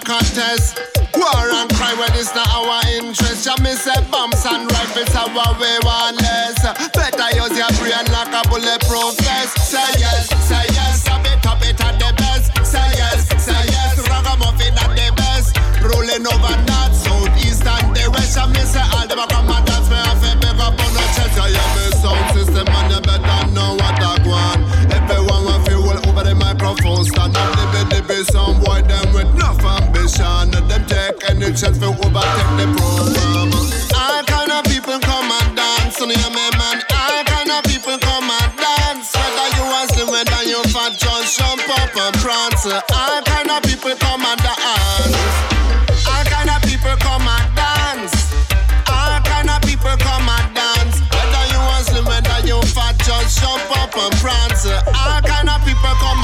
Contest. 0.07 0.79
War 1.13 1.51
and 1.59 1.69
cry 1.75 1.93
when 1.99 2.11
it's 2.15 2.33
not 2.33 2.47
our 2.55 2.79
interest. 2.95 3.45
Yeah, 3.45 3.59
me 3.61 3.71
say 3.75 3.99
bombs 4.09 4.45
and 4.47 4.71
rifles 4.71 5.13
are 5.15 5.29
what 5.35 5.59
we 5.59 5.67
want 5.83 6.21
less. 6.21 6.55
Better 6.95 7.29
use 7.35 7.57
your 7.59 7.71
brain 7.75 8.07
like 8.15 8.31
a 8.31 8.41
bulletproof 8.47 9.19
vest. 9.19 9.59
Say 9.59 9.83
yes, 9.99 10.31
say 10.47 10.63
yes. 10.71 10.76
Chance 31.57 31.79
to 31.79 31.89
overtake 31.89 32.53
the 32.61 32.69
program. 32.77 33.49
All 33.97 34.21
kind 34.29 34.51
of 34.53 34.61
people 34.69 34.99
come 35.01 35.25
and 35.25 35.57
dance, 35.57 35.97
and 35.97 36.13
hear 36.13 36.29
me, 36.29 36.45
man. 36.53 36.77
All 36.93 37.23
kind 37.25 37.49
of 37.49 37.65
people 37.65 37.97
come 37.97 38.29
and 38.29 38.53
dance. 38.53 39.09
Whether 39.17 39.47
you 39.57 39.65
are 39.65 39.87
slim, 39.89 40.07
whether 40.13 40.43
you 40.45 40.61
fat, 40.69 40.93
just 41.01 41.33
jump 41.33 41.65
up 41.81 41.89
and 41.97 42.13
prance. 42.21 42.61
All 42.69 43.21
kind 43.25 43.49
of 43.49 43.65
people 43.65 43.97
come 43.97 44.21
and 44.21 44.37
dance. 44.37 45.17
All 46.05 46.25
kind 46.29 46.53
of 46.53 46.61
people 46.61 46.93
come 47.01 47.25
and 47.25 47.49
dance. 47.57 48.13
All 48.85 49.17
kind 49.25 49.49
of 49.49 49.57
people 49.65 49.97
come 49.97 50.29
and 50.29 50.47
dance. 50.53 51.01
Whether 51.09 51.43
you 51.49 51.61
are 51.73 51.81
slim, 51.89 52.05
whether 52.05 52.37
you 52.45 52.61
fat, 52.69 53.01
just 53.01 53.41
jump 53.41 53.65
up 53.81 53.97
and 53.97 54.13
prance. 54.21 54.69
All 54.93 55.21
kind 55.25 55.49
of 55.49 55.57
people 55.65 55.95
come 56.05 56.21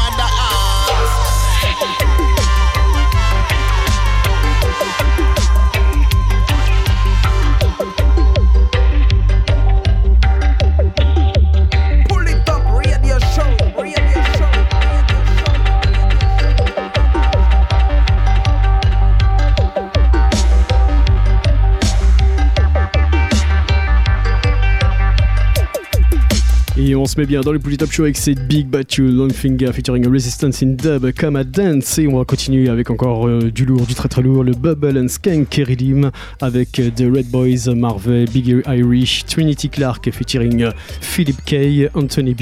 se 27.13 27.19
met 27.19 27.27
bien 27.27 27.41
dans 27.41 27.51
le 27.51 27.59
Bully 27.59 27.77
Top 27.77 27.91
Show 27.91 28.03
avec 28.03 28.17
cette 28.17 28.47
Big 28.47 28.65
Batu 28.65 29.07
Longfinger 29.07 29.71
featuring 29.71 30.07
Resistance 30.07 30.63
in 30.63 30.69
Dub 30.69 31.11
Come 31.11 31.35
at 31.35 31.43
Dance. 31.43 31.99
Et 31.99 32.07
on 32.07 32.17
va 32.17 32.25
continuer 32.25 32.69
avec 32.69 32.89
encore 32.89 33.27
euh, 33.27 33.51
du 33.51 33.65
lourd, 33.65 33.85
du 33.85 33.93
très 33.93 34.09
très 34.09 34.23
lourd, 34.23 34.43
le 34.43 34.53
Bubble 34.53 34.97
and 34.97 35.09
Skank 35.09 35.61
Redeem 35.67 36.09
avec 36.41 36.79
euh, 36.79 36.89
The 36.89 37.03
Red 37.15 37.29
Boys, 37.29 37.71
Marvel, 37.75 38.27
Big 38.29 38.63
Irish, 38.65 39.25
Trinity 39.25 39.69
Clark 39.69 40.09
featuring 40.09 40.63
euh, 40.63 40.71
Philip 41.01 41.37
Kay, 41.45 41.87
Anthony 41.93 42.33
B, 42.33 42.41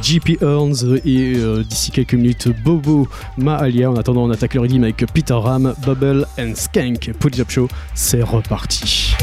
JP 0.00 0.40
Earns 0.42 1.00
et 1.04 1.32
d'ici 1.68 1.90
quelques 1.90 2.14
minutes 2.14 2.48
Bobo 2.64 3.08
Maalia. 3.38 3.90
En 3.90 3.96
attendant, 3.96 4.22
on 4.22 4.30
attaque 4.30 4.54
le 4.54 4.60
Redeem 4.60 4.84
avec 4.84 5.04
Peter 5.12 5.34
Ram, 5.34 5.74
Bubble 5.84 6.26
and 6.38 6.52
Skank. 6.54 7.10
Bully 7.20 7.38
Top 7.38 7.50
Show, 7.50 7.68
c'est 7.94 8.22
reparti. 8.22 9.14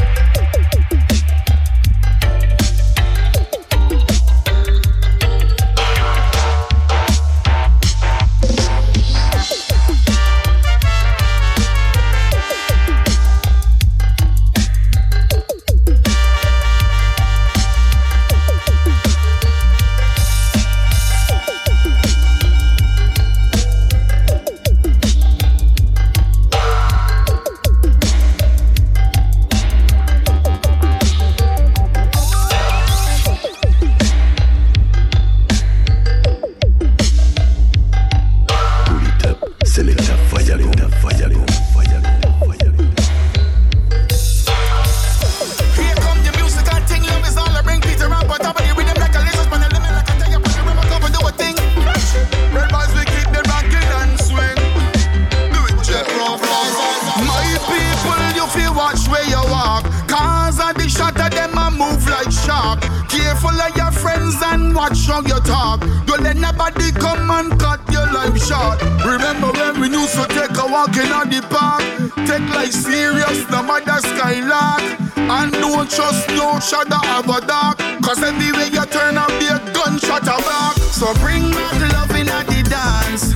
Nobody 66.40 66.90
come 66.92 67.30
and 67.30 67.58
cut 67.60 67.80
your 67.92 68.06
life 68.12 68.36
short. 68.42 68.80
Remember 69.04 69.52
when 69.52 69.80
we 69.80 69.88
used 69.88 70.14
to 70.14 70.26
take 70.28 70.56
a 70.56 70.66
walk 70.66 70.96
in 70.96 71.08
the 71.30 71.40
park? 71.48 71.84
Take 72.26 72.48
life 72.54 72.72
serious, 72.72 73.38
no 73.50 73.62
matter 73.62 74.00
skylark. 74.08 74.82
And 75.16 75.52
don't 75.52 75.88
trust 75.90 76.28
no 76.30 76.58
shadow 76.58 77.02
of 77.18 77.28
a 77.28 77.46
dark. 77.46 77.78
Cause 78.02 78.22
everywhere 78.22 78.66
you 78.66 78.84
turn 78.86 79.16
up, 79.16 79.28
be 79.38 79.46
a 79.46 79.58
gunshot 79.72 80.22
a 80.22 80.36
back. 80.48 80.76
So 80.98 81.12
bring 81.22 81.50
back 81.52 81.78
love 81.92 82.14
in 82.16 82.26
the 82.26 82.62
dance. 82.68 83.34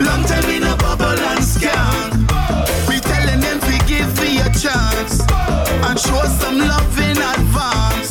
Long 0.00 0.22
time 0.24 0.48
in 0.50 0.62
a 0.62 0.76
bubble 0.76 1.20
and 1.32 1.44
skank. 1.44 2.14
We 2.88 3.00
telling 3.00 3.40
them 3.40 3.60
to 3.60 3.74
give 3.86 4.10
me 4.20 4.40
a 4.40 4.48
chance. 4.54 5.20
And 5.86 5.98
show 5.98 6.24
some 6.40 6.58
love 6.58 6.98
in 6.98 7.18
advance. 7.18 8.09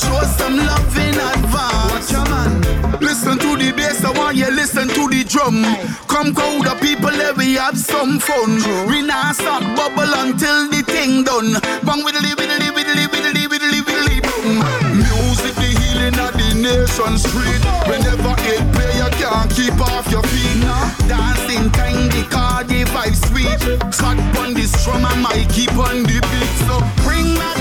Show 0.00 0.22
some 0.38 0.56
love 0.56 0.96
in 0.96 1.14
advance. 1.14 1.92
Watch 1.92 2.12
your 2.12 2.24
man. 2.32 3.00
Listen 3.00 3.38
to 3.38 3.56
the 3.56 3.72
bass, 3.76 4.04
I 4.04 4.10
want 4.16 4.36
you 4.36 4.50
listen 4.50 4.88
to 4.88 5.08
the 5.08 5.24
drum. 5.24 5.64
Come 6.08 6.32
go 6.32 6.62
the 6.64 6.74
people, 6.80 7.10
let 7.10 7.36
we 7.36 7.54
have 7.54 7.76
some 7.78 8.18
fun. 8.18 8.60
We 8.88 9.02
not 9.02 9.36
stop 9.36 9.62
bubble 9.76 10.12
until 10.24 10.68
the 10.68 10.82
thing 10.82 11.24
done. 11.24 11.60
Bang 11.84 12.04
with 12.04 12.16
the 12.16 12.32
widdly 12.36 12.70
widdly 12.72 13.10
widdly 13.12 13.80
widdly 13.84 14.20
boom. 14.24 14.64
Music 14.96 15.54
the 15.56 15.68
healing 15.80 16.16
of 16.16 16.32
the 16.32 16.48
nation 16.56 17.14
street. 17.20 17.62
Whenever 17.84 18.34
it 18.48 18.64
play, 18.72 18.92
you 18.96 19.10
can't 19.20 19.50
keep 19.52 19.76
off 19.80 20.08
your 20.10 20.24
feet. 20.32 20.64
Dancing 21.08 21.68
kind, 21.76 22.10
the 22.12 22.24
car, 22.30 22.64
the 22.64 22.84
vibe 22.88 23.16
sweet. 23.28 23.60
Track 23.92 24.18
on 24.40 24.54
the 24.56 24.64
drum 24.84 25.04
I 25.04 25.14
might 25.20 25.48
keep 25.52 25.72
on 25.76 26.04
the 26.08 26.18
beat. 26.20 26.52
So 26.64 26.80
bring 27.04 27.36
back 27.36 27.59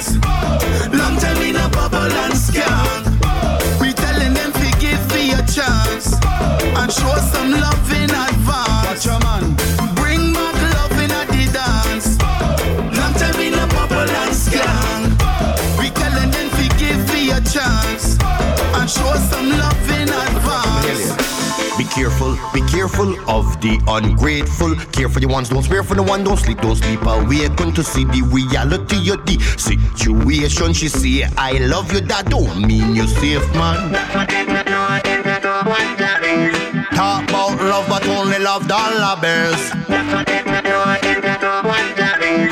dance. 0.00 0.14
Long 0.94 1.16
time 1.18 1.42
in 1.42 1.56
a 1.56 1.68
bubble 1.68 1.98
and 1.98 2.36
scan. 2.36 3.04
We 3.80 3.92
telling 3.92 4.34
them 4.34 4.52
to 4.52 4.78
give 4.78 5.02
me 5.14 5.32
a 5.32 5.42
chance 5.46 6.14
and 6.22 6.92
show 6.92 7.16
some 7.32 7.50
love 7.52 7.92
in 7.92 8.10
advance. 8.10 9.06
man. 9.06 9.56
Bring 9.56 9.76
back 9.76 9.89
careful, 21.90 22.36
be 22.52 22.60
careful 22.68 23.14
of 23.28 23.60
the 23.60 23.80
ungrateful. 23.86 24.74
Care 24.92 25.08
for 25.08 25.20
the 25.20 25.28
ones, 25.28 25.48
don't 25.48 25.62
spare 25.62 25.82
for 25.82 25.94
the 25.94 26.02
one, 26.02 26.24
don't 26.24 26.38
sleep, 26.38 26.60
don't 26.60 26.76
sleep. 26.76 27.00
Awaken 27.02 27.72
to 27.74 27.82
see 27.82 28.04
the 28.04 28.22
reality 28.32 29.10
of 29.10 29.24
the 29.26 29.38
situation. 29.56 30.72
She 30.72 30.88
say, 30.88 31.24
I 31.36 31.52
love 31.58 31.92
you, 31.92 32.00
that 32.00 32.26
don't 32.30 32.60
mean 32.66 32.94
you're 32.94 33.06
safe, 33.06 33.46
man. 33.54 33.92
Talk 36.94 37.28
about 37.28 37.58
love, 37.60 37.88
but 37.88 38.06
only 38.08 38.38
love 38.38 38.66
dollar 38.68 39.16
bills. 39.20 39.70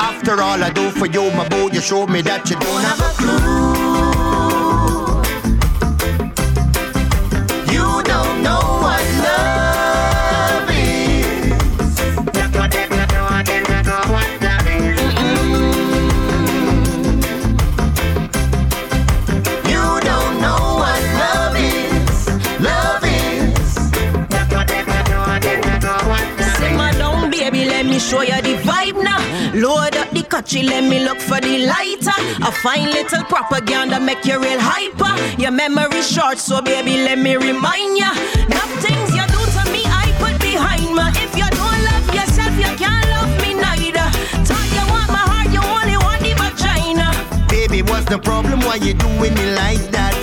After 0.01 0.41
all 0.41 0.63
I 0.63 0.69
do 0.73 0.89
for 0.91 1.05
you, 1.05 1.31
my 1.31 1.47
boy, 1.47 1.69
you 1.71 1.81
show 1.81 2.05
me 2.07 2.21
that 2.21 2.49
you 2.49 2.55
don't 2.57 2.81
have 2.83 2.99
a 2.99 3.13
clue. 3.19 3.39
You 7.71 8.03
don't 8.03 8.41
know 8.43 8.59
what 8.81 9.01
Country, 30.39 30.63
let 30.63 30.85
me 30.85 31.03
look 31.03 31.19
for 31.19 31.41
the 31.41 31.67
lighter. 31.67 32.15
A 32.47 32.49
fine 32.63 32.85
little 32.91 33.25
propaganda 33.25 33.99
make 33.99 34.23
you 34.23 34.39
real 34.39 34.57
hyper. 34.57 35.11
Your 35.35 35.51
memory 35.51 36.01
short, 36.01 36.37
so 36.37 36.61
baby, 36.61 36.95
let 36.95 37.19
me 37.19 37.35
remind 37.35 37.97
ya. 37.97 38.11
Enough 38.47 38.71
things 38.79 39.11
you 39.11 39.25
do 39.35 39.41
to 39.59 39.63
me, 39.75 39.83
I 39.83 40.07
put 40.15 40.39
behind 40.39 40.95
me. 40.95 41.03
If 41.19 41.35
you 41.35 41.43
don't 41.43 41.79
love 41.91 42.07
yourself, 42.15 42.55
you 42.55 42.71
can't 42.79 43.05
love 43.11 43.35
me 43.43 43.53
neither. 43.53 44.07
Thought 44.47 44.69
you 44.71 44.85
want 44.87 45.11
my 45.11 45.27
heart, 45.27 45.51
you 45.51 45.59
only 45.59 45.97
want 46.07 46.21
the 46.23 46.31
vagina. 46.39 47.11
Baby, 47.49 47.81
what's 47.81 48.05
the 48.05 48.17
problem? 48.17 48.61
Why 48.61 48.75
you 48.75 48.93
doing 48.93 49.33
me 49.35 49.55
like 49.59 49.91
that? 49.91 50.18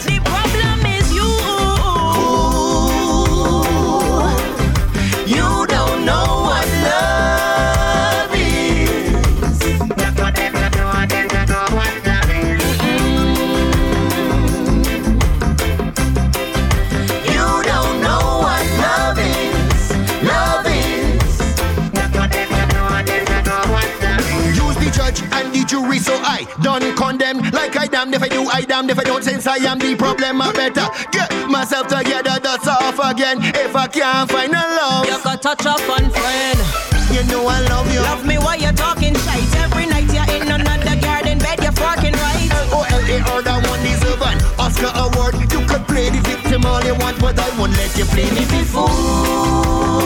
And 25.96 26.04
so 26.04 26.14
I 26.20 26.44
don't 26.60 26.94
condemn. 26.96 27.38
Like 27.50 27.76
I 27.76 27.86
damned 27.86 28.14
if 28.14 28.22
I 28.22 28.28
do, 28.28 28.44
I 28.52 28.60
damned 28.62 28.90
if 28.90 28.98
I 28.98 29.04
don't. 29.04 29.24
Since 29.24 29.46
I 29.46 29.56
am 29.56 29.78
the 29.78 29.96
problem, 29.96 30.42
I 30.42 30.52
better 30.52 30.86
get 31.10 31.32
myself 31.48 31.88
together. 31.88 32.38
That's 32.38 32.68
off 32.68 32.98
again. 33.00 33.38
If 33.40 33.74
I 33.74 33.86
can't 33.86 34.30
find 34.30 34.52
a 34.52 34.60
love, 34.60 35.06
You 35.06 35.16
got 35.24 35.40
touch 35.42 35.64
a 35.64 35.74
fun 35.88 36.10
friend. 36.10 36.58
You 37.12 37.24
know 37.32 37.46
I 37.48 37.60
love 37.72 37.88
you. 37.92 38.00
Love 38.00 38.26
me 38.26 38.36
while 38.36 38.58
you're 38.58 38.72
talking 38.72 39.14
shite. 39.14 39.54
Every 39.56 39.86
night 39.86 40.12
you're 40.12 40.28
in 40.36 40.50
another 40.52 41.00
garden 41.00 41.38
bed, 41.38 41.62
you're 41.62 41.72
fucking 41.72 42.12
right. 42.12 42.48
Oh, 42.72 42.84
L-O-L-A 42.90 43.16
or 43.32 43.42
that 43.42 43.66
one 43.66 43.80
deserve 43.80 44.20
an 44.20 44.36
Oscar 44.60 44.92
award. 45.00 45.34
You 45.40 45.64
could 45.64 45.86
play 45.88 46.10
the 46.10 46.20
victim 46.20 46.66
all 46.66 46.84
you 46.84 46.94
want, 46.96 47.18
but 47.20 47.38
I 47.38 47.48
won't 47.58 47.72
let 47.72 47.96
you 47.96 48.04
play 48.04 48.28
me 48.36 48.44
before. 48.52 49.96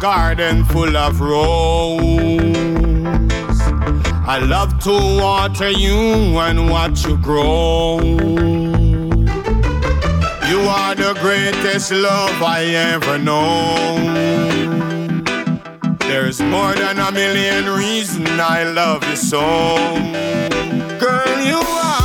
Garden 0.00 0.64
full 0.64 0.96
of 0.96 1.20
rose. 1.20 2.00
I 4.26 4.38
love 4.38 4.78
to 4.84 4.92
water 4.92 5.70
you 5.70 6.38
and 6.38 6.70
watch 6.70 7.04
you 7.04 7.18
grow. 7.18 7.98
You 10.48 10.60
are 10.60 10.94
the 10.94 11.16
greatest 11.20 11.92
love 11.92 12.42
I 12.42 12.64
ever 12.92 13.18
known. 13.18 15.24
There's 15.98 16.40
more 16.40 16.74
than 16.74 16.98
a 16.98 17.10
million 17.10 17.68
reasons 17.68 18.28
I 18.38 18.64
love 18.64 19.02
you 19.08 19.16
so. 19.16 19.86
Girl, 20.98 21.40
you 21.44 21.58
are 21.58 21.97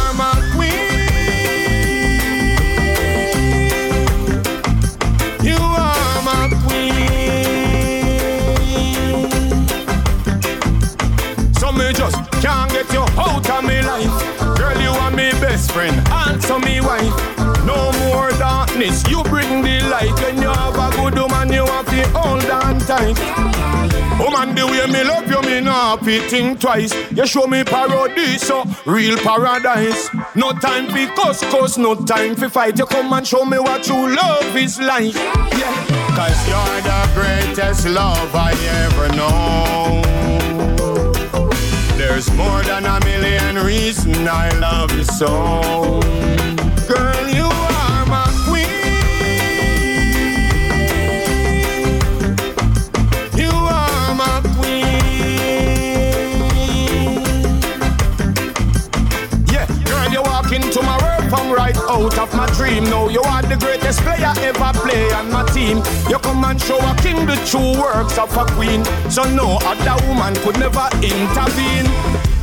out 13.18 13.50
of 13.50 13.64
me 13.64 13.82
life. 13.82 14.58
Girl, 14.58 14.80
you 14.82 14.90
are 14.90 15.12
my 15.12 15.32
best 15.40 15.72
friend, 15.72 15.96
also 16.10 16.60
me 16.60 16.82
wife. 16.82 17.14
No 17.66 17.92
more 18.04 18.30
darkness, 18.32 19.04
you 19.10 19.24
bring 19.24 19.62
the 19.62 19.82
light. 19.90 20.14
When 20.22 20.42
you 20.42 20.50
have 20.50 20.76
a 20.76 20.96
good 20.96 21.16
woman, 21.16 21.54
you 21.54 21.66
have 21.66 21.86
to 21.86 22.08
hold 22.10 22.46
on 22.46 22.80
tight. 22.80 23.18
Woman, 24.20 24.56
the 24.56 24.66
way 24.68 24.86
me 24.92 25.04
love 25.04 25.30
you, 25.30 25.42
me 25.42 25.62
not 25.62 26.04
fi 26.06 26.20
think 26.30 26.60
twice. 26.60 26.94
You 27.12 27.26
show 27.26 27.48
me 27.48 27.64
paradise, 27.64 28.44
so 28.44 28.64
real 28.86 29.18
paradise. 29.18 30.10
No 30.36 30.52
time 30.52 30.88
for 30.88 31.08
cuss, 31.16 31.42
cuss, 31.42 31.78
no 31.78 31.96
time 31.96 32.36
for 32.36 32.50
fight. 32.50 32.78
You 32.78 32.86
come 32.86 33.12
and 33.14 33.26
show 33.26 33.46
me 33.46 33.60
what 33.60 33.84
true 33.84 34.14
love 34.16 34.56
is 34.56 34.80
like. 34.80 35.16
Yeah, 35.16 35.86
cause 36.16 36.48
you're 36.48 36.82
the 36.82 37.12
greatest 37.16 37.88
love 37.88 38.36
I 38.36 38.54
ever 38.86 39.16
know. 39.16 40.13
There's 41.98 42.32
more 42.32 42.64
than 42.64 42.86
a 42.86 43.00
million 43.06 43.56
reasons 43.64 44.18
I 44.28 44.50
love 44.60 44.92
you 44.98 45.04
so. 45.04 46.23
Out 62.14 62.30
of 62.30 62.36
my 62.36 62.46
dream. 62.54 62.84
Now 62.86 63.10
you 63.10 63.22
are 63.22 63.42
the 63.42 63.56
greatest 63.56 64.00
player 64.02 64.34
ever 64.38 64.72
play 64.80 65.12
on 65.14 65.32
my 65.32 65.44
team. 65.46 65.78
You 66.10 66.20
come 66.20 66.44
and 66.44 66.62
show 66.62 66.78
a 66.78 66.96
king 66.98 67.26
the 67.26 67.36
true 67.48 67.80
works 67.80 68.18
of 68.18 68.36
a 68.36 68.46
queen. 68.54 68.84
So 69.10 69.24
no 69.24 69.58
other 69.62 70.08
woman 70.08 70.36
could 70.36 70.60
never 70.60 70.88
intervene. 71.02 71.88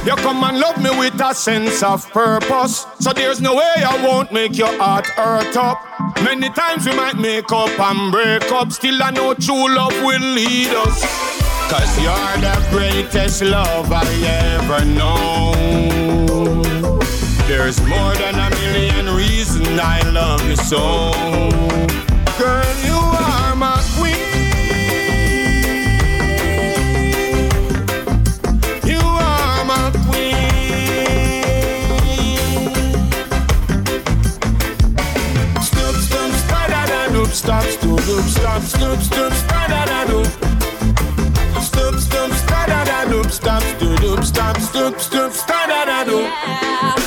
You 0.04 0.16
come 0.16 0.42
and 0.44 0.58
love 0.58 0.78
me 0.82 0.90
with 0.98 1.20
a 1.20 1.34
sense 1.34 1.82
of 1.82 2.08
purpose. 2.10 2.86
So 3.00 3.12
there's 3.12 3.40
no 3.40 3.54
way 3.54 3.74
I 3.76 4.02
won't 4.04 4.32
make 4.32 4.56
your 4.56 4.72
heart 4.78 5.06
hurt 5.06 5.56
up. 5.56 5.78
Many 6.24 6.50
times 6.50 6.86
we 6.86 6.94
might 6.94 7.16
make 7.16 7.50
up 7.52 7.78
and 7.78 8.12
break 8.12 8.50
up. 8.52 8.72
Still 8.72 9.02
I 9.02 9.10
know 9.10 9.34
true 9.34 9.74
love 9.74 9.94
will 10.02 10.20
lead 10.20 10.68
us. 10.68 11.02
Cause 11.70 12.02
you're 12.02 12.36
the 12.40 12.66
greatest 12.70 13.42
love 13.42 13.92
I 13.92 14.04
ever 14.58 14.84
known. 14.84 16.09
There's 17.50 17.80
more 17.80 18.14
than 18.14 18.36
a 18.36 18.48
million 18.48 19.06
reasons 19.16 19.66
I 19.80 20.08
love 20.10 20.40
you 20.48 20.54
so. 20.54 21.10
Girl, 22.38 22.76
you 22.86 22.94
are 22.94 23.56
my 23.56 23.82
queen. 23.98 24.14
You 28.86 29.00
are 29.00 29.64
my 29.64 29.90
queen. 30.06 30.70
Stoop, 35.60 35.96
stoop, 36.06 36.32
stop, 37.34 37.64
stoop, 37.64 38.00
doop, 38.00 38.28
stop, 38.28 38.62
stoop, 38.62 39.00
stoop, 39.00 39.32
spa-da-da-doop. 39.32 40.28
Stoop, 41.60 41.98
stoop, 41.98 42.32
stop, 43.32 43.62
stoop, 43.62 43.98
doop, 43.98 44.24
stop, 44.24 44.56
stoop, 44.60 45.00
stoop, 45.00 45.32
spa-da-da-doop. 45.32 46.30
I 46.82 46.99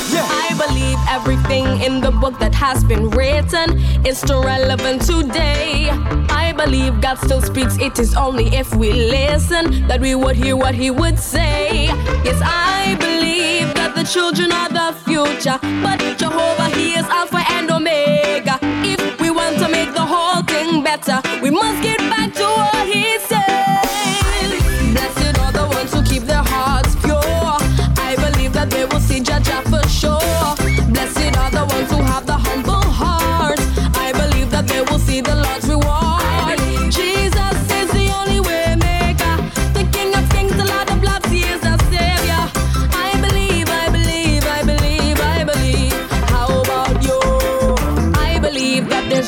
believe 0.84 0.98
everything 1.08 1.80
in 1.80 2.00
the 2.00 2.10
book 2.10 2.38
that 2.38 2.54
has 2.54 2.84
been 2.84 3.08
written 3.10 3.78
is 4.04 4.18
still 4.18 4.42
relevant 4.42 5.02
today. 5.02 5.88
I 6.28 6.52
believe 6.52 7.00
God 7.00 7.18
still 7.18 7.40
speaks, 7.40 7.78
it 7.78 7.98
is 7.98 8.14
only 8.14 8.46
if 8.48 8.74
we 8.74 8.92
listen 8.92 9.86
that 9.88 10.00
we 10.00 10.14
would 10.14 10.36
hear 10.36 10.56
what 10.56 10.74
He 10.74 10.90
would 10.90 11.18
say. 11.18 11.86
Yes, 12.26 12.40
I 12.42 12.96
believe 12.98 13.74
that 13.74 13.94
the 13.94 14.04
children 14.04 14.52
are 14.52 14.68
the 14.68 14.88
future, 15.04 15.58
but 15.82 15.98
Jehovah, 16.18 16.68
He 16.76 16.94
is 16.94 17.06
Alpha 17.06 17.42
and 17.50 17.70
Omega. 17.70 18.58
If 18.84 19.20
we 19.20 19.30
want 19.30 19.58
to 19.58 19.68
make 19.68 19.92
the 19.94 20.06
whole 20.12 20.42
thing 20.42 20.82
better, 20.82 21.20
we 21.42 21.50
must 21.50 21.82
get 21.82 21.98
back 22.10 22.23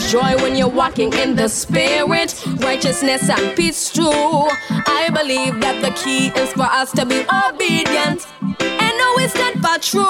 joy 0.09 0.37
when 0.37 0.55
you're 0.55 0.69
walking 0.69 1.13
in 1.15 1.35
the 1.35 1.49
Spirit, 1.49 2.35
righteousness 2.59 3.29
and 3.29 3.57
peace 3.57 3.91
too. 3.91 4.03
I 4.07 5.11
believe 5.13 5.61
that 5.61 5.83
the 5.83 5.91
key 6.01 6.29
is 6.41 6.53
for 6.53 6.63
us 6.63 6.93
to 6.93 7.05
be 7.05 7.25
obedient 7.27 8.27
and 8.61 8.95
always 9.09 9.33
stand 9.33 9.61
for 9.61 9.79
true. 9.83 10.07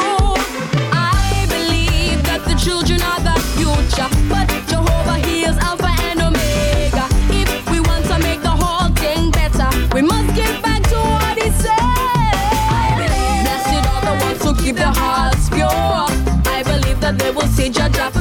I 0.93 1.47
believe 1.49 2.23
that 2.29 2.45
the 2.45 2.55
children 2.61 3.01
are 3.01 3.21
the 3.25 3.41
future, 3.57 4.09
but 4.29 4.47
Jehovah 4.69 5.17
He 5.27 5.45
is 5.45 5.57
Alpha 5.59 5.89
and 6.05 6.21
Omega. 6.21 7.09
If 7.33 7.49
we 7.71 7.81
want 7.81 8.05
to 8.07 8.19
make 8.19 8.43
the 8.43 8.53
whole 8.53 8.93
thing 9.01 9.31
better, 9.31 9.69
we 9.95 10.03
must 10.03 10.37
get 10.37 10.63
back 10.63 10.83
to 10.93 10.97
what 10.97 11.41
He 11.41 11.49
said. 11.57 11.73
I 11.73 13.01
believe 13.01 13.41
Blessed 13.49 13.87
are 13.89 14.03
the 14.05 14.25
ones 14.27 14.41
who 14.45 14.53
keep 14.63 14.77
their 14.77 14.93
hearts 14.93 15.49
pure. 15.49 16.05
I 16.53 16.63
believe 16.65 17.01
that 17.01 17.17
they 17.19 17.31
will 17.31 17.49
see 17.49 17.71
Jaja 17.71 18.13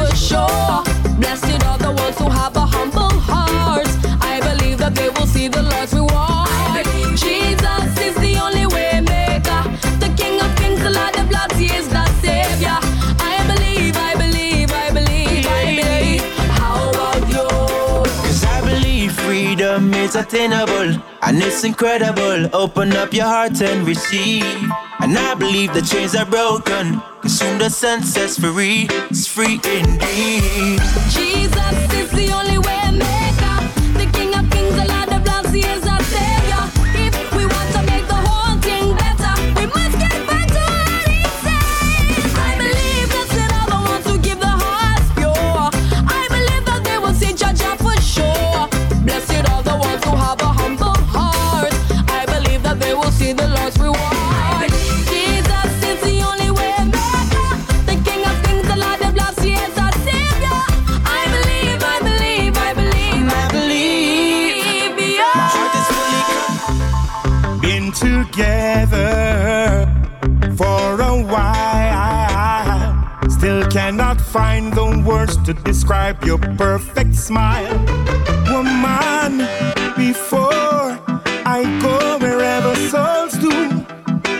freedom 20.15 20.51
attainable 20.51 21.01
and 21.21 21.41
it's 21.41 21.63
incredible. 21.63 22.55
Open 22.55 22.93
up 22.93 23.13
your 23.13 23.25
heart 23.25 23.61
and 23.61 23.87
receive. 23.87 24.43
And 24.99 25.17
I 25.17 25.35
believe 25.35 25.73
the 25.73 25.81
chains 25.81 26.15
are 26.15 26.25
broken. 26.25 27.01
Whom 27.23 27.57
the 27.59 27.69
sun 27.69 28.03
sets 28.03 28.39
free 28.39 28.87
is 29.09 29.27
free 29.27 29.59
indeed. 29.65 30.79
Jesus 31.09 31.93
is 31.93 32.11
the 32.11 32.31
only 32.33 32.44
cannot 73.75 74.21
find 74.21 74.71
the 74.71 75.03
words 75.05 75.35
to 75.43 75.53
describe 75.53 76.23
your 76.23 76.37
perfect 76.37 77.13
smile. 77.13 77.77
Woman, 78.49 79.39
before 79.97 80.97
I 81.45 81.59
go 81.81 82.17
wherever 82.19 82.73
souls 82.87 83.33
do, 83.33 83.51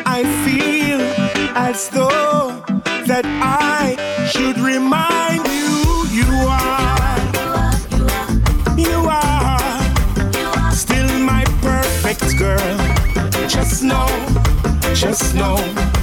I 0.06 0.24
feel 0.45 1.02
as 1.53 1.90
though 1.90 2.64
that 3.07 3.26
I 3.26 3.98
should 4.32 4.57
remind 4.57 5.45
you 5.60 6.06
you 6.16 6.32
are. 6.48 7.20
You 8.80 8.99
are 9.10 10.72
still 10.72 11.12
my 11.20 11.44
perfect 11.60 12.38
girl. 12.38 12.78
Just 13.49 13.84
know, 13.84 14.07
just 14.94 15.36
know. 15.36 15.95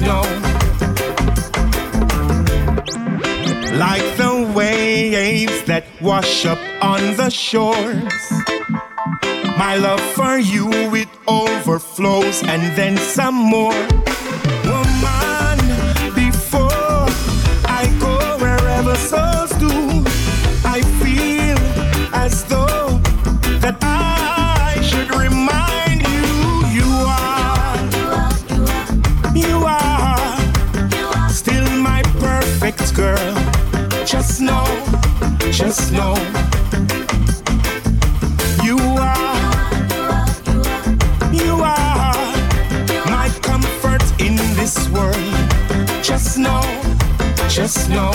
Know. 0.00 0.22
Like 3.76 4.06
the 4.16 4.52
waves 4.54 5.64
that 5.64 5.84
wash 6.00 6.46
up 6.46 6.58
on 6.80 7.16
the 7.16 7.30
shores. 7.30 8.14
My 9.58 9.76
love 9.76 10.00
for 10.14 10.38
you, 10.38 10.70
it 10.94 11.08
overflows 11.26 12.42
and 12.42 12.62
then 12.76 12.96
some 12.96 13.34
more. 13.34 14.13
Just 35.76 35.92
know. 35.92 36.14
You 38.62 38.78
are, 38.78 39.40
you 41.32 41.54
are 41.62 42.14
my 43.10 43.28
comfort 43.42 44.04
in 44.20 44.36
this 44.54 44.88
world. 44.90 45.16
Just 46.00 46.38
know, 46.38 46.62
just 47.48 47.90
know. 47.90 48.12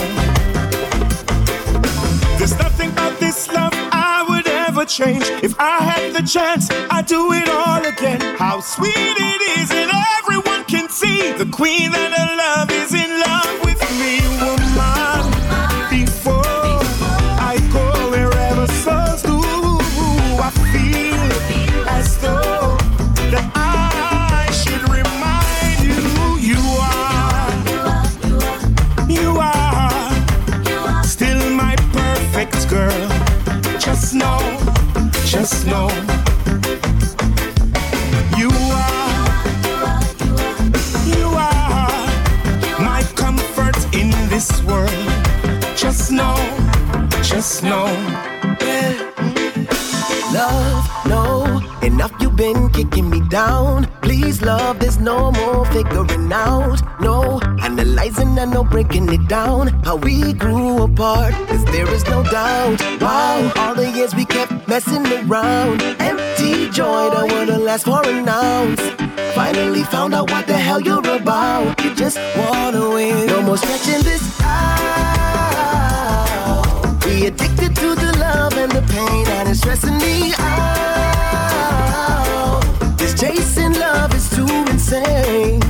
There's 2.37 2.57
nothing 2.57 2.91
about 2.91 3.19
this 3.19 3.51
love 3.51 3.73
I 3.91 4.25
would 4.29 4.47
ever 4.47 4.85
change. 4.85 5.25
If 5.43 5.59
I 5.59 5.79
had 5.79 6.13
the 6.13 6.25
chance, 6.25 6.69
I'd 6.89 7.07
do 7.07 7.33
it 7.33 7.49
all 7.49 7.85
again. 7.85 8.21
How 8.37 8.61
sweet 8.61 8.95
it 8.95 9.41
is, 9.59 9.69
and 9.71 9.91
everyone 10.19 10.63
can 10.63 10.87
see 10.87 11.33
the 11.33 11.49
queen 11.51 11.91
that 11.91 12.13
I 12.17 12.35
love 12.35 12.71
is 12.71 12.93
in 12.93 13.19
love 13.19 13.65
with 13.65 13.68
just 35.29 35.67
know. 35.67 35.87
You 38.35 38.49
are, 38.49 40.01
you 41.05 41.27
are 41.27 42.81
my 42.81 43.03
comfort 43.15 43.77
in 43.93 44.09
this 44.29 44.63
world. 44.63 44.89
Just 45.77 46.11
know, 46.11 46.35
just 47.21 47.61
know. 47.63 47.85
Love, 50.33 50.89
no, 51.05 51.61
enough 51.83 52.11
you've 52.19 52.35
been 52.35 52.69
kicking 52.71 53.09
me 53.09 53.21
down. 53.29 53.88
Please, 54.09 54.41
love, 54.41 54.79
there's 54.79 54.97
no 54.97 55.31
more 55.31 55.65
figuring 55.67 56.33
out. 56.33 56.81
No, 56.99 57.39
analyzing 57.61 58.39
and 58.39 58.51
no 58.51 58.63
breaking 58.63 59.07
it 59.13 59.27
down. 59.27 59.67
How 59.83 59.97
we 59.97 60.33
grew 60.33 60.81
apart, 60.81 61.35
cause 61.47 61.63
there 61.65 61.87
is 61.93 62.03
no 62.05 62.23
doubt. 62.23 62.81
Wow, 62.99 63.51
all 63.57 63.75
the 63.75 63.87
years 63.91 64.15
we 64.15 64.25
kept 64.25 64.67
messing 64.67 65.05
around. 65.05 65.83
Empty 66.01 66.71
joy 66.71 67.11
that 67.11 67.31
wouldn't 67.31 67.61
last 67.61 67.85
for 67.85 68.03
an 68.07 68.27
ounce. 68.27 68.81
Finally 69.35 69.83
found 69.83 70.15
out 70.15 70.31
what 70.31 70.47
the 70.47 70.57
hell 70.57 70.81
you're 70.81 71.07
about. 71.15 71.79
You 71.83 71.93
just 71.93 72.17
wanna 72.35 72.89
win. 72.89 73.27
No 73.27 73.43
more 73.43 73.57
stretching 73.57 74.01
this 74.01 74.23
out. 74.41 75.85
Be 77.05 77.27
addicted 77.27 77.75
to 77.75 77.93
the 77.93 78.17
love 78.17 78.57
and 78.57 78.71
the 78.71 78.81
pain 78.91 79.27
and 79.27 79.49
it's 79.49 79.59
stressing 79.59 79.99
me 79.99 80.33
out. 80.39 80.79
This 82.99 83.13
chasing 83.19 83.73
love 83.79 84.13
is 84.13 84.29
too 84.29 84.45
insane. 84.69 85.61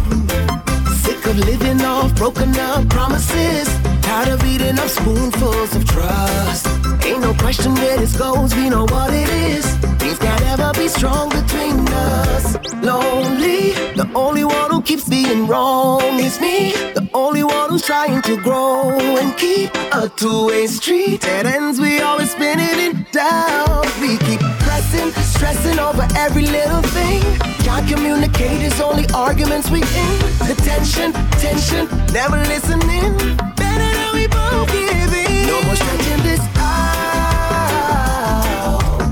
Sick 1.03 1.23
of 1.27 1.37
living 1.37 1.79
off 1.81 2.15
broken 2.15 2.55
up 2.57 2.89
promises. 2.89 3.69
Tired 4.01 4.29
of 4.29 4.43
eating 4.43 4.79
up 4.79 4.89
spoonfuls 4.89 5.75
of 5.75 5.85
trust. 5.85 6.65
Ain't 7.05 7.21
no 7.21 7.35
question 7.35 7.75
where 7.75 7.97
this 7.97 8.17
goes, 8.17 8.55
we 8.55 8.69
know 8.69 8.85
what 8.85 9.13
it 9.13 9.29
is. 9.29 9.65
Things 9.99 10.17
can't 10.17 10.41
ever 10.53 10.71
be 10.73 10.87
strong 10.87 11.29
between 11.29 11.87
us. 11.89 12.57
Lonely, 12.81 13.73
the 13.93 14.09
only 14.15 14.43
one 14.43 14.71
who 14.71 14.81
keeps 14.81 15.07
being 15.07 15.45
wrong 15.45 16.19
is 16.19 16.41
me. 16.41 16.71
The 16.95 17.07
only 17.13 17.43
one 17.43 17.69
who's 17.69 17.85
trying 17.85 18.23
to 18.23 18.37
grow 18.41 18.97
and 19.21 19.37
keep 19.37 19.69
a 19.93 20.09
two-way 20.09 20.65
street. 20.65 21.21
Dead 21.21 21.45
ends, 21.45 21.79
we 21.79 22.01
always 22.01 22.31
spinning 22.31 22.79
in 22.79 23.05
doubt. 23.11 23.85
We 24.01 24.17
keep 24.17 24.41
pressing, 24.89 25.11
stressing 25.23 25.79
over 25.79 26.05
every 26.15 26.45
little 26.47 26.81
thing. 26.81 27.21
Can't 27.63 27.87
communicate, 27.87 28.61
it's 28.61 28.79
only 28.81 29.05
arguments 29.13 29.69
we 29.69 29.81
in. 29.81 30.19
The 30.47 30.55
tension, 30.63 31.13
tension, 31.39 31.87
never 32.13 32.37
listening. 32.47 33.17
Better 33.55 33.91
than 33.97 34.13
we 34.13 34.27
both 34.27 34.67
give 34.71 35.13
in. 35.13 35.47
No 35.47 35.61
more 35.63 35.75
stretching 35.75 36.23
this 36.23 36.41
out. 36.57 36.79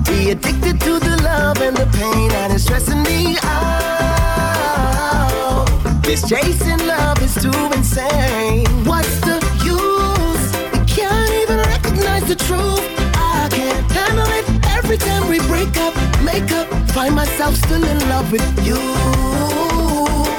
Be 0.05 0.31
addicted 0.31 0.79
to 0.81 0.99
the 0.99 1.17
love 1.23 1.61
and 1.61 1.77
the 1.77 1.85
pain 1.97 2.31
and 2.31 2.53
it's 2.53 2.63
stressing 2.63 3.03
me 3.03 3.37
out. 3.43 4.87
This 6.03 6.27
chasing 6.27 6.87
love 6.87 7.21
is 7.21 7.35
too 7.35 7.71
insane. 7.73 8.46
Every 14.97 15.09
time 15.09 15.29
we 15.29 15.39
break 15.47 15.75
up, 15.77 15.93
make 16.23 16.51
up. 16.51 16.67
Find 16.91 17.15
myself 17.15 17.55
still 17.55 17.83
in 17.83 17.99
love 18.09 18.31
with 18.31 18.65
you. 18.65 18.77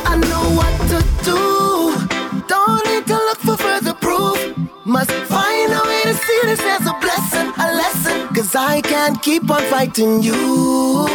I 0.05 0.17
know 0.17 0.45
what 0.59 0.75
to 0.91 0.99
do. 1.25 2.47
Don't 2.47 2.85
need 2.87 3.07
to 3.07 3.15
look 3.15 3.39
for 3.39 3.57
further 3.57 3.95
proof. 3.95 4.39
Must 4.85 5.11
find 5.11 5.73
a 5.73 5.83
way 5.87 6.03
to 6.05 6.15
see 6.15 6.41
this 6.45 6.61
as 6.61 6.87
a 6.87 6.95
blessing, 7.01 7.53
a 7.59 7.67
lesson. 7.75 8.29
Cause 8.35 8.55
I 8.55 8.81
can't 8.81 9.21
keep 9.23 9.51
on 9.51 9.63
fighting 9.65 10.23
you. 10.23 11.07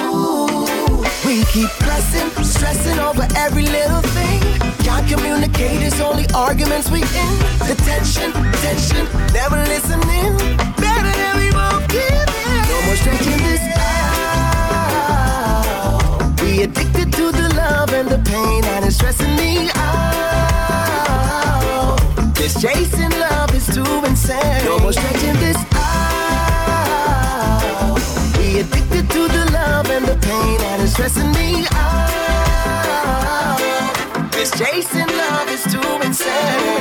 We 1.25 1.43
keep 1.45 1.69
pressing, 1.79 2.29
stressing 2.43 2.99
over 2.99 3.27
every 3.35 3.65
little 3.65 4.01
thing. 4.01 4.41
Can't 4.83 5.07
communicate, 5.07 5.81
it's 5.81 5.99
only 5.99 6.25
arguments 6.35 6.89
we 6.91 7.01
in. 7.01 7.33
The 7.67 7.75
tension, 7.83 8.31
tension, 8.61 9.05
never 9.33 9.57
listening. 9.65 10.72
More 12.93 13.01
stretching 13.01 13.41
this 13.49 13.61
out. 13.77 14.85
Be 16.37 16.61
addicted 16.61 17.11
to 17.13 17.31
the 17.31 17.49
love 17.55 17.91
and 17.93 18.07
the 18.07 18.19
pain, 18.19 18.63
and 18.65 18.85
it's 18.85 18.95
stressing 18.97 19.35
me 19.35 19.71
out. 19.75 20.37
This 22.35 22.61
chasing 22.61 23.09
love 23.19 23.55
is 23.55 23.65
too 23.73 24.05
insane. 24.05 24.65
No 24.65 24.77
more 24.79 24.93
stretching 24.93 25.39
this 25.45 25.57
out. 25.73 26.69
Be 28.37 28.59
addicted 28.59 29.09
to 29.09 29.27
the 29.27 29.45
love 29.51 29.89
and 29.89 30.05
the 30.05 30.15
pain, 30.27 30.61
and 30.61 30.81
it's 30.83 30.93
stressing 30.93 31.31
me 31.31 31.65
out. 31.71 33.59
This 34.31 34.51
chasing 34.51 35.07
love 35.07 35.49
is 35.49 35.63
too 35.63 36.01
insane. 36.05 36.73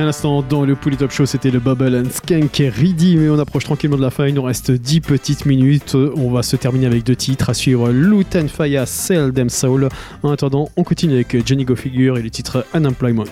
À 0.00 0.04
l'instant, 0.04 0.42
dans 0.42 0.64
le 0.64 0.76
Pouli 0.76 0.96
Top 0.96 1.10
Show, 1.10 1.26
c'était 1.26 1.50
le 1.50 1.60
Bubble 1.60 1.96
and 1.96 2.10
Skank 2.10 2.60
et 2.60 2.72
mais 3.16 3.28
on 3.28 3.38
approche 3.38 3.64
tranquillement 3.64 3.96
de 3.96 4.02
la 4.02 4.10
fin. 4.10 4.26
Il 4.26 4.34
nous 4.34 4.42
reste 4.42 4.70
10 4.70 5.00
petites 5.00 5.46
minutes. 5.46 5.94
On 5.94 6.30
va 6.30 6.42
se 6.42 6.56
terminer 6.56 6.86
avec 6.86 7.04
deux 7.04 7.16
titres. 7.16 7.50
À 7.50 7.54
suivre 7.54 7.90
Lutan 7.90 8.48
Faya, 8.48 8.86
Sell 8.86 9.32
Them 9.32 9.48
Soul. 9.48 9.88
En 10.22 10.30
attendant, 10.30 10.68
on 10.76 10.84
continue 10.84 11.14
avec 11.14 11.46
Johnny 11.46 11.64
Go 11.64 11.74
Figure 11.74 12.18
et 12.18 12.22
le 12.22 12.30
titre 12.30 12.66
Unemployment. 12.74 13.24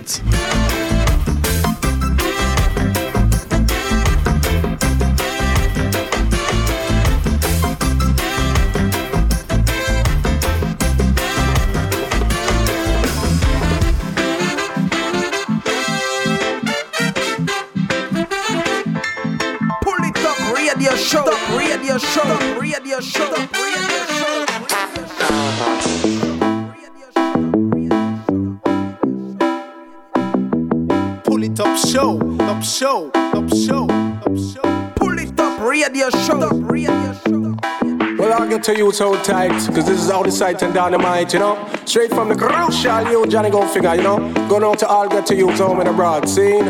To 38.66 38.76
you 38.76 38.90
so 38.90 39.14
tight, 39.22 39.52
cause 39.72 39.86
this 39.86 40.02
is 40.02 40.10
all 40.10 40.24
the 40.24 40.30
sight 40.30 40.60
and 40.60 40.74
dynamite, 40.74 41.32
you 41.32 41.38
know? 41.38 41.54
Straight 41.84 42.10
from 42.10 42.28
the 42.28 42.34
crucial, 42.34 43.08
you 43.08 43.24
Johnny 43.28 43.48
Go 43.48 43.64
Figure, 43.68 43.94
you 43.94 44.02
know? 44.02 44.18
Going 44.48 44.64
out 44.64 44.80
to 44.80 44.88
all 44.88 45.08
get 45.08 45.24
to 45.26 45.36
you 45.36 45.52
home 45.52 45.80
in 45.80 45.86
abroad, 45.86 46.28
scene. 46.28 46.66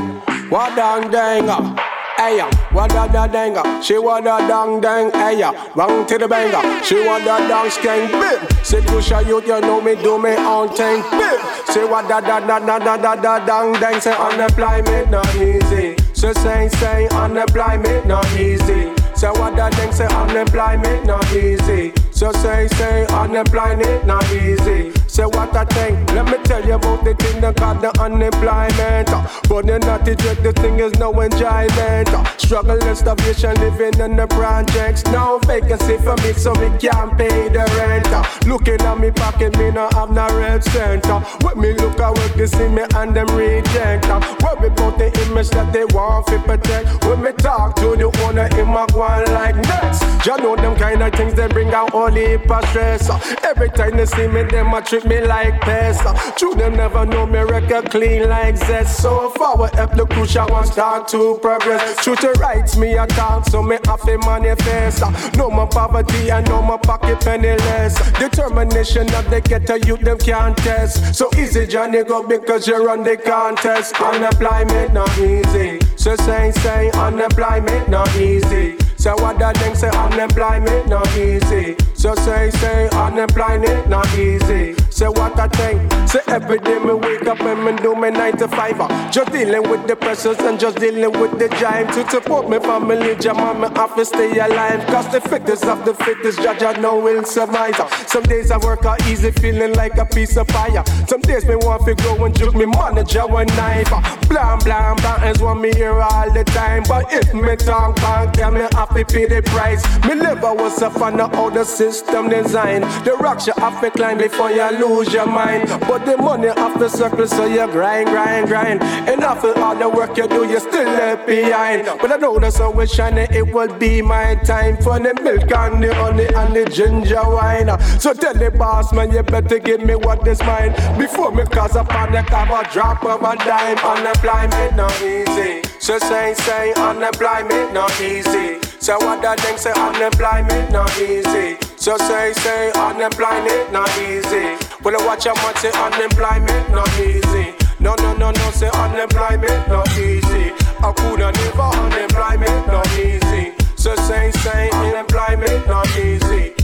What 0.50 0.76
dang 0.76 1.10
dang, 1.10 1.48
uh. 1.48 1.74
Hey, 2.18 2.38
uh, 2.40 2.50
what 2.72 2.92
a 2.92 3.10
da 3.10 3.26
danga, 3.26 3.64
uh, 3.64 3.80
she 3.80 3.96
want 3.96 4.26
a 4.26 4.36
dang 4.46 4.78
dang. 4.78 5.10
Hey, 5.12 5.42
uh, 5.42 5.52
wrong 5.74 6.04
to 6.06 6.18
the 6.18 6.28
banger, 6.28 6.84
she 6.84 6.96
want 7.06 7.22
a 7.24 7.40
dang 7.48 7.70
skank. 7.70 8.10
Bim, 8.12 8.64
say 8.64 8.80
Pusha 8.80 9.26
youth, 9.26 9.46
you 9.46 9.58
know 9.62 9.80
me 9.80 9.94
do 9.96 10.18
me 10.18 10.36
own 10.36 10.68
thing. 10.68 11.00
Bim, 11.12 11.40
say 11.66 11.86
what 11.86 12.08
da 12.08 12.20
da 12.20 12.40
da 12.40 12.58
da 12.58 12.78
da 12.78 12.96
da 12.98 13.16
da 13.16 13.46
dang 13.46 13.72
dang. 13.80 14.00
Say 14.02 14.14
unemployment 14.14 15.10
not 15.10 15.34
easy. 15.36 15.96
So 16.12 16.34
say 16.34 16.68
say 16.68 17.08
on 17.08 17.32
the 17.32 17.40
unemployment 17.40 18.06
not 18.06 18.26
easy. 18.38 18.75
Say 19.16 19.30
what 19.30 19.56
da 19.56 19.70
dang 19.70 19.92
say 19.92 20.06
unemployment 20.06 21.06
not 21.06 21.24
easy. 21.34 21.92
So 22.10 22.32
say 22.32 22.68
say 22.68 23.06
unemployment 23.06 24.06
not 24.06 24.30
easy. 24.30 24.92
Say 25.16 25.24
what 25.24 25.56
I 25.56 25.64
think. 25.64 26.12
Let 26.12 26.26
me 26.26 26.36
tell 26.44 26.62
you 26.62 26.74
about 26.74 27.02
the 27.02 27.14
thing 27.14 27.40
that 27.40 27.56
got 27.56 27.80
the 27.80 27.88
unemployment. 28.02 29.08
Uh, 29.08 29.26
but 29.48 29.64
you're 29.64 29.78
not 29.78 30.04
the 30.04 30.14
dread, 30.14 30.36
the 30.42 30.52
thing 30.52 30.78
is 30.78 30.92
no 30.98 31.08
enjoyment. 31.18 32.10
Uh, 32.10 32.22
Struggle 32.36 32.76
and 32.84 32.98
starvation, 32.98 33.54
living 33.54 33.98
in 33.98 34.16
the 34.16 34.26
projects. 34.26 35.02
No 35.06 35.38
vacancy 35.38 35.96
for 35.96 36.16
me, 36.20 36.34
so 36.34 36.52
we 36.60 36.68
can't 36.76 37.16
pay 37.16 37.48
the 37.48 37.64
rent. 37.80 38.06
Uh, 38.08 38.24
Looking 38.44 38.82
at 38.82 38.98
me 39.00 39.10
pocket, 39.10 39.56
me 39.56 39.70
no 39.70 39.88
have 39.94 40.10
no 40.10 40.28
red 40.36 40.62
center. 40.62 41.20
When 41.40 41.60
me 41.62 41.72
look 41.72 41.98
at 41.98 42.12
work, 42.12 42.34
they 42.34 42.46
see 42.46 42.68
me 42.68 42.84
and 42.94 43.16
them 43.16 43.28
reject. 43.32 44.04
Worry 44.44 44.68
about 44.68 44.98
the 44.98 45.08
image 45.24 45.48
that 45.56 45.72
they 45.72 45.86
want 45.96 46.26
to 46.26 46.38
protect. 46.40 47.06
When 47.06 47.22
me 47.22 47.32
talk 47.32 47.74
to 47.76 47.96
the 47.96 48.12
owner, 48.20 48.52
in 48.52 48.68
my 48.68 48.84
one 48.92 49.24
like 49.32 49.56
next. 49.56 50.04
You 50.26 50.36
know 50.36 50.56
them 50.56 50.76
kind 50.76 51.02
of 51.02 51.14
things 51.14 51.32
they 51.32 51.46
bring 51.48 51.72
out 51.72 51.94
all 51.94 52.10
the 52.10 52.36
stress. 52.68 53.08
Every 53.44 53.70
time 53.70 53.96
they 53.96 54.04
see 54.04 54.26
me, 54.26 54.42
them 54.42 54.74
a 54.74 54.82
trick 54.82 55.05
me 55.06 55.20
like 55.20 55.60
pests. 55.60 56.04
Uh, 56.04 56.14
true, 56.36 56.54
them 56.54 56.76
never 56.76 57.06
know 57.06 57.26
me 57.26 57.40
record 57.40 57.90
clean 57.90 58.28
like 58.28 58.56
zest. 58.56 59.02
So 59.02 59.30
forward, 59.30 59.74
up 59.76 59.94
the 59.94 60.06
crucial 60.06 60.46
one 60.46 60.66
start 60.66 61.08
to 61.08 61.38
progress. 61.40 62.02
True 62.02 62.16
to 62.16 62.30
rights, 62.32 62.76
me 62.76 62.94
a 62.94 63.06
talk, 63.06 63.46
so 63.46 63.62
me 63.62 63.78
have 63.86 64.02
to 64.02 64.18
manifest. 64.18 65.02
Uh, 65.02 65.10
no 65.36 65.50
more 65.50 65.68
poverty 65.68 66.30
and 66.30 66.46
no 66.48 66.62
more 66.62 66.78
pocket 66.78 67.20
penniless. 67.20 67.94
Determination 68.18 69.12
of 69.14 69.28
the 69.30 69.40
ghetto 69.40 69.74
youth, 69.86 70.00
them 70.00 70.18
can't 70.18 70.56
test. 70.58 71.14
So 71.14 71.30
easy, 71.38 71.66
Johnny, 71.66 72.04
go 72.04 72.26
because 72.26 72.66
you 72.66 72.84
run 72.84 73.02
the 73.02 73.16
contest. 73.16 74.00
Unemployment 74.00 74.92
not 74.92 75.10
easy. 75.18 75.80
So 75.96 76.16
say, 76.16 76.52
say, 76.52 76.90
unemployment 76.92 77.88
not 77.88 78.14
easy. 78.16 78.76
So 79.06 79.14
what 79.22 79.38
that 79.38 79.56
thing 79.58 79.74
say 79.76 79.88
unemployment 79.90 80.88
not 80.88 81.06
easy. 81.16 81.76
So 81.94 82.14
say 82.16 82.50
say 82.50 82.88
unemployment 82.88 83.88
not 83.88 84.08
easy. 84.18 84.74
Say 84.96 85.08
what 85.08 85.38
I 85.38 85.46
think. 85.48 85.92
Say 86.08 86.20
every 86.28 86.58
day 86.58 86.78
me 86.78 86.94
wake 86.94 87.26
up 87.26 87.38
and 87.40 87.62
me 87.62 87.76
do 87.82 87.94
me 87.94 88.10
nine 88.10 88.34
to 88.38 88.48
five. 88.48 88.80
Uh, 88.80 88.88
just 89.10 89.30
dealing 89.30 89.68
with 89.68 89.86
the 89.86 89.94
pressures 89.94 90.38
and 90.38 90.58
just 90.58 90.78
dealing 90.78 91.12
with 91.20 91.38
the 91.38 91.50
giant. 91.60 91.92
To 91.92 92.08
support 92.08 92.48
me 92.48 92.58
family, 92.60 93.14
jam 93.16 93.36
on 93.36 93.60
me 93.60 93.68
have 93.76 93.94
to 93.94 94.06
stay 94.06 94.38
alive. 94.38 94.86
Cause 94.86 95.06
the 95.12 95.20
fittest 95.20 95.66
of 95.66 95.84
the 95.84 95.92
fittest, 95.92 96.40
judge 96.40 96.62
I 96.62 96.80
know 96.80 96.98
will 96.98 97.24
survive. 97.24 97.78
Uh, 97.78 97.90
some 98.06 98.22
days 98.22 98.50
I 98.50 98.56
work 98.56 98.86
out 98.86 99.06
easy, 99.06 99.32
feeling 99.32 99.74
like 99.74 99.98
a 99.98 100.06
piece 100.06 100.38
of 100.38 100.48
fire. 100.48 100.82
Some 101.06 101.20
days 101.20 101.44
me 101.44 101.56
want 101.56 101.84
to 101.84 101.94
go 101.94 102.24
and 102.24 102.34
juke 102.34 102.54
me 102.54 102.64
manager 102.64 103.26
one 103.26 103.48
knife. 103.48 103.92
Uh, 103.92 104.00
blam 104.28 104.60
blam 104.60 104.96
blam 104.96 105.24
is 105.24 105.42
what 105.42 105.56
me 105.56 105.74
hear 105.74 105.92
all 105.92 106.32
the 106.32 106.44
time. 106.44 106.84
But 106.88 107.12
if 107.12 107.34
me 107.34 107.54
talk 107.56 107.96
back, 107.96 108.34
yeah, 108.38 108.48
me 108.48 108.60
have 108.72 108.94
to 108.94 109.04
pay 109.04 109.26
the 109.26 109.42
price. 109.42 109.84
Me 110.06 110.14
never 110.14 110.54
was 110.54 110.80
a 110.80 110.88
fan 110.88 111.20
of 111.20 111.34
how 111.34 111.50
the 111.50 111.64
system 111.64 112.30
design. 112.30 112.80
The 113.04 113.14
rocks 113.20 113.46
you 113.46 113.52
have 113.58 113.78
to 113.82 113.90
climb 113.90 114.16
before 114.16 114.50
you 114.50 114.70
lose 114.70 114.85
your 114.86 115.26
mind. 115.26 115.68
But 115.80 116.04
the 116.06 116.16
money 116.16 116.48
off 116.48 116.78
the 116.78 116.88
circle, 116.88 117.26
so 117.26 117.46
you 117.46 117.66
grind, 117.70 118.08
grind, 118.08 118.48
grind. 118.48 118.82
And 118.82 119.22
after 119.22 119.58
all 119.58 119.76
the 119.76 119.88
work 119.88 120.16
you 120.16 120.28
do, 120.28 120.46
you 120.46 120.60
still 120.60 120.84
left 120.84 121.26
behind. 121.26 121.86
But 122.00 122.12
I 122.12 122.16
know 122.16 122.38
the 122.38 122.50
sun 122.50 122.76
will 122.76 122.86
shine, 122.86 123.18
it 123.18 123.52
will 123.52 123.72
be 123.78 124.02
my 124.02 124.36
time 124.36 124.76
for 124.76 124.98
the 124.98 125.14
milk 125.22 125.50
and 125.52 125.82
the 125.82 125.94
honey 125.94 126.26
and 126.26 126.54
the 126.54 126.64
ginger 126.70 127.22
wine. 127.22 127.68
So 127.98 128.12
tell 128.12 128.34
the 128.34 128.50
boss 128.50 128.92
man, 128.92 129.10
you 129.12 129.22
better 129.22 129.58
give 129.58 129.82
me 129.82 129.94
what 129.94 130.26
is 130.26 130.40
mine 130.40 130.72
before 130.98 131.32
me 131.32 131.44
cause 131.44 131.76
a 131.76 131.84
panic 131.84 132.28
have 132.28 132.50
a 132.50 132.70
drop 132.72 133.04
of 133.04 133.22
a 133.22 133.36
dime. 133.44 133.78
Unemployment 133.78 134.76
not 134.76 135.02
easy. 135.02 135.62
So 135.80 135.98
say, 135.98 136.34
say, 136.34 136.72
unemployment 136.74 137.72
not 137.72 138.00
easy. 138.00 138.60
So 138.78 138.96
what 138.98 139.22
that 139.22 139.40
thing 139.40 139.58
say 139.58 139.72
unemployment 139.72 140.70
not 140.70 140.96
easy. 141.00 141.58
So 141.86 141.96
say 141.98 142.32
say 142.32 142.72
unemployment 142.74 143.70
not 143.70 143.88
easy. 143.98 144.56
When 144.82 144.96
I 144.96 145.06
watch 145.06 145.24
much 145.26 145.58
say 145.58 145.70
unemployment 145.70 146.70
not 146.70 146.90
easy. 146.98 147.54
No 147.78 147.94
no 148.00 148.12
no 148.12 148.32
no 148.32 148.50
say 148.50 148.68
unemployment 148.74 149.68
not 149.68 149.88
easy. 149.96 150.50
I 150.82 150.92
coulda 150.96 151.30
never 151.30 151.62
unemployment 151.62 152.66
not 152.66 152.90
easy. 152.98 153.52
So 153.76 153.94
say 153.94 154.32
say 154.32 154.68
unemployment 154.72 155.68
not 155.68 155.86
easy. 155.96 156.55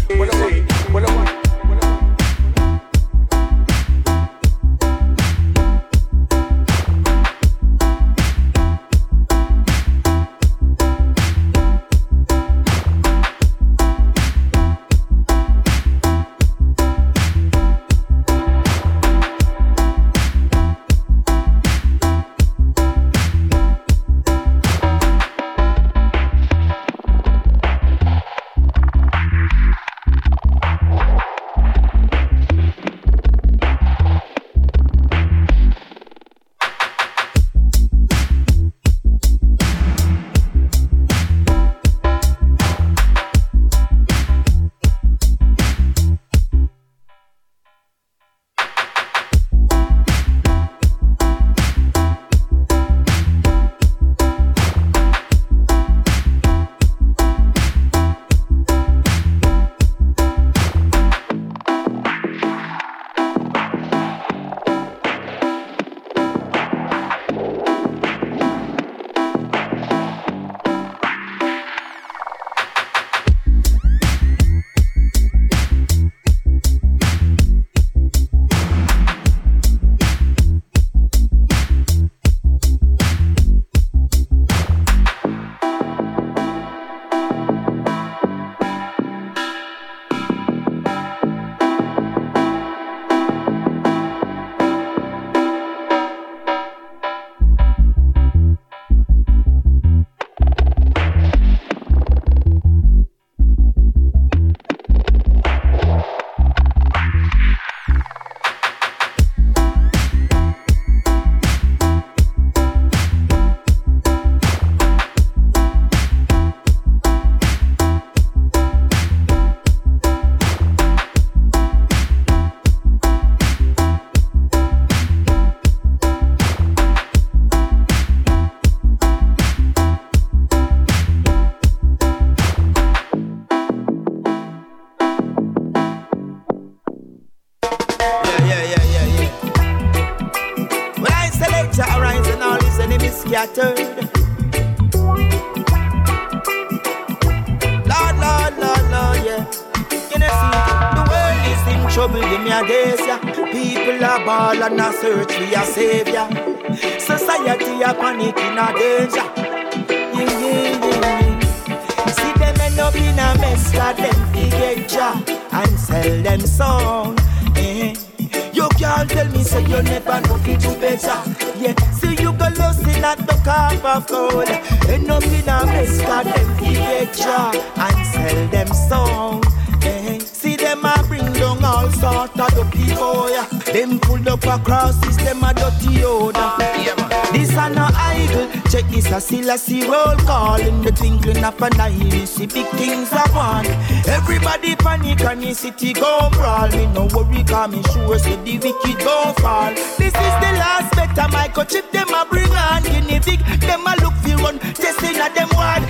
City 195.63 195.93
go 195.93 196.29
brawl. 196.33 196.69
Me 196.71 196.87
no 196.87 197.07
worry, 197.15 197.45
cause 197.45 197.71
me 197.71 197.81
sure 197.93 198.19
say 198.19 198.37
the 198.45 198.59
wicked 198.59 198.99
go 198.99 199.33
fall. 199.39 199.73
This 199.97 200.15
is 200.27 200.35
the 200.43 200.51
last 200.63 200.91
better 200.97 201.29
microchip 201.31 201.89
them 201.93 202.09
a 202.09 202.27
bring 202.29 202.51
on. 202.51 202.83
Guinea 202.83 203.21
pig, 203.21 203.41
them 203.61 203.87
a 203.87 203.95
look 204.03 204.15
for 204.23 204.37
run. 204.43 204.59
Testing 204.59 205.17
at 205.25 205.35
them 205.37 205.49
ward. 205.55 205.83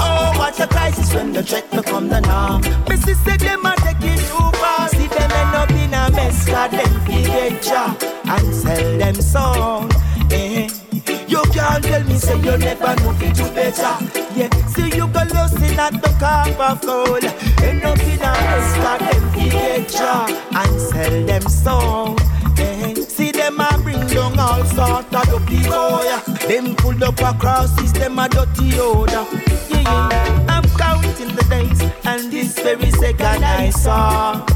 Oh, 0.00 0.32
what 0.38 0.58
a 0.58 0.66
crisis 0.66 1.12
when 1.14 1.32
the 1.32 1.42
check 1.42 1.70
become 1.70 2.08
the 2.08 2.20
norm. 2.20 2.62
Missy 2.88 3.14
said 3.24 3.40
them 3.40 3.66
a 3.66 3.74
take 3.84 4.00
it 4.00 4.18
too 4.30 4.50
far. 4.60 4.88
See 4.88 5.08
them 5.08 5.30
end 5.40 5.54
up 5.60 5.70
in 5.70 5.92
a 5.92 6.10
mess, 6.16 6.46
cause 6.48 6.70
them 6.70 6.92
fi 7.04 7.22
get 7.22 7.62
job 7.62 8.02
and 8.24 8.54
sell 8.54 8.98
them 8.98 9.14
song. 9.16 9.90
Eh. 10.30 10.68
You 11.28 11.42
can't 11.52 11.84
tell 11.84 12.04
me 12.04 12.16
say 12.16 12.36
you 12.36 12.56
never 12.56 12.94
know 12.96 13.12
fi 13.20 13.30
do 13.32 13.44
better. 13.52 13.94
Yeah, 14.34 14.48
see 14.72 14.88
you 14.96 15.06
go 15.08 15.22
lost 15.34 15.56
in 15.60 15.78
at 15.78 15.92
the 16.00 16.08
cup 16.18 16.58
of 16.58 16.80
gold. 16.80 17.24
Dirty 28.38 28.78
odor. 28.78 29.26
Yeah, 29.68 29.82
yeah. 29.82 30.46
I'm 30.48 30.64
counting 30.78 31.34
the 31.34 31.44
days, 31.50 31.80
and 32.04 32.30
this 32.30 32.58
very 32.58 32.90
second 32.92 33.44
I 33.44 33.70
saw. 33.70 34.46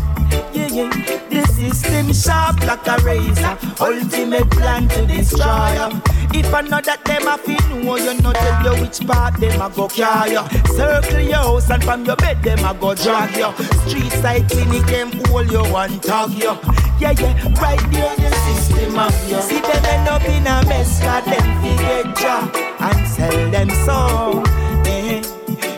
Yeah, 0.52 0.68
yeah. 0.68 0.90
The 1.30 1.42
system 1.46 2.12
sharp 2.12 2.60
like 2.66 2.86
a 2.86 2.96
razor. 3.02 3.58
Ultimate 3.80 4.50
plan 4.50 4.88
to 4.88 5.06
destroy 5.06 5.74
ya. 5.74 5.90
If 6.34 6.50
that 6.50 7.04
them 7.04 7.26
a 7.26 7.36
fit 7.36 7.60
know 7.84 7.96
you 7.96 8.14
know 8.22 8.32
tell 8.32 8.64
you 8.64 8.82
which 8.82 9.06
part 9.06 9.34
them 9.40 9.60
a 9.60 9.68
go 9.68 9.88
carry. 9.88 10.36
Circle 10.76 11.20
your 11.20 11.36
house 11.36 11.70
and 11.70 11.82
from 11.82 12.04
your 12.04 12.16
bed 12.16 12.42
them 12.42 12.64
a 12.64 12.74
go 12.74 12.94
drag 12.94 13.36
you. 13.36 13.50
Street 13.88 14.12
side 14.12 14.48
clinic 14.48 14.86
them 14.86 15.10
hold 15.26 15.50
you 15.50 15.64
and 15.64 16.02
tag 16.02 16.30
you. 16.30 16.54
Yeah, 17.00 17.12
yeah, 17.18 17.60
right 17.60 17.82
there 17.90 18.16
the 18.16 18.30
system 18.46 18.98
of 18.98 19.28
you. 19.28 19.40
See 19.42 19.60
them 19.60 19.84
end 19.84 20.08
up 20.08 20.24
in 20.24 20.46
a 20.46 20.62
mess, 20.68 21.00
cause 21.00 21.24
them 21.24 21.46
fi 21.60 21.76
get 21.76 22.16
job 22.16 22.61
and 22.82 23.06
sell 23.06 23.50
them. 23.50 23.68
Eh. 24.86 25.22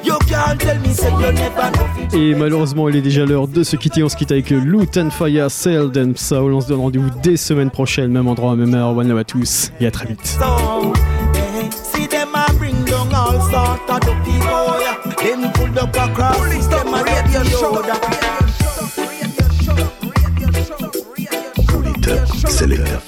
You 0.02 0.18
can't 0.28 0.60
tell 0.60 0.78
me 0.80 0.92
say 0.92 1.10
you 1.10 1.32
never 1.32 1.70
know 1.72 1.86
fi 2.10 2.16
Et 2.16 2.34
malheureusement, 2.34 2.88
il 2.88 2.96
est 2.96 3.02
déjà 3.02 3.24
l'heure 3.24 3.48
de 3.48 3.62
se 3.62 3.76
quitter. 3.76 4.02
On 4.02 4.08
se 4.08 4.16
quitte 4.16 4.32
avec 4.32 4.50
Loot 4.50 4.96
and 4.96 5.10
Fire, 5.10 5.50
Seldom 5.50 6.14
Soul. 6.16 6.52
On 6.52 6.60
se 6.60 6.68
donne 6.68 6.80
rendez-vous 6.80 7.10
dès 7.22 7.36
semaine 7.36 7.70
prochaine, 7.70 8.10
même 8.10 8.28
endroit, 8.28 8.56
même 8.56 8.74
heure. 8.74 8.96
One 8.96 9.08
love 9.08 9.18
à 9.18 9.24
tous 9.24 9.70
et 9.80 9.86
à 9.86 9.90
très 9.90 10.06
vite. 10.06 10.24
song. 10.24 10.92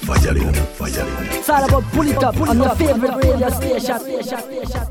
Fayalo, 0.07 0.53
Fayalo. 0.79 1.37
It's 1.37 1.49
all 1.49 1.65
about 1.65 1.83
pull 1.91 2.07
it 2.07 2.23
up 2.23 2.39
on 2.39 2.57
your 2.57 2.75
favorite 2.75 3.15
radio 3.21 3.49
station. 3.49 4.86